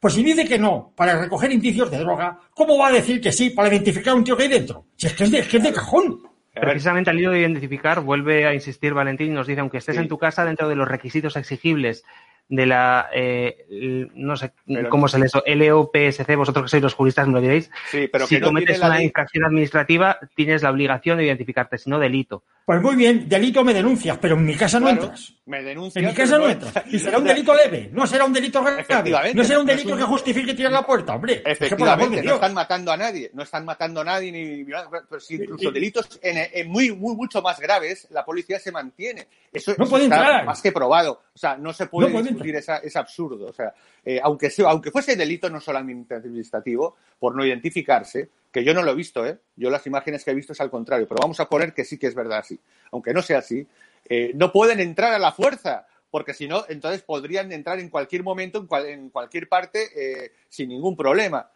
Pues 0.00 0.14
si 0.14 0.22
dice 0.22 0.44
que 0.44 0.58
no, 0.58 0.92
para 0.94 1.18
recoger 1.18 1.52
indicios 1.52 1.90
de 1.90 1.98
droga, 1.98 2.38
¿cómo 2.54 2.76
va 2.76 2.88
a 2.88 2.92
decir 2.92 3.20
que 3.20 3.32
sí 3.32 3.50
para 3.50 3.68
identificar 3.68 4.12
a 4.12 4.16
un 4.16 4.24
tío 4.24 4.36
que 4.36 4.44
hay 4.44 4.48
dentro? 4.48 4.86
Si 4.96 5.06
es 5.06 5.14
que 5.14 5.24
es 5.24 5.30
de, 5.30 5.38
es 5.38 5.48
que 5.48 5.58
es 5.58 5.62
de 5.62 5.72
cajón. 5.72 6.20
Precisamente 6.54 7.10
al 7.10 7.18
hilo 7.18 7.32
de 7.32 7.40
identificar, 7.40 8.00
vuelve 8.00 8.46
a 8.46 8.54
insistir 8.54 8.94
Valentín 8.94 9.32
y 9.32 9.34
nos 9.34 9.46
dice, 9.46 9.60
aunque 9.60 9.78
estés 9.78 9.96
en 9.96 10.08
tu 10.08 10.18
casa 10.18 10.44
dentro 10.44 10.68
de 10.68 10.76
los 10.76 10.86
requisitos 10.86 11.36
exigibles 11.36 12.04
de 12.48 12.66
la, 12.66 13.08
eh, 13.14 13.66
no 14.14 14.36
sé 14.36 14.52
cómo 14.90 15.08
se 15.08 15.18
les, 15.18 15.32
LOPSC, 15.34 16.36
vosotros 16.36 16.64
que 16.64 16.68
sois 16.68 16.82
los 16.82 16.94
juristas 16.94 17.26
me 17.26 17.34
lo 17.34 17.40
diréis. 17.40 17.70
Sí, 17.90 18.08
pero 18.10 18.26
si 18.26 18.36
que 18.36 18.40
no 18.40 18.48
cometes 18.48 18.78
una 18.80 19.02
infracción 19.02 19.44
administrativa, 19.44 20.18
tienes 20.34 20.62
la 20.62 20.70
obligación 20.70 21.18
de 21.18 21.24
identificarte, 21.24 21.78
si 21.78 21.90
no 21.90 21.98
delito. 21.98 22.44
Pues 22.64 22.80
muy 22.80 22.96
bien, 22.96 23.28
delito 23.28 23.62
me 23.62 23.74
denuncias, 23.74 24.16
pero 24.18 24.36
en 24.36 24.46
mi 24.46 24.56
casa 24.56 24.80
no 24.80 24.88
entras. 24.88 25.34
Me 25.44 25.62
denuncias. 25.62 26.02
En 26.02 26.08
mi 26.08 26.16
casa 26.16 26.38
no, 26.38 26.48
entras. 26.48 26.72
Y 26.90 26.98
será 26.98 27.18
un 27.18 27.24
delito 27.24 27.54
leve, 27.54 27.90
no 27.92 28.06
será 28.06 28.24
un 28.24 28.32
delito 28.32 28.62
grave. 28.62 29.34
No 29.34 29.44
será 29.44 29.60
un 29.60 29.66
delito 29.66 29.94
que 29.94 30.02
justifique 30.02 30.54
tirar 30.54 30.72
la 30.72 30.86
puerta, 30.86 31.14
hombre. 31.14 31.42
Efectivamente, 31.44 32.22
no 32.22 32.34
están 32.34 32.54
matando 32.54 32.90
a 32.90 32.96
nadie, 32.96 33.30
no 33.34 33.42
están 33.42 33.66
matando 33.66 34.00
a 34.00 34.04
nadie, 34.04 34.32
ni 34.32 34.64
pero 34.64 35.20
si 35.20 35.34
incluso 35.34 35.70
delitos 35.70 36.18
en, 36.22 36.70
muy, 36.70 36.90
muy, 36.92 37.14
mucho 37.14 37.42
más 37.42 37.60
graves, 37.60 38.08
la 38.10 38.24
policía 38.24 38.58
se 38.58 38.72
mantiene. 38.72 39.28
Eso, 39.52 39.74
no 39.76 39.86
puede 39.86 40.04
entrar. 40.04 40.46
más 40.46 40.62
que 40.62 40.72
probado. 40.72 41.22
O 41.34 41.38
sea, 41.38 41.56
no 41.58 41.72
se 41.72 41.86
puede, 41.86 42.10
discutir, 42.34 42.56
esa, 42.56 42.78
es 42.78 42.96
absurdo. 42.96 43.46
O 43.46 43.52
sea, 43.52 43.74
eh, 44.04 44.20
aunque, 44.22 44.50
sea, 44.50 44.70
aunque 44.70 44.90
fuese 44.90 45.16
delito 45.16 45.48
no 45.50 45.60
solamente 45.60 46.14
administrativo, 46.14 46.96
por 47.18 47.34
no 47.34 47.44
identificarse, 47.44 48.28
que 48.50 48.62
yo 48.62 48.72
no 48.72 48.82
lo 48.82 48.92
he 48.92 48.94
visto, 48.94 49.26
¿eh? 49.26 49.38
Yo 49.56 49.70
las 49.70 49.86
imágenes 49.86 50.24
que 50.24 50.30
he 50.30 50.34
visto 50.34 50.52
es 50.52 50.60
al 50.60 50.70
contrario, 50.70 51.08
pero 51.08 51.20
vamos 51.20 51.40
a 51.40 51.48
poner 51.48 51.74
que 51.74 51.84
sí 51.84 51.98
que 51.98 52.06
es 52.06 52.14
verdad 52.14 52.38
así. 52.38 52.58
Aunque 52.92 53.12
no 53.12 53.20
sea 53.20 53.38
así, 53.38 53.66
eh, 54.08 54.32
no 54.34 54.52
pueden 54.52 54.78
entrar 54.80 55.12
a 55.12 55.18
la 55.18 55.32
fuerza, 55.32 55.86
porque 56.10 56.34
si 56.34 56.46
no, 56.46 56.64
entonces 56.68 57.02
podrían 57.02 57.50
entrar 57.50 57.80
en 57.80 57.88
cualquier 57.88 58.22
momento, 58.22 58.66
en, 58.86 59.10
cualquier 59.10 59.48
parte, 59.48 59.88
eh, 59.96 60.32
sin 60.48 60.68
ningún 60.68 60.96
problema. 60.96 61.50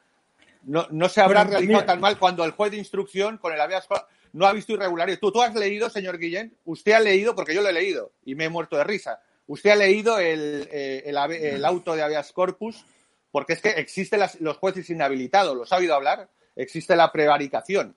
No, 0.64 0.89
no 0.91 1.09
se 1.09 1.20
habrá 1.20 1.45
realizado 1.45 1.85
tan 1.85 2.01
mal 2.01 2.18
cuando 2.18 2.45
el 2.45 2.51
juez 2.51 2.72
de 2.72 2.79
instrucción 2.79 3.39
con 3.39 3.53
el 3.53 3.61
habeas 3.61 3.87
no 4.33 4.47
ha 4.47 4.53
visto 4.53 4.72
irregularidades. 4.72 5.20
¿Tú, 5.20 5.31
tú 5.31 5.41
has 5.41 5.55
leído, 5.55 5.89
señor 5.89 6.18
Guillén, 6.18 6.57
usted 6.64 6.93
ha 6.93 7.01
leído, 7.01 7.35
porque 7.35 7.55
yo 7.55 7.62
lo 7.62 7.68
he 7.68 7.72
leído 7.72 8.12
y 8.24 8.35
me 8.35 8.47
he 8.47 8.49
muerto 8.49 8.76
de 8.76 8.85
risa. 8.85 9.20
Usted 9.49 9.70
ha 9.70 9.76
leído 9.76 10.18
el, 10.18 10.68
eh, 10.70 11.03
el, 11.07 11.64
auto 11.64 11.96
de 11.96 12.03
habeas 12.03 12.32
corpus, 12.32 12.84
porque 13.30 13.55
es 13.55 13.61
que 13.61 13.70
existen 13.70 14.20
los 14.40 14.57
jueces 14.59 14.88
inhabilitados, 14.90 15.57
¿los 15.57 15.72
ha 15.72 15.76
oído 15.76 15.94
hablar? 15.94 16.28
existe 16.59 16.96
la 16.96 17.11
prevaricación. 17.11 17.96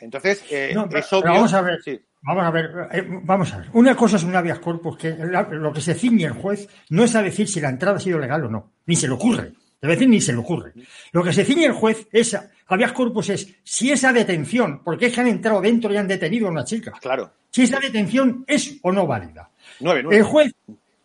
Entonces, 0.00 0.44
eh, 0.50 0.74
eso 0.96 1.22
Vamos 1.22 1.54
a 1.54 1.60
ver. 1.60 1.80
Vamos 2.22 2.44
a 2.44 2.50
ver, 2.50 2.70
eh, 2.90 3.06
vamos 3.22 3.52
a 3.52 3.58
ver. 3.58 3.68
Una 3.74 3.94
cosa 3.94 4.16
es 4.16 4.24
un 4.24 4.34
habeas 4.34 4.58
corpus, 4.58 4.96
que 4.96 5.10
lo 5.10 5.72
que 5.72 5.82
se 5.82 5.94
ciñe 5.94 6.24
el 6.24 6.32
juez 6.32 6.68
no 6.88 7.04
es 7.04 7.14
a 7.14 7.22
decir 7.22 7.46
si 7.46 7.60
la 7.60 7.68
entrada 7.68 7.98
ha 7.98 8.00
sido 8.00 8.18
legal 8.18 8.44
o 8.44 8.48
no, 8.48 8.72
ni 8.86 8.96
se 8.96 9.06
le 9.06 9.12
ocurre. 9.12 9.52
Debe 9.80 9.94
decir, 9.94 10.08
ni 10.08 10.22
se 10.22 10.32
le 10.32 10.38
ocurre. 10.38 10.72
Lo 11.12 11.22
que 11.22 11.34
se 11.34 11.44
ciñe 11.44 11.66
el 11.66 11.72
juez 11.72 12.08
es, 12.10 12.34
habeas 12.66 12.92
corpus 12.92 13.28
es 13.28 13.54
si 13.62 13.92
esa 13.92 14.10
detención, 14.10 14.82
porque 14.82 15.06
es 15.06 15.14
que 15.14 15.20
han 15.20 15.26
entrado 15.26 15.60
dentro 15.60 15.92
y 15.92 15.98
han 15.98 16.08
detenido 16.08 16.48
a 16.48 16.50
una 16.50 16.64
chica. 16.64 16.92
Claro. 16.92 17.30
Si 17.50 17.64
esa 17.64 17.78
detención 17.78 18.42
es 18.46 18.78
o 18.82 18.90
no 18.90 19.06
válida. 19.06 19.50
El 19.80 20.22
juez 20.22 20.52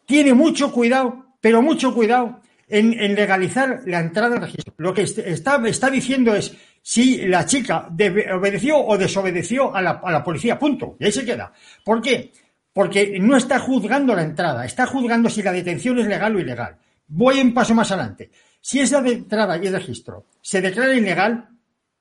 tiene 0.05 0.34
mucho 0.34 0.72
cuidado, 0.72 1.26
pero 1.41 1.61
mucho 1.61 1.93
cuidado 1.93 2.41
en, 2.67 3.15
legalizar 3.15 3.82
la 3.86 3.99
entrada 3.99 4.36
al 4.36 4.41
registro. 4.41 4.74
Lo 4.78 4.93
que 4.93 5.01
está, 5.03 5.89
diciendo 5.89 6.36
es 6.36 6.55
si 6.82 7.28
la 7.28 7.45
chica 7.45 7.89
obedeció 8.34 8.78
o 8.78 8.97
desobedeció 8.97 9.76
a 9.76 9.82
la, 9.82 10.24
policía, 10.24 10.57
punto. 10.57 10.95
Y 10.99 11.05
ahí 11.05 11.11
se 11.11 11.26
queda. 11.26 11.51
¿Por 11.84 12.01
qué? 12.01 12.32
Porque 12.72 13.20
no 13.20 13.36
está 13.36 13.59
juzgando 13.59 14.15
la 14.15 14.24
entrada, 14.24 14.65
está 14.65 14.86
juzgando 14.86 15.30
si 15.30 15.41
la 15.41 15.51
detención 15.51 15.99
es 15.99 16.07
legal 16.07 16.36
o 16.36 16.39
ilegal. 16.39 16.78
Voy 17.07 17.41
un 17.41 17.53
paso 17.53 17.74
más 17.74 17.91
adelante. 17.91 18.30
Si 18.61 18.80
esa 18.80 18.99
entrada 18.99 19.57
y 19.57 19.67
el 19.67 19.74
registro 19.74 20.26
se 20.41 20.61
declara 20.61 20.93
ilegal, 20.93 21.49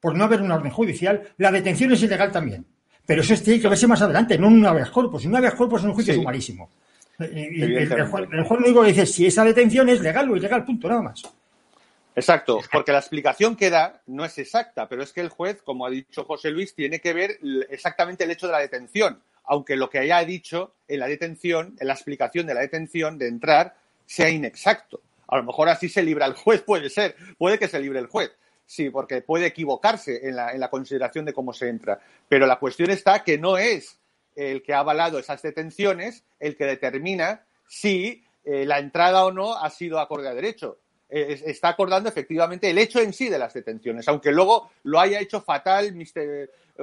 por 0.00 0.14
no 0.14 0.24
haber 0.24 0.42
una 0.42 0.56
orden 0.56 0.70
judicial, 0.70 1.22
la 1.38 1.50
detención 1.50 1.92
es 1.92 2.02
ilegal 2.02 2.30
también. 2.30 2.66
Pero 3.08 3.22
eso 3.22 3.34
tiene 3.42 3.58
que 3.58 3.68
verse 3.68 3.86
más 3.86 4.02
adelante, 4.02 4.36
no 4.36 4.48
en 4.48 4.52
un 4.52 4.66
habeas 4.66 4.90
corpus. 4.90 5.24
Un 5.24 5.34
habeas 5.34 5.54
corpus 5.54 5.80
es 5.80 5.86
un 5.86 5.94
juicio 5.94 6.12
sumarísimo. 6.12 6.68
el, 7.18 7.88
juez, 8.06 8.28
el 8.30 8.44
juez 8.44 8.60
único 8.60 8.84
dice 8.84 9.06
si 9.06 9.24
esa 9.24 9.44
detención 9.44 9.88
es 9.88 10.02
legal 10.02 10.30
o 10.30 10.36
ilegal, 10.36 10.62
punto, 10.62 10.90
nada 10.90 11.00
más. 11.00 11.22
Exacto, 12.14 12.60
porque 12.70 12.92
la 12.92 12.98
explicación 12.98 13.56
que 13.56 13.70
da 13.70 14.02
no 14.08 14.26
es 14.26 14.36
exacta, 14.36 14.90
pero 14.90 15.02
es 15.02 15.14
que 15.14 15.22
el 15.22 15.30
juez, 15.30 15.62
como 15.62 15.86
ha 15.86 15.90
dicho 15.90 16.24
José 16.24 16.50
Luis, 16.50 16.74
tiene 16.74 17.00
que 17.00 17.14
ver 17.14 17.38
exactamente 17.70 18.24
el 18.24 18.30
hecho 18.30 18.46
de 18.46 18.52
la 18.52 18.58
detención, 18.58 19.22
aunque 19.44 19.74
lo 19.74 19.88
que 19.88 20.00
haya 20.00 20.22
dicho 20.22 20.74
en 20.86 21.00
la 21.00 21.06
detención, 21.06 21.76
en 21.80 21.86
la 21.86 21.94
explicación 21.94 22.46
de 22.46 22.52
la 22.52 22.60
detención 22.60 23.16
de 23.16 23.28
entrar, 23.28 23.74
sea 24.04 24.28
inexacto. 24.28 25.00
A 25.28 25.38
lo 25.38 25.44
mejor 25.44 25.70
así 25.70 25.88
se 25.88 26.02
libra 26.02 26.26
el 26.26 26.34
juez, 26.34 26.60
puede 26.60 26.90
ser, 26.90 27.16
puede 27.38 27.58
que 27.58 27.68
se 27.68 27.80
libre 27.80 28.00
el 28.00 28.06
juez. 28.08 28.32
Sí, 28.68 28.90
porque 28.90 29.22
puede 29.22 29.46
equivocarse 29.46 30.28
en 30.28 30.36
la, 30.36 30.52
en 30.52 30.60
la 30.60 30.68
consideración 30.68 31.24
de 31.24 31.32
cómo 31.32 31.54
se 31.54 31.70
entra. 31.70 31.98
Pero 32.28 32.46
la 32.46 32.58
cuestión 32.58 32.90
está 32.90 33.24
que 33.24 33.38
no 33.38 33.56
es 33.56 33.98
el 34.36 34.62
que 34.62 34.74
ha 34.74 34.80
avalado 34.80 35.18
esas 35.18 35.40
detenciones 35.40 36.22
el 36.38 36.54
que 36.54 36.66
determina 36.66 37.46
si 37.66 38.22
eh, 38.44 38.66
la 38.66 38.78
entrada 38.78 39.24
o 39.24 39.32
no 39.32 39.56
ha 39.56 39.70
sido 39.70 39.98
acorde 39.98 40.28
a 40.28 40.34
derecho 40.34 40.78
eh, 41.08 41.40
está 41.46 41.70
acordando 41.70 42.10
efectivamente 42.10 42.68
el 42.68 42.76
hecho 42.76 43.00
en 43.00 43.14
sí 43.14 43.30
de 43.30 43.38
las 43.38 43.54
detenciones, 43.54 44.06
aunque 44.08 44.30
luego 44.30 44.70
lo 44.82 45.00
haya 45.00 45.20
hecho 45.20 45.40
fatal, 45.40 45.94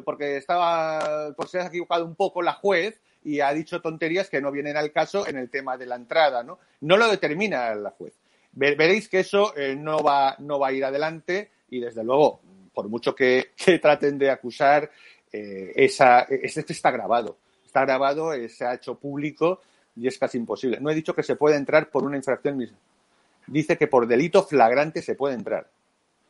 porque 0.03 0.37
estaba, 0.37 1.31
por 1.35 1.47
se 1.47 1.59
ha 1.59 1.67
equivocado 1.67 2.03
un 2.05 2.15
poco 2.15 2.41
la 2.41 2.53
juez 2.53 2.99
y 3.23 3.41
ha 3.41 3.53
dicho 3.53 3.81
tonterías 3.81 4.27
que 4.27 4.41
no 4.41 4.51
vienen 4.51 4.77
al 4.77 4.91
caso 4.91 5.27
en 5.27 5.37
el 5.37 5.51
tema 5.51 5.77
de 5.77 5.85
la 5.85 5.95
entrada, 5.95 6.41
¿no? 6.41 6.57
No 6.81 6.97
lo 6.97 7.07
determina 7.07 7.75
la 7.75 7.91
juez. 7.91 8.13
Veréis 8.51 9.09
que 9.09 9.19
eso 9.19 9.55
eh, 9.55 9.75
no, 9.75 9.99
va, 9.99 10.35
no 10.39 10.57
va 10.57 10.69
a 10.69 10.73
ir 10.73 10.85
adelante 10.85 11.51
y 11.69 11.79
desde 11.79 12.03
luego, 12.03 12.39
por 12.73 12.87
mucho 12.89 13.15
que, 13.15 13.51
traten 13.81 14.17
de 14.17 14.29
acusar, 14.29 14.89
eh, 15.31 15.73
esa, 15.75 16.21
este 16.21 16.73
está 16.73 16.91
grabado. 16.91 17.37
Está 17.65 17.81
grabado, 17.81 18.31
se 18.47 18.65
ha 18.65 18.75
hecho 18.75 18.95
público 18.95 19.61
y 19.95 20.07
es 20.07 20.17
casi 20.17 20.37
imposible. 20.37 20.79
No 20.79 20.89
he 20.89 20.95
dicho 20.95 21.13
que 21.13 21.23
se 21.23 21.35
puede 21.35 21.57
entrar 21.57 21.89
por 21.89 22.03
una 22.03 22.17
infracción 22.17 22.57
misma 22.57 22.77
dice 23.47 23.77
que 23.77 23.87
por 23.87 24.07
delito 24.07 24.43
flagrante 24.43 25.01
se 25.01 25.15
puede 25.15 25.35
entrar. 25.35 25.67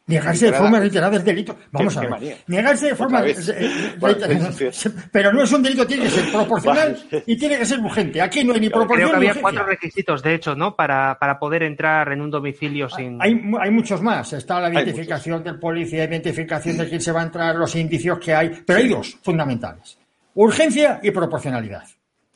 Negarse 0.08 0.52
de 0.52 0.54
forma 0.54 0.80
reiterada 0.80 1.18
es 1.18 1.26
delito. 1.26 1.58
Vamos 1.72 1.98
a 1.98 2.02
ver. 2.02 2.38
Negarse 2.46 2.88
de 2.88 2.96
forma 2.96 3.22
reiterada. 3.22 4.52
Pero 5.12 5.34
no 5.34 5.42
es 5.42 5.52
un 5.52 5.64
delito, 5.64 5.88
tiene 5.88 6.04
que 6.04 6.10
ser 6.10 6.32
proporcional 6.32 6.96
y 7.26 7.36
tiene 7.36 7.58
que 7.58 7.66
ser 7.66 7.80
urgente. 7.80 8.22
Aquí 8.22 8.44
no 8.44 8.54
hay 8.54 8.60
ni 8.60 8.70
proporción 8.70 9.10
Creo 9.10 9.20
que 9.20 9.30
había 9.30 9.42
cuatro 9.42 9.66
requisitos, 9.66 10.22
de 10.22 10.36
hecho, 10.36 10.56
¿no? 10.56 10.76
Para, 10.76 11.18
para 11.20 11.40
poder 11.40 11.64
entrar 11.64 12.12
en 12.12 12.22
un 12.22 12.30
domicilio 12.30 12.88
sin. 12.88 13.20
Hay, 13.20 13.42
hay 13.60 13.72
muchos 13.72 14.00
más. 14.02 14.32
Está 14.34 14.60
la 14.60 14.72
identificación 14.72 15.44
del 15.44 15.58
policía, 15.58 16.04
identificación 16.04 16.78
de 16.78 16.88
quién 16.88 17.02
se 17.02 17.12
va 17.12 17.22
a 17.22 17.24
entrar, 17.24 17.56
los 17.56 17.76
indicios 17.76 18.20
que 18.20 18.36
hay. 18.36 18.62
Pero 18.64 18.80
hay 18.80 18.88
dos 18.88 19.18
fundamentales: 19.24 19.98
urgencia 20.36 21.00
y 21.02 21.10
proporcionalidad. 21.10 21.84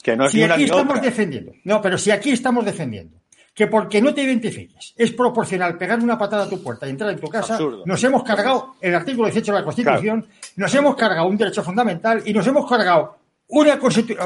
Que 0.02 0.16
no 0.16 0.26
es 0.26 0.32
si 0.32 0.42
aquí 0.42 0.64
estamos 0.64 1.02
defendiendo. 1.02 1.52
No, 1.66 1.82
pero 1.84 2.00
si 2.00 2.10
aquí 2.10 2.32
estamos 2.32 2.66
defendiendo 2.66 3.19
que 3.60 3.68
porque 3.68 4.02
no 4.02 4.14
te 4.14 4.24
identifiques 4.24 4.94
es 4.96 5.12
proporcional 5.12 5.78
pegar 5.78 6.00
una 6.00 6.18
patada 6.18 6.46
a 6.46 6.50
tu 6.50 6.64
puerta 6.64 6.88
y 6.88 6.92
entrar 6.92 7.10
en 7.10 7.20
tu 7.20 7.28
casa, 7.28 7.60
nos 7.84 8.02
hemos 8.06 8.24
cargado 8.24 8.76
el 8.80 8.96
artículo 8.96 9.28
18 9.28 9.52
de 9.52 9.60
la 9.60 9.66
Constitución, 9.66 10.26
nos 10.56 10.74
hemos 10.76 10.96
cargado 10.96 11.28
un 11.28 11.36
derecho 11.36 11.62
fundamental 11.62 12.24
y 12.26 12.32
nos 12.32 12.48
hemos 12.48 12.70
cargado 12.70 13.18
una 13.50 13.78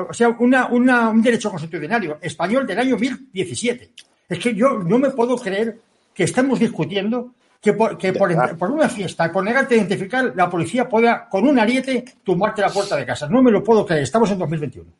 o 0.08 0.14
sea, 0.14 0.30
una, 0.38 0.68
un 0.68 1.22
derecho 1.24 1.50
constitucional 1.50 2.16
español 2.22 2.68
del 2.68 2.78
año 2.78 2.96
1017. 2.96 3.90
Es 4.30 4.38
que 4.38 4.54
yo 4.54 4.78
no 4.78 5.00
me 5.00 5.10
puedo 5.10 5.36
creer 5.38 5.80
que 6.14 6.26
estamos 6.26 6.60
discutiendo 6.60 7.32
que, 7.60 7.74
por, 7.74 7.98
que 7.98 8.14
por, 8.14 8.56
por, 8.56 8.70
una 8.70 8.88
fiesta, 8.88 9.32
por 9.32 9.44
negarte 9.44 9.74
a 9.74 9.78
identificar, 9.80 10.32
la 10.36 10.48
policía 10.48 10.88
pueda, 10.88 11.28
con 11.28 11.48
un 11.48 11.58
ariete, 11.58 12.06
tumbarte 12.24 12.62
la 12.62 12.70
puerta 12.70 12.96
de 12.96 13.06
casa. 13.08 13.28
No 13.28 13.42
me 13.42 13.50
lo 13.50 13.64
puedo 13.64 13.84
creer. 13.84 14.04
Estamos 14.04 14.30
en 14.30 14.38
2021 14.38 14.92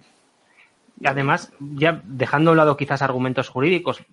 además, 1.04 1.52
ya 1.60 2.02
dejando 2.06 2.52
a 2.52 2.54
un 2.54 2.58
lado 2.58 2.78
quizás 2.78 3.02
argumentos 3.02 3.50
jurídicos, 3.50 4.04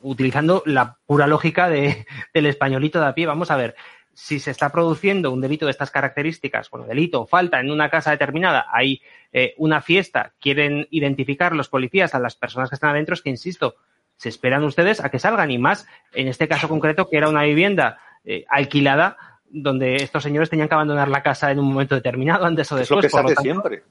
utilizando 0.00 0.62
la 0.66 0.98
pura 1.06 1.26
lógica 1.26 1.68
de, 1.68 2.06
del 2.34 2.46
españolito 2.46 3.00
de 3.00 3.06
a 3.06 3.14
pie, 3.14 3.26
vamos 3.26 3.50
a 3.50 3.56
ver, 3.56 3.74
si 4.14 4.38
se 4.40 4.50
está 4.50 4.70
produciendo 4.70 5.30
un 5.30 5.40
delito 5.40 5.66
de 5.66 5.70
estas 5.70 5.90
características, 5.90 6.68
bueno, 6.70 6.86
delito 6.86 7.22
o 7.22 7.26
falta 7.26 7.60
en 7.60 7.70
una 7.70 7.88
casa 7.88 8.10
determinada, 8.10 8.66
hay 8.70 9.00
eh, 9.32 9.54
una 9.56 9.80
fiesta, 9.80 10.32
quieren 10.40 10.86
identificar 10.90 11.54
los 11.54 11.68
policías 11.68 12.14
a 12.14 12.18
las 12.18 12.36
personas 12.36 12.68
que 12.68 12.74
están 12.74 12.90
adentro, 12.90 13.14
es 13.14 13.22
que, 13.22 13.30
insisto, 13.30 13.76
se 14.16 14.28
esperan 14.28 14.64
ustedes 14.64 15.02
a 15.02 15.10
que 15.10 15.18
salgan 15.18 15.50
y 15.50 15.58
más 15.58 15.86
en 16.12 16.28
este 16.28 16.46
caso 16.46 16.68
concreto 16.68 17.08
que 17.08 17.16
era 17.16 17.28
una 17.28 17.42
vivienda 17.42 17.98
eh, 18.24 18.44
alquilada 18.48 19.16
donde 19.52 19.96
estos 19.96 20.22
señores 20.22 20.48
tenían 20.48 20.68
que 20.68 20.74
abandonar 20.74 21.08
la 21.08 21.22
casa 21.22 21.50
en 21.50 21.58
un 21.58 21.66
momento 21.66 21.94
determinado, 21.94 22.46
antes 22.46 22.70
o 22.72 22.76
después. 22.76 23.04
Es 23.04 23.12
lo 23.12 23.22
que 23.22 23.28
se 23.28 23.32
hace 23.32 23.42
siempre. 23.42 23.82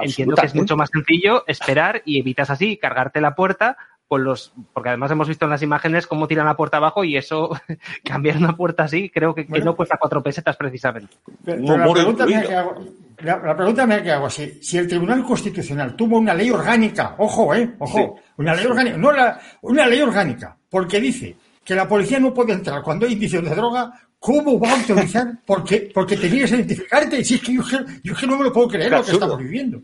Entiendo 0.00 0.34
que 0.34 0.46
es 0.46 0.54
mucho 0.54 0.76
más 0.76 0.90
sencillo 0.92 1.44
esperar 1.46 2.02
y 2.04 2.18
evitas 2.18 2.50
así 2.50 2.76
cargarte 2.76 3.20
la 3.20 3.34
puerta 3.34 3.76
con 4.10 4.24
los, 4.24 4.52
porque 4.72 4.88
además 4.88 5.12
hemos 5.12 5.28
visto 5.28 5.44
en 5.44 5.52
las 5.52 5.62
imágenes 5.62 6.08
cómo 6.08 6.26
tiran 6.26 6.46
la 6.46 6.56
puerta 6.56 6.78
abajo 6.78 7.04
y 7.04 7.16
eso, 7.16 7.50
cambiar 8.04 8.38
una 8.38 8.56
puerta 8.56 8.82
así, 8.82 9.08
creo 9.08 9.32
que, 9.32 9.44
no 9.44 9.76
cuesta 9.76 9.98
cuatro 10.00 10.20
pesetas 10.20 10.56
precisamente. 10.56 11.16
la, 11.44 11.92
pregunta 11.92 12.26
me 12.26 12.42
que 12.42 12.54
hago, 12.56 12.74
la, 13.20 13.56
pregunta 13.56 13.86
me 13.86 14.02
que 14.02 14.10
hago, 14.10 14.28
si, 14.28 14.60
si 14.64 14.78
el 14.78 14.88
Tribunal 14.88 15.22
Constitucional 15.22 15.94
tuvo 15.94 16.18
una 16.18 16.34
ley 16.34 16.50
orgánica, 16.50 17.14
ojo, 17.18 17.54
eh, 17.54 17.76
ojo, 17.78 18.16
una 18.38 18.52
ley 18.52 18.66
orgánica, 18.66 18.96
no 18.96 19.12
la, 19.12 19.40
una 19.60 19.86
ley 19.86 20.00
orgánica, 20.00 20.56
porque 20.68 21.00
dice 21.00 21.36
que 21.64 21.74
la 21.74 21.88
policía 21.88 22.18
no 22.18 22.34
puede 22.34 22.52
entrar 22.52 22.82
cuando 22.82 23.06
hay 23.06 23.12
indicios 23.12 23.44
de 23.44 23.54
droga 23.54 24.00
¿Cómo 24.20 24.60
va 24.60 24.72
a 24.72 24.76
autorizar? 24.76 25.38
Porque, 25.46 25.90
porque 25.94 26.14
tenías 26.14 26.50
que 26.50 26.56
identificarte. 26.56 27.24
Si 27.24 27.36
es 27.36 27.40
que 27.40 27.54
yo, 27.54 27.62
yo 28.04 28.14
que 28.14 28.26
no 28.26 28.36
me 28.36 28.44
lo 28.44 28.52
puedo 28.52 28.68
creer 28.68 28.92
lo 28.92 29.02
que 29.02 29.12
estamos 29.12 29.38
viviendo. 29.38 29.80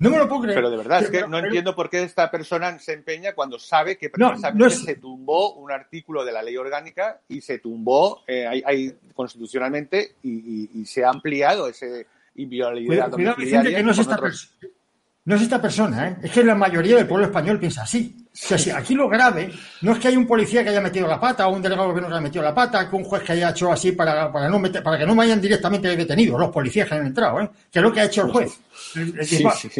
No 0.00 0.10
me 0.10 0.18
lo 0.18 0.28
puedo 0.28 0.42
creer. 0.42 0.56
Pero 0.56 0.70
de 0.70 0.76
verdad, 0.76 1.04
es 1.04 1.08
que 1.08 1.26
no 1.26 1.38
entiendo 1.38 1.74
por 1.74 1.88
qué 1.88 2.02
esta 2.02 2.28
persona 2.28 2.78
se 2.80 2.94
empeña 2.94 3.32
cuando 3.32 3.60
sabe 3.60 3.96
que 3.96 4.10
precisamente 4.10 4.70
se 4.70 4.96
tumbó 4.96 5.54
un 5.54 5.70
artículo 5.70 6.24
de 6.24 6.32
la 6.32 6.42
ley 6.42 6.56
orgánica 6.56 7.20
y 7.28 7.40
se 7.40 7.60
tumbó 7.60 8.24
eh, 8.26 8.62
hay, 8.66 8.92
constitucionalmente 9.14 10.16
y, 10.22 10.84
se 10.84 11.04
ha 11.04 11.10
ampliado 11.10 11.68
ese 11.68 12.08
inviolabilidad 12.34 13.08
domiciliaria. 13.08 13.82
no, 13.84 13.92
es 13.92 13.98
esta 13.98 14.18
no 15.26 15.34
es 15.34 15.42
esta 15.42 15.60
persona, 15.60 16.08
¿eh? 16.08 16.16
es 16.22 16.30
que 16.30 16.44
la 16.44 16.54
mayoría 16.54 16.96
del 16.96 17.06
pueblo 17.06 17.26
español 17.26 17.58
piensa 17.58 17.82
así. 17.82 18.16
O 18.32 18.58
sea, 18.58 18.76
aquí 18.76 18.94
lo 18.94 19.08
grave 19.08 19.50
no 19.80 19.92
es 19.92 19.98
que 19.98 20.08
haya 20.08 20.18
un 20.18 20.26
policía 20.26 20.62
que 20.62 20.70
haya 20.70 20.80
metido 20.80 21.08
la 21.08 21.18
pata 21.18 21.48
o 21.48 21.52
un 21.52 21.60
delegado 21.60 21.92
que 21.92 22.00
no 22.00 22.06
haya 22.06 22.20
metido 22.20 22.44
la 22.44 22.54
pata, 22.54 22.88
que 22.88 22.94
un 22.94 23.02
juez 23.02 23.24
que 23.24 23.32
haya 23.32 23.50
hecho 23.50 23.72
así 23.72 23.90
para, 23.90 24.30
para, 24.32 24.48
no 24.48 24.60
meter, 24.60 24.84
para 24.84 24.98
que 24.98 25.04
no 25.04 25.16
vayan 25.16 25.40
directamente 25.40 25.96
detenidos 25.96 26.38
los 26.38 26.50
policías 26.50 26.88
que 26.88 26.94
han 26.94 27.06
entrado, 27.06 27.40
¿eh? 27.40 27.50
que 27.72 27.78
es 27.80 27.82
lo 27.82 27.92
que 27.92 28.00
ha 28.00 28.04
hecho 28.04 28.22
el 28.22 28.30
juez. 28.30 28.60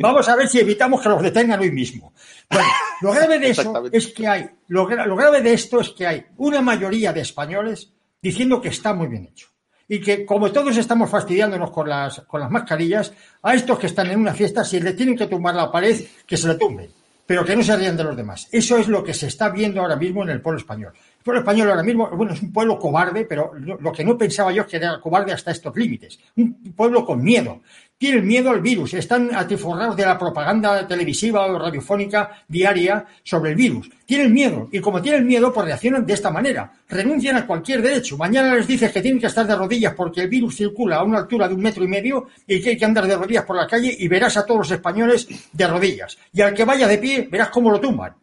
Vamos 0.02 0.28
a 0.28 0.34
ver 0.34 0.48
si 0.48 0.58
evitamos 0.58 1.00
que 1.00 1.08
los 1.10 1.22
detengan 1.22 1.60
hoy 1.60 1.70
mismo. 1.70 2.12
Bueno, 2.50 2.68
lo 3.02 3.12
grave 3.12 3.38
de 3.38 3.50
eso 3.50 3.84
es 3.92 4.08
que 4.08 4.26
hay, 4.26 4.50
lo, 4.66 4.88
lo 4.88 5.16
grave 5.16 5.42
de 5.42 5.52
esto 5.52 5.80
es 5.80 5.90
que 5.90 6.08
hay 6.08 6.26
una 6.38 6.60
mayoría 6.60 7.12
de 7.12 7.20
españoles 7.20 7.92
diciendo 8.20 8.60
que 8.60 8.70
está 8.70 8.94
muy 8.94 9.06
bien 9.06 9.26
hecho 9.26 9.55
y 9.88 10.00
que 10.00 10.24
como 10.24 10.50
todos 10.52 10.76
estamos 10.76 11.10
fastidiándonos 11.10 11.70
con 11.70 11.88
las, 11.88 12.20
con 12.22 12.40
las 12.40 12.50
mascarillas, 12.50 13.12
a 13.42 13.54
estos 13.54 13.78
que 13.78 13.86
están 13.86 14.10
en 14.10 14.20
una 14.20 14.34
fiesta, 14.34 14.64
si 14.64 14.80
le 14.80 14.94
tienen 14.94 15.16
que 15.16 15.26
tumbar 15.26 15.54
la 15.54 15.70
pared, 15.70 16.04
que 16.26 16.36
se 16.36 16.48
le 16.48 16.54
tumben 16.54 16.90
pero 17.26 17.44
que 17.44 17.56
no 17.56 17.62
se 17.62 17.76
rían 17.76 17.96
de 17.96 18.04
los 18.04 18.16
demás. 18.16 18.48
Eso 18.52 18.78
es 18.78 18.88
lo 18.88 19.02
que 19.02 19.12
se 19.12 19.26
está 19.26 19.50
viendo 19.50 19.80
ahora 19.80 19.96
mismo 19.96 20.22
en 20.22 20.30
el 20.30 20.40
pueblo 20.40 20.60
español. 20.60 20.92
Pueblo 21.26 21.40
español 21.40 21.70
ahora 21.70 21.82
mismo, 21.82 22.08
bueno, 22.10 22.34
es 22.34 22.40
un 22.40 22.52
pueblo 22.52 22.78
cobarde, 22.78 23.24
pero 23.24 23.50
lo 23.56 23.90
que 23.90 24.04
no 24.04 24.16
pensaba 24.16 24.52
yo 24.52 24.62
es 24.62 24.68
que 24.68 24.76
era 24.76 25.00
cobarde 25.00 25.32
hasta 25.32 25.50
estos 25.50 25.74
límites. 25.74 26.20
Un 26.36 26.72
pueblo 26.76 27.04
con 27.04 27.20
miedo 27.20 27.62
tienen 27.98 28.24
miedo 28.24 28.50
al 28.50 28.60
virus, 28.60 28.94
están 28.94 29.34
atiforrados 29.34 29.96
de 29.96 30.06
la 30.06 30.16
propaganda 30.16 30.86
televisiva 30.86 31.44
o 31.46 31.58
radiofónica 31.58 32.44
diaria 32.46 33.04
sobre 33.24 33.50
el 33.50 33.56
virus. 33.56 33.90
Tienen 34.04 34.32
miedo 34.32 34.68
y 34.70 34.78
como 34.78 35.02
tienen 35.02 35.26
miedo, 35.26 35.52
pues 35.52 35.66
reaccionan 35.66 36.06
de 36.06 36.12
esta 36.12 36.30
manera. 36.30 36.72
Renuncian 36.88 37.34
a 37.34 37.44
cualquier 37.44 37.82
derecho. 37.82 38.16
Mañana 38.16 38.54
les 38.54 38.68
dices 38.68 38.92
que 38.92 39.02
tienen 39.02 39.20
que 39.20 39.26
estar 39.26 39.48
de 39.48 39.56
rodillas 39.56 39.94
porque 39.94 40.20
el 40.20 40.28
virus 40.28 40.54
circula 40.54 40.98
a 40.98 41.02
una 41.02 41.18
altura 41.18 41.48
de 41.48 41.54
un 41.54 41.60
metro 41.60 41.82
y 41.82 41.88
medio 41.88 42.28
y 42.46 42.60
que 42.60 42.70
hay 42.70 42.76
que 42.76 42.84
andar 42.84 43.08
de 43.08 43.16
rodillas 43.16 43.44
por 43.44 43.56
la 43.56 43.66
calle 43.66 43.96
y 43.98 44.06
verás 44.06 44.36
a 44.36 44.46
todos 44.46 44.58
los 44.58 44.70
españoles 44.70 45.26
de 45.52 45.66
rodillas. 45.66 46.16
Y 46.32 46.40
al 46.40 46.54
que 46.54 46.64
vaya 46.64 46.86
de 46.86 46.98
pie, 46.98 47.26
verás 47.28 47.48
cómo 47.48 47.72
lo 47.72 47.80
tumban. 47.80 48.14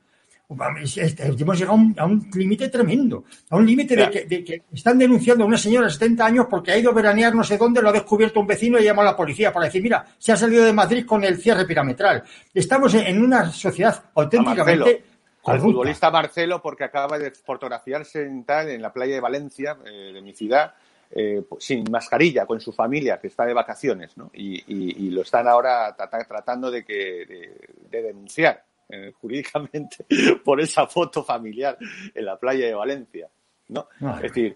Hemos 0.49 1.57
llegado 1.57 1.77
a 1.97 2.05
un, 2.05 2.29
límite 2.33 2.69
tremendo, 2.69 3.23
a 3.49 3.55
un 3.55 3.65
límite 3.65 3.95
de, 3.95 4.43
que, 4.43 4.63
están 4.71 4.97
denunciando 4.97 5.43
a 5.43 5.47
una 5.47 5.57
señora 5.57 5.87
de 5.87 5.93
70 5.93 6.25
años 6.25 6.47
porque 6.49 6.71
ha 6.71 6.77
ido 6.77 6.91
a 6.91 6.93
veranear 6.93 7.33
no 7.33 7.43
sé 7.43 7.57
dónde, 7.57 7.81
lo 7.81 7.89
ha 7.89 7.93
descubierto 7.93 8.39
un 8.39 8.47
vecino 8.47 8.77
y 8.77 8.83
llama 8.83 9.01
a 9.01 9.05
la 9.05 9.15
policía 9.15 9.51
para 9.51 9.65
decir, 9.65 9.81
mira, 9.81 10.05
se 10.17 10.31
ha 10.31 10.37
salido 10.37 10.65
de 10.65 10.73
Madrid 10.73 11.05
con 11.05 11.23
el 11.23 11.37
cierre 11.37 11.65
pirametral. 11.65 12.23
Estamos 12.53 12.93
en 12.93 13.23
una 13.23 13.51
sociedad 13.51 14.03
auténticamente... 14.15 15.05
Al 15.45 15.59
futbolista 15.59 16.09
Marcelo, 16.09 16.61
porque 16.61 16.85
acaba 16.85 17.19
de 17.19 17.31
fotografiarse 17.31 18.23
en, 18.23 18.45
tal, 18.45 18.69
en 18.69 18.81
la 18.81 18.93
playa 18.93 19.15
de 19.15 19.19
Valencia, 19.19 19.77
eh, 19.85 20.11
de 20.13 20.21
mi 20.21 20.31
ciudad, 20.33 20.73
eh, 21.11 21.43
pues, 21.49 21.65
sin 21.65 21.83
mascarilla, 21.91 22.45
con 22.45 22.61
su 22.61 22.71
familia, 22.71 23.19
que 23.19 23.27
está 23.27 23.45
de 23.45 23.53
vacaciones, 23.53 24.15
¿no? 24.15 24.31
Y, 24.33 25.09
lo 25.09 25.21
están 25.21 25.49
ahora 25.49 25.93
tratando 25.97 26.71
de, 26.71 26.85
que, 26.85 27.51
de 27.91 28.01
denunciar. 28.01 28.63
Eh, 28.95 29.11
jurídicamente 29.19 30.05
por 30.45 30.61
esa 30.61 30.85
foto 30.85 31.23
familiar 31.23 31.75
en 32.13 32.25
la 32.25 32.37
playa 32.37 32.67
de 32.67 32.75
Valencia, 32.75 33.27
¿no? 33.69 33.87
es 34.17 34.21
decir, 34.21 34.55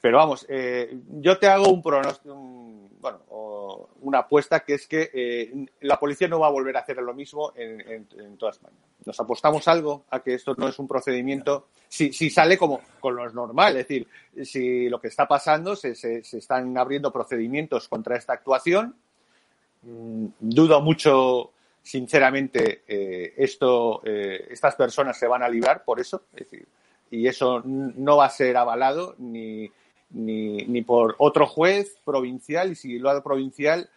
pero 0.00 0.16
vamos, 0.16 0.46
eh, 0.48 0.96
yo 1.20 1.36
te 1.38 1.46
hago 1.46 1.68
un 1.68 1.82
pronóstico, 1.82 2.34
bueno, 3.00 3.88
una 4.00 4.20
apuesta 4.20 4.60
que 4.60 4.74
es 4.74 4.86
que 4.86 5.10
eh, 5.12 5.66
la 5.82 6.00
policía 6.00 6.26
no 6.26 6.40
va 6.40 6.46
a 6.46 6.52
volver 6.52 6.74
a 6.78 6.80
hacer 6.80 6.96
lo 6.96 7.12
mismo 7.12 7.52
en, 7.54 8.06
toda 8.38 8.52
España. 8.52 8.78
Nos 9.04 9.20
apostamos 9.20 9.68
algo 9.68 10.04
a 10.08 10.20
que 10.20 10.32
esto 10.32 10.54
no 10.56 10.68
es 10.68 10.78
un 10.78 10.88
procedimiento, 10.88 11.66
si, 11.86 12.14
si 12.14 12.30
sale 12.30 12.56
como 12.56 12.80
con 12.98 13.14
lo 13.14 13.30
normal, 13.30 13.76
es 13.76 13.86
decir, 13.88 14.08
si 14.42 14.88
lo 14.88 14.98
que 14.98 15.08
está 15.08 15.28
pasando, 15.28 15.76
se, 15.76 15.94
se, 15.94 16.24
se 16.24 16.38
están 16.38 16.78
abriendo 16.78 17.12
procedimientos 17.12 17.88
contra 17.88 18.16
esta 18.16 18.32
actuación, 18.32 18.96
mm, 19.82 20.26
dudo 20.40 20.80
mucho 20.80 21.50
sinceramente, 21.86 22.82
eh, 22.88 23.34
esto, 23.36 24.02
eh, 24.04 24.48
estas 24.50 24.74
personas 24.74 25.16
se 25.16 25.28
van 25.28 25.44
a 25.44 25.48
librar 25.48 25.84
por 25.84 26.00
eso. 26.00 26.24
y 27.08 27.28
eso 27.28 27.62
no 27.64 28.16
va 28.16 28.26
a 28.26 28.30
ser 28.30 28.56
avalado 28.56 29.14
ni, 29.18 29.70
ni, 30.10 30.82
por 30.82 31.14
otro 31.18 31.46
juez 31.46 31.96
provincial, 32.04 32.72
y 32.72 32.74
si 32.74 32.98
lo 32.98 33.08
ha 33.08 33.22
provincial, 33.22 33.88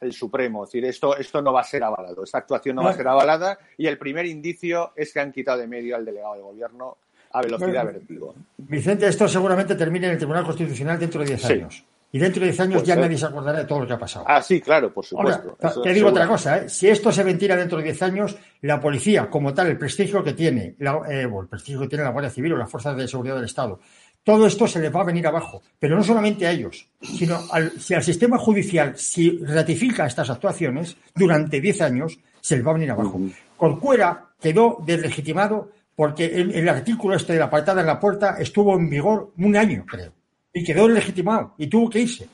el 0.00 0.12
Supremo. 0.12 0.62
Es 0.62 0.70
decir, 0.70 0.84
esto, 0.84 1.16
esto 1.16 1.42
no 1.42 1.52
va 1.52 1.62
a 1.62 1.64
ser 1.64 1.82
avalado. 1.82 2.22
Esta 2.22 2.38
actuación 2.38 2.76
no 2.76 2.84
va 2.84 2.90
a 2.90 2.94
ser 2.94 3.08
avalada 3.08 3.58
y 3.76 3.88
el 3.88 3.98
primer 3.98 4.26
indicio 4.26 4.92
es 4.94 5.12
que 5.12 5.18
han 5.18 5.32
quitado 5.32 5.58
de 5.58 5.66
medio 5.66 5.96
al 5.96 6.04
delegado 6.04 6.34
de 6.34 6.42
gobierno 6.42 6.98
a 7.32 7.42
velocidad 7.42 7.84
vertigo. 7.84 8.34
Vicente, 8.58 9.08
esto 9.08 9.26
seguramente 9.26 9.74
termine 9.74 10.06
en 10.06 10.12
el 10.12 10.18
Tribunal 10.18 10.44
Constitucional 10.44 11.00
dentro 11.00 11.20
de 11.22 11.26
10 11.26 11.44
años. 11.46 11.84
Y 12.14 12.18
dentro 12.20 12.42
de 12.42 12.52
10 12.52 12.60
años 12.60 12.84
ya 12.84 12.94
nadie 12.94 13.18
se 13.18 13.26
acordará 13.26 13.58
de 13.58 13.64
todo 13.64 13.80
lo 13.80 13.88
que 13.88 13.92
ha 13.92 13.98
pasado. 13.98 14.24
Ah, 14.28 14.40
sí, 14.40 14.60
claro, 14.60 14.94
por 14.94 15.04
supuesto. 15.04 15.58
te 15.82 15.92
digo 15.92 16.10
otra 16.10 16.28
cosa, 16.28 16.58
¿eh? 16.58 16.68
si 16.68 16.88
esto 16.88 17.10
se 17.10 17.24
ventila 17.24 17.56
dentro 17.56 17.78
de 17.78 17.82
10 17.82 18.02
años, 18.02 18.36
la 18.60 18.80
policía, 18.80 19.28
como 19.28 19.52
tal, 19.52 19.66
el 19.66 19.76
prestigio 19.76 20.22
que 20.22 20.32
tiene, 20.32 20.76
eh, 20.78 21.26
el 21.28 21.48
prestigio 21.50 21.80
que 21.80 21.88
tiene 21.88 22.04
la 22.04 22.10
Guardia 22.10 22.30
Civil 22.30 22.52
o 22.52 22.56
las 22.56 22.70
fuerzas 22.70 22.96
de 22.96 23.08
seguridad 23.08 23.34
del 23.34 23.46
Estado, 23.46 23.80
todo 24.22 24.46
esto 24.46 24.68
se 24.68 24.78
les 24.78 24.94
va 24.94 25.00
a 25.00 25.04
venir 25.06 25.26
abajo. 25.26 25.60
Pero 25.76 25.96
no 25.96 26.04
solamente 26.04 26.46
a 26.46 26.52
ellos, 26.52 26.86
sino 27.00 27.40
al, 27.50 27.72
si 27.80 27.94
al 27.94 28.04
sistema 28.04 28.38
judicial, 28.38 28.96
si 28.96 29.38
ratifica 29.38 30.06
estas 30.06 30.30
actuaciones, 30.30 30.96
durante 31.16 31.60
10 31.60 31.80
años 31.80 32.20
se 32.40 32.54
les 32.54 32.64
va 32.64 32.70
a 32.70 32.74
venir 32.74 32.92
abajo. 32.92 33.20
Corcuera 33.56 34.26
quedó 34.40 34.78
deslegitimado 34.86 35.72
porque 35.96 36.26
el, 36.26 36.54
el 36.54 36.68
artículo 36.68 37.16
este 37.16 37.32
de 37.32 37.40
la 37.40 37.46
apartada 37.46 37.80
en 37.80 37.88
la 37.88 37.98
puerta 37.98 38.36
estuvo 38.38 38.76
en 38.76 38.88
vigor 38.88 39.32
un 39.36 39.56
año, 39.56 39.84
creo 39.84 40.12
y 40.54 40.64
quedó 40.64 40.88
legitimado 40.88 41.54
y 41.58 41.66
tuvo 41.66 41.90
que 41.90 42.00
irse. 42.00 42.28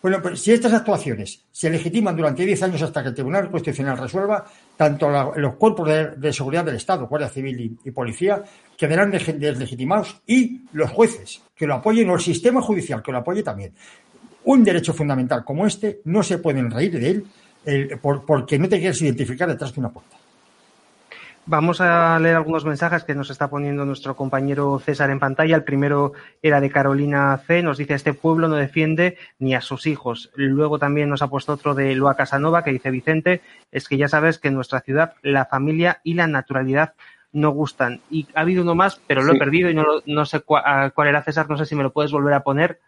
Bueno, 0.00 0.22
pues 0.22 0.40
si 0.40 0.52
estas 0.52 0.72
actuaciones 0.72 1.42
se 1.50 1.68
legitiman 1.68 2.16
durante 2.16 2.46
10 2.46 2.62
años 2.62 2.82
hasta 2.82 3.02
que 3.02 3.08
el 3.08 3.14
Tribunal 3.14 3.50
Constitucional 3.50 3.98
resuelva, 3.98 4.44
tanto 4.76 5.10
los 5.36 5.54
cuerpos 5.56 5.88
de, 6.16 6.32
seguridad 6.32 6.64
del 6.64 6.76
Estado, 6.76 7.08
Guardia 7.08 7.28
Civil 7.28 7.76
y, 7.82 7.90
Policía, 7.90 8.40
quedarán 8.76 9.10
deslegitimados 9.10 10.22
y 10.24 10.60
los 10.72 10.90
jueces 10.90 11.42
que 11.56 11.66
lo 11.66 11.74
apoyen 11.74 12.08
o 12.08 12.14
el 12.14 12.20
sistema 12.20 12.62
judicial 12.62 13.02
que 13.02 13.10
lo 13.10 13.18
apoye 13.18 13.42
también. 13.42 13.72
Un 14.44 14.62
derecho 14.62 14.94
fundamental 14.94 15.44
como 15.44 15.66
este 15.66 16.02
no 16.04 16.22
se 16.22 16.38
pueden 16.38 16.70
reír 16.70 17.00
de 17.00 17.10
él 17.10 17.26
porque 18.24 18.60
no 18.60 18.68
te 18.68 18.78
quieres 18.78 19.02
identificar 19.02 19.48
detrás 19.48 19.74
de 19.74 19.80
una 19.80 19.90
puerta. 19.90 20.15
Vamos 21.48 21.80
a 21.80 22.18
leer 22.18 22.34
algunos 22.34 22.64
mensajes 22.64 23.04
que 23.04 23.14
nos 23.14 23.30
está 23.30 23.48
poniendo 23.48 23.84
nuestro 23.84 24.16
compañero 24.16 24.80
César 24.80 25.10
en 25.10 25.20
pantalla. 25.20 25.54
El 25.54 25.62
primero 25.62 26.12
era 26.42 26.60
de 26.60 26.70
Carolina 26.70 27.40
C. 27.46 27.62
Nos 27.62 27.78
dice, 27.78 27.94
este 27.94 28.14
pueblo 28.14 28.48
no 28.48 28.56
defiende 28.56 29.16
ni 29.38 29.54
a 29.54 29.60
sus 29.60 29.86
hijos. 29.86 30.32
Luego 30.34 30.80
también 30.80 31.08
nos 31.08 31.22
ha 31.22 31.28
puesto 31.28 31.52
otro 31.52 31.76
de 31.76 31.94
Lua 31.94 32.16
Casanova 32.16 32.64
que 32.64 32.72
dice, 32.72 32.90
Vicente, 32.90 33.42
es 33.70 33.86
que 33.86 33.96
ya 33.96 34.08
sabes 34.08 34.40
que 34.40 34.48
en 34.48 34.54
nuestra 34.54 34.80
ciudad 34.80 35.14
la 35.22 35.44
familia 35.44 36.00
y 36.02 36.14
la 36.14 36.26
naturalidad 36.26 36.94
no 37.30 37.50
gustan. 37.50 38.00
Y 38.10 38.26
ha 38.34 38.40
habido 38.40 38.64
uno 38.64 38.74
más, 38.74 39.00
pero 39.06 39.22
lo 39.22 39.32
he 39.32 39.38
perdido 39.38 39.70
y 39.70 39.74
no, 39.74 39.84
no 40.04 40.26
sé 40.26 40.40
cuál, 40.40 40.92
cuál 40.94 41.08
era 41.08 41.22
César. 41.22 41.48
No 41.48 41.56
sé 41.56 41.64
si 41.64 41.76
me 41.76 41.84
lo 41.84 41.92
puedes 41.92 42.10
volver 42.10 42.34
a 42.34 42.42
poner 42.42 42.80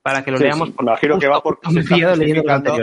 para 0.00 0.24
que 0.24 0.30
lo 0.30 0.38
leamos. 0.38 0.70
imagino 0.80 1.18
que 1.18 1.28
va 1.28 1.42
por 1.42 1.58
se 1.70 1.80
está, 1.80 2.10
justificando 2.10 2.76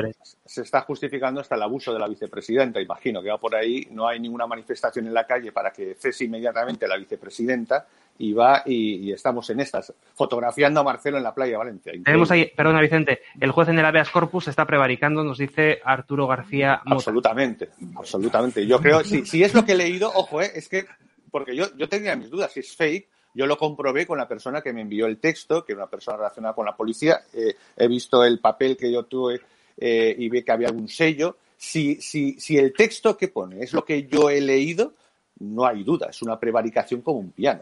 hasta 0.58 1.56
el 1.56 1.62
abuso 1.62 1.93
de 1.93 1.99
la 1.99 2.08
vicepresidenta. 2.08 2.82
Imagino 2.82 3.22
que 3.22 3.30
va 3.30 3.38
por 3.38 3.56
ahí. 3.56 3.88
No 3.91 4.08
hay 4.08 4.20
ninguna 4.20 4.47
manifestación 4.47 5.08
en 5.08 5.14
la 5.14 5.26
calle 5.26 5.51
para 5.51 5.72
que 5.72 5.95
cese 5.95 6.26
inmediatamente 6.26 6.88
la 6.88 6.97
vicepresidenta 6.97 7.86
y 8.18 8.34
va 8.34 8.62
y, 8.66 9.12
estamos 9.12 9.49
en 9.49 9.60
estas, 9.60 9.93
fotografiando 10.14 10.80
a 10.80 10.84
Marcelo 10.84 11.18
en 11.18 11.24
la 11.24 11.34
playa 11.34 11.54
de 11.54 11.58
Valencia. 11.58 11.93
Tenemos 12.04 12.30
ahí, 12.32 12.51
perdona 12.56 12.82
Vicente, 12.82 13.22
el 13.39 13.51
juez 13.51 13.70
en 13.70 13.80
el 13.80 13.86
habeas 13.86 14.10
corpus 14.10 14.47
está 14.47 14.66
prevaricando, 14.66 15.24
nos 15.24 15.39
dice 15.39 15.80
Arturo 15.84 16.28
García. 16.28 16.82
Absolutamente, 16.86 17.70
absolutamente. 17.95 18.68
Yo 18.68 18.80
creo, 18.80 19.04
si, 19.04 19.26
si 19.26 19.43
es 19.43 19.54
lo 19.54 19.66
que 19.66 19.72
he 19.72 19.76
leído, 19.76 20.12
ojo, 20.14 20.41
eh, 20.41 20.51
es 20.54 20.70
que, 20.70 20.86
porque 21.32 21.56
yo, 21.56 21.76
yo 21.76 21.89
tenía 21.89 22.16
mis 22.16 22.30
dudas, 22.30 22.51
si 22.51 22.60
es 22.60 22.76
fake, 22.76 23.08
yo 23.34 23.47
lo 23.47 23.58
comprobé 23.58 24.06
con 24.06 24.18
la 24.18 24.28
persona 24.28 24.62
que 24.62 24.74
me 24.74 24.82
envió 24.82 25.08
el 25.08 25.18
texto, 25.18 25.66
que 25.66 25.74
era 25.74 25.84
una 25.84 25.89
persona 25.89 26.18
relacionada 26.18 26.54
con 26.54 26.66
la 26.66 26.76
policía. 26.76 27.22
Eh, 27.34 27.56
he 27.76 27.88
visto 27.88 28.24
el 28.24 28.39
papel 28.39 28.78
que 28.78 28.91
yo 28.91 29.04
tuve 29.04 29.41
eh, 29.78 30.15
y 30.17 30.30
vi 30.30 30.43
que 30.43 30.51
había 30.51 30.67
algún 30.67 30.88
sello. 30.88 31.38
Si, 31.57 31.95
si, 32.01 32.39
si 32.39 32.57
el 32.57 32.74
texto 32.74 33.15
que 33.15 33.30
pone 33.30 33.63
es 33.63 33.74
lo 33.74 33.86
que 33.86 34.03
yo 34.03 34.30
he 34.30 34.41
leído, 34.41 34.93
no 35.39 35.65
hay 35.65 35.84
duda, 35.84 36.07
es 36.09 36.21
una 36.21 36.39
prevaricación 36.39 37.01
como 37.01 37.19
un 37.19 37.32
piano. 37.32 37.61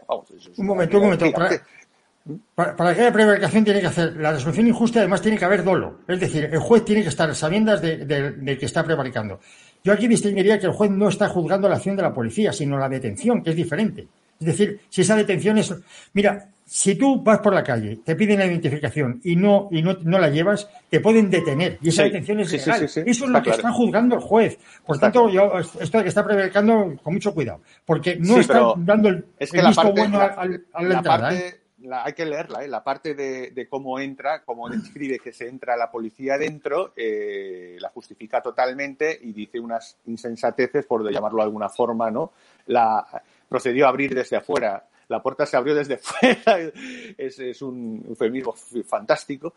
un 0.56 0.66
momento, 0.66 0.98
un 0.98 1.04
momento. 1.04 1.26
Para, 2.54 2.76
para, 2.76 2.94
que 2.94 3.00
haya 3.00 3.12
prevaricación 3.12 3.64
tiene 3.64 3.80
que 3.80 3.88
hacer 3.88 4.16
la 4.16 4.32
resolución 4.32 4.68
injusta, 4.68 5.00
además 5.00 5.20
tiene 5.20 5.36
que 5.36 5.44
haber 5.44 5.64
dolo. 5.64 6.00
Es 6.06 6.20
decir, 6.20 6.44
el 6.44 6.58
juez 6.60 6.84
tiene 6.84 7.02
que 7.02 7.08
estar 7.08 7.34
sabiendas 7.34 7.82
de, 7.82 8.04
de, 8.04 8.58
que 8.58 8.66
está 8.66 8.84
prevaricando. 8.84 9.40
Yo 9.82 9.92
aquí 9.92 10.06
distinguiría 10.06 10.58
que 10.60 10.66
el 10.66 10.72
juez 10.72 10.90
no 10.90 11.08
está 11.08 11.28
juzgando 11.28 11.68
la 11.68 11.76
acción 11.76 11.96
de 11.96 12.02
la 12.02 12.14
policía, 12.14 12.52
sino 12.52 12.78
la 12.78 12.88
detención, 12.88 13.42
que 13.42 13.50
es 13.50 13.56
diferente. 13.56 14.06
Es 14.42 14.58
decir, 14.58 14.80
si 14.88 15.02
esa 15.02 15.14
detención 15.14 15.56
es... 15.58 15.72
Mira, 16.12 16.48
si 16.64 16.96
tú 16.96 17.22
vas 17.22 17.38
por 17.40 17.54
la 17.54 17.62
calle, 17.62 17.98
te 18.02 18.16
piden 18.16 18.38
la 18.38 18.46
identificación 18.46 19.20
y 19.22 19.36
no 19.36 19.68
y 19.70 19.82
no, 19.82 19.94
no 20.04 20.18
la 20.18 20.30
llevas, 20.30 20.68
te 20.88 21.00
pueden 21.00 21.28
detener. 21.28 21.78
Y 21.82 21.90
esa 21.90 22.04
detención 22.04 22.40
es 22.40 22.50
legal. 22.50 22.82
Eso 22.84 23.04
es 23.04 23.20
lo 23.20 23.42
que 23.42 23.50
está 23.50 23.70
juzgando 23.70 24.16
el 24.16 24.22
juez. 24.22 24.58
Por 24.84 24.98
tanto, 24.98 25.28
yo 25.28 25.52
esto 25.58 26.00
estar 26.00 26.24
prevaricando 26.24 26.94
con 27.02 27.14
mucho 27.14 27.34
cuidado. 27.34 27.60
Porque 27.84 28.16
no 28.16 28.38
está 28.38 28.72
dando 28.78 29.10
el, 29.10 29.24
visto 29.38 29.92
bueno 29.92 30.18
a, 30.18 30.46
la, 30.82 30.94
entrada. 30.96 31.34
¿eh? 31.34 31.60
hay 31.90 32.12
que 32.12 32.24
leerla, 32.24 32.64
¿eh? 32.64 32.68
la 32.68 32.82
parte 32.82 33.14
de, 33.14 33.66
cómo 33.68 33.98
entra, 33.98 34.42
cómo 34.42 34.68
describe 34.68 35.18
que 35.18 35.32
se 35.32 35.48
entra 35.48 35.76
la 35.76 35.90
policía 35.90 36.38
dentro, 36.38 36.92
eh, 36.96 37.76
la 37.80 37.90
justifica 37.90 38.40
totalmente 38.40 39.18
y 39.20 39.32
dice 39.32 39.60
unas 39.60 39.98
insensateces, 40.06 40.86
por 40.86 41.10
llamarlo 41.10 41.38
de 41.38 41.44
alguna 41.44 41.68
forma, 41.68 42.10
¿no? 42.10 42.32
La 42.66 43.06
procedió 43.52 43.86
a 43.86 43.90
abrir 43.90 44.14
desde 44.14 44.36
afuera 44.36 44.88
la 45.12 45.22
puerta 45.22 45.46
se 45.46 45.56
abrió 45.56 45.74
desde 45.74 45.96
fuera, 45.98 46.58
es, 47.18 47.38
es 47.38 47.62
un 47.62 48.04
eufemismo 48.08 48.54
fantástico. 48.86 49.54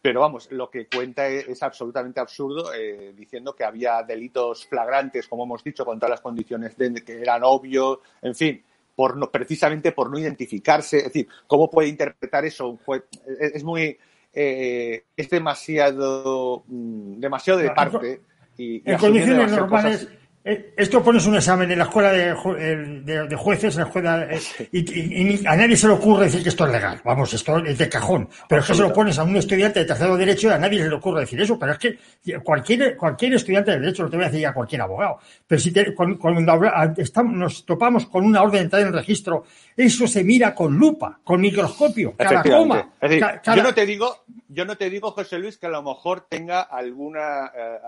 Pero 0.00 0.20
vamos, 0.20 0.50
lo 0.50 0.68
que 0.68 0.88
cuenta 0.88 1.28
es, 1.28 1.62
absolutamente 1.62 2.18
absurdo, 2.18 2.74
eh, 2.74 3.12
diciendo 3.16 3.54
que 3.54 3.62
había 3.62 4.02
delitos 4.02 4.66
flagrantes, 4.66 5.28
como 5.28 5.44
hemos 5.44 5.62
dicho, 5.62 5.84
con 5.84 5.98
todas 5.98 6.10
las 6.10 6.20
condiciones 6.20 6.76
de 6.76 7.04
que 7.04 7.20
eran 7.20 7.42
obvios, 7.44 8.00
en 8.20 8.34
fin, 8.34 8.62
por 8.96 9.16
no, 9.16 9.30
precisamente 9.30 9.92
por 9.92 10.10
no 10.10 10.18
identificarse. 10.18 10.98
Es 10.98 11.04
decir, 11.04 11.28
¿cómo 11.46 11.70
puede 11.70 11.88
interpretar 11.88 12.44
eso 12.44 12.68
un 12.68 12.78
juez? 12.78 13.04
Es, 13.38 13.62
muy. 13.62 13.96
Eh, 14.32 15.04
es 15.16 15.30
demasiado. 15.30 16.64
Mm, 16.66 17.20
demasiado 17.20 17.60
de 17.60 17.70
parte. 17.70 18.20
Y, 18.58 18.82
en 18.90 18.98
condiciones 18.98 19.52
normales. 19.52 20.08
Esto 20.44 21.02
pones 21.04 21.24
un 21.26 21.36
examen 21.36 21.70
en 21.70 21.78
la 21.78 21.84
escuela 21.84 22.10
de, 22.12 23.04
de, 23.04 23.36
jueces, 23.36 23.74
en 23.74 23.82
la 23.82 23.86
escuela, 23.86 24.28
eh, 24.28 24.68
y, 24.72 25.46
a 25.46 25.54
nadie 25.54 25.76
se 25.76 25.86
le 25.86 25.92
ocurre 25.92 26.24
decir 26.24 26.42
que 26.42 26.48
esto 26.48 26.66
es 26.66 26.72
legal. 26.72 27.00
Vamos, 27.04 27.32
esto 27.32 27.58
es 27.58 27.78
de 27.78 27.88
cajón. 27.88 28.28
Pero 28.48 28.60
es 28.60 28.66
que 28.66 28.74
se 28.74 28.82
lo 28.82 28.92
pones 28.92 29.18
a 29.20 29.22
un 29.22 29.36
estudiante 29.36 29.80
de 29.80 29.84
tercero 29.86 30.16
derecho 30.16 30.48
y 30.48 30.50
a 30.50 30.58
nadie 30.58 30.82
se 30.82 30.88
le 30.88 30.96
ocurre 30.96 31.20
decir 31.20 31.40
eso. 31.40 31.56
Pero 31.58 31.72
es 31.72 31.78
que 31.78 31.98
cualquier, 32.42 32.96
cualquier 32.96 33.34
estudiante 33.34 33.70
de 33.70 33.78
derecho, 33.78 34.02
lo 34.02 34.10
te 34.10 34.16
voy 34.16 34.26
a 34.26 34.30
decir 34.30 34.46
a 34.46 34.52
cualquier 34.52 34.80
abogado. 34.80 35.18
Pero 35.46 35.60
si 35.60 35.72
cuando 35.94 36.60
estamos, 36.96 37.32
nos 37.34 37.64
topamos 37.64 38.06
con 38.06 38.24
una 38.24 38.42
orden 38.42 38.58
de 38.58 38.64
entrada 38.64 38.86
en 38.86 38.92
registro, 38.92 39.44
eso 39.76 40.08
se 40.08 40.24
mira 40.24 40.54
con 40.54 40.76
lupa, 40.76 41.20
con 41.22 41.40
microscopio, 41.40 42.14
cada 42.16 42.42
coma. 42.42 42.92
Yo 43.00 43.62
no 43.62 43.72
te 43.72 43.86
digo, 43.86 44.24
yo 44.48 44.64
no 44.64 44.76
te 44.76 44.90
digo, 44.90 45.12
José 45.12 45.38
Luis, 45.38 45.56
que 45.56 45.66
a 45.66 45.70
lo 45.70 45.82
mejor 45.82 46.26
tenga 46.28 46.62
alguna, 46.62 47.52
eh, 47.56 47.78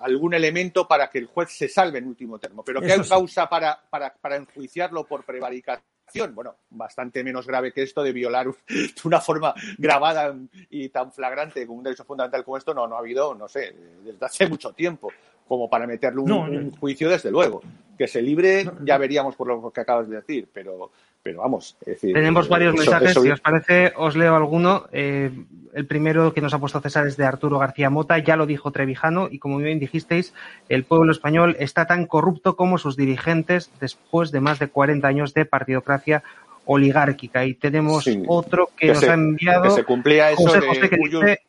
algún 0.00 0.32
elemento 0.34 0.86
para 0.86 1.10
que 1.10 1.18
el 1.18 1.26
juez 1.26 1.50
se 1.50 1.68
salve 1.72 1.98
en 1.98 2.06
último 2.06 2.38
término. 2.38 2.62
Pero 2.62 2.80
¿qué 2.80 2.92
hay 2.92 3.00
causa 3.00 3.48
para, 3.48 3.80
para, 3.90 4.14
para 4.14 4.36
enjuiciarlo 4.36 5.04
por 5.04 5.24
prevaricación? 5.24 6.34
Bueno, 6.34 6.56
bastante 6.70 7.24
menos 7.24 7.46
grave 7.46 7.72
que 7.72 7.82
esto 7.82 8.02
de 8.02 8.12
violar 8.12 8.46
de 8.68 8.92
una 9.04 9.20
forma 9.20 9.54
grabada 9.78 10.34
y 10.70 10.88
tan 10.90 11.12
flagrante 11.12 11.66
con 11.66 11.78
un 11.78 11.84
derecho 11.84 12.04
fundamental 12.04 12.44
como 12.44 12.56
esto, 12.56 12.74
no, 12.74 12.86
no 12.86 12.96
ha 12.96 13.00
habido, 13.00 13.34
no 13.34 13.48
sé, 13.48 13.74
desde 14.04 14.24
hace 14.24 14.46
mucho 14.46 14.72
tiempo, 14.72 15.10
como 15.48 15.68
para 15.68 15.86
meterle 15.86 16.20
un, 16.20 16.70
juicio, 16.76 17.08
desde 17.08 17.30
luego. 17.30 17.62
Que 17.96 18.08
se 18.08 18.22
libre, 18.22 18.64
ya 18.84 18.98
veríamos 18.98 19.36
por 19.36 19.46
lo 19.46 19.70
que 19.70 19.80
acabas 19.80 20.08
de 20.08 20.16
decir, 20.16 20.48
pero, 20.52 20.90
pero 21.22 21.40
vamos. 21.40 21.76
Tenemos 22.00 22.48
varios 22.48 22.74
mensajes, 22.74 23.14
si 23.14 23.30
os 23.30 23.40
parece, 23.40 23.92
os 23.96 24.16
leo 24.16 24.34
alguno. 24.34 24.86
Eh, 24.92 25.30
el 25.72 25.86
primero 25.86 26.34
que 26.34 26.40
nos 26.40 26.52
ha 26.52 26.58
puesto 26.58 26.80
César 26.80 27.06
es 27.06 27.16
de 27.16 27.24
Arturo 27.24 27.58
García 27.58 27.90
Mota, 27.90 28.18
ya 28.18 28.36
lo 28.36 28.46
dijo 28.46 28.72
Trevijano, 28.72 29.28
y 29.30 29.38
como 29.38 29.58
bien 29.58 29.78
dijisteis, 29.78 30.34
el 30.68 30.84
pueblo 30.84 31.12
español 31.12 31.56
está 31.60 31.86
tan 31.86 32.06
corrupto 32.06 32.56
como 32.56 32.76
sus 32.76 32.96
dirigentes 32.96 33.70
después 33.80 34.32
de 34.32 34.40
más 34.40 34.58
de 34.58 34.68
40 34.68 35.06
años 35.06 35.32
de 35.32 35.44
partidocracia 35.44 36.24
oligárquica. 36.64 37.44
Y 37.44 37.54
tenemos 37.54 38.04
otro 38.26 38.70
que, 38.76 38.88
nos 38.88 39.02
ha 39.04 39.14
enviado 39.14 39.62
que 39.64 39.70
se 39.70 39.84
cumplía 39.84 40.30
eso 40.32 40.42
José 40.42 40.90
que 40.90 40.96
dice, 40.96 41.40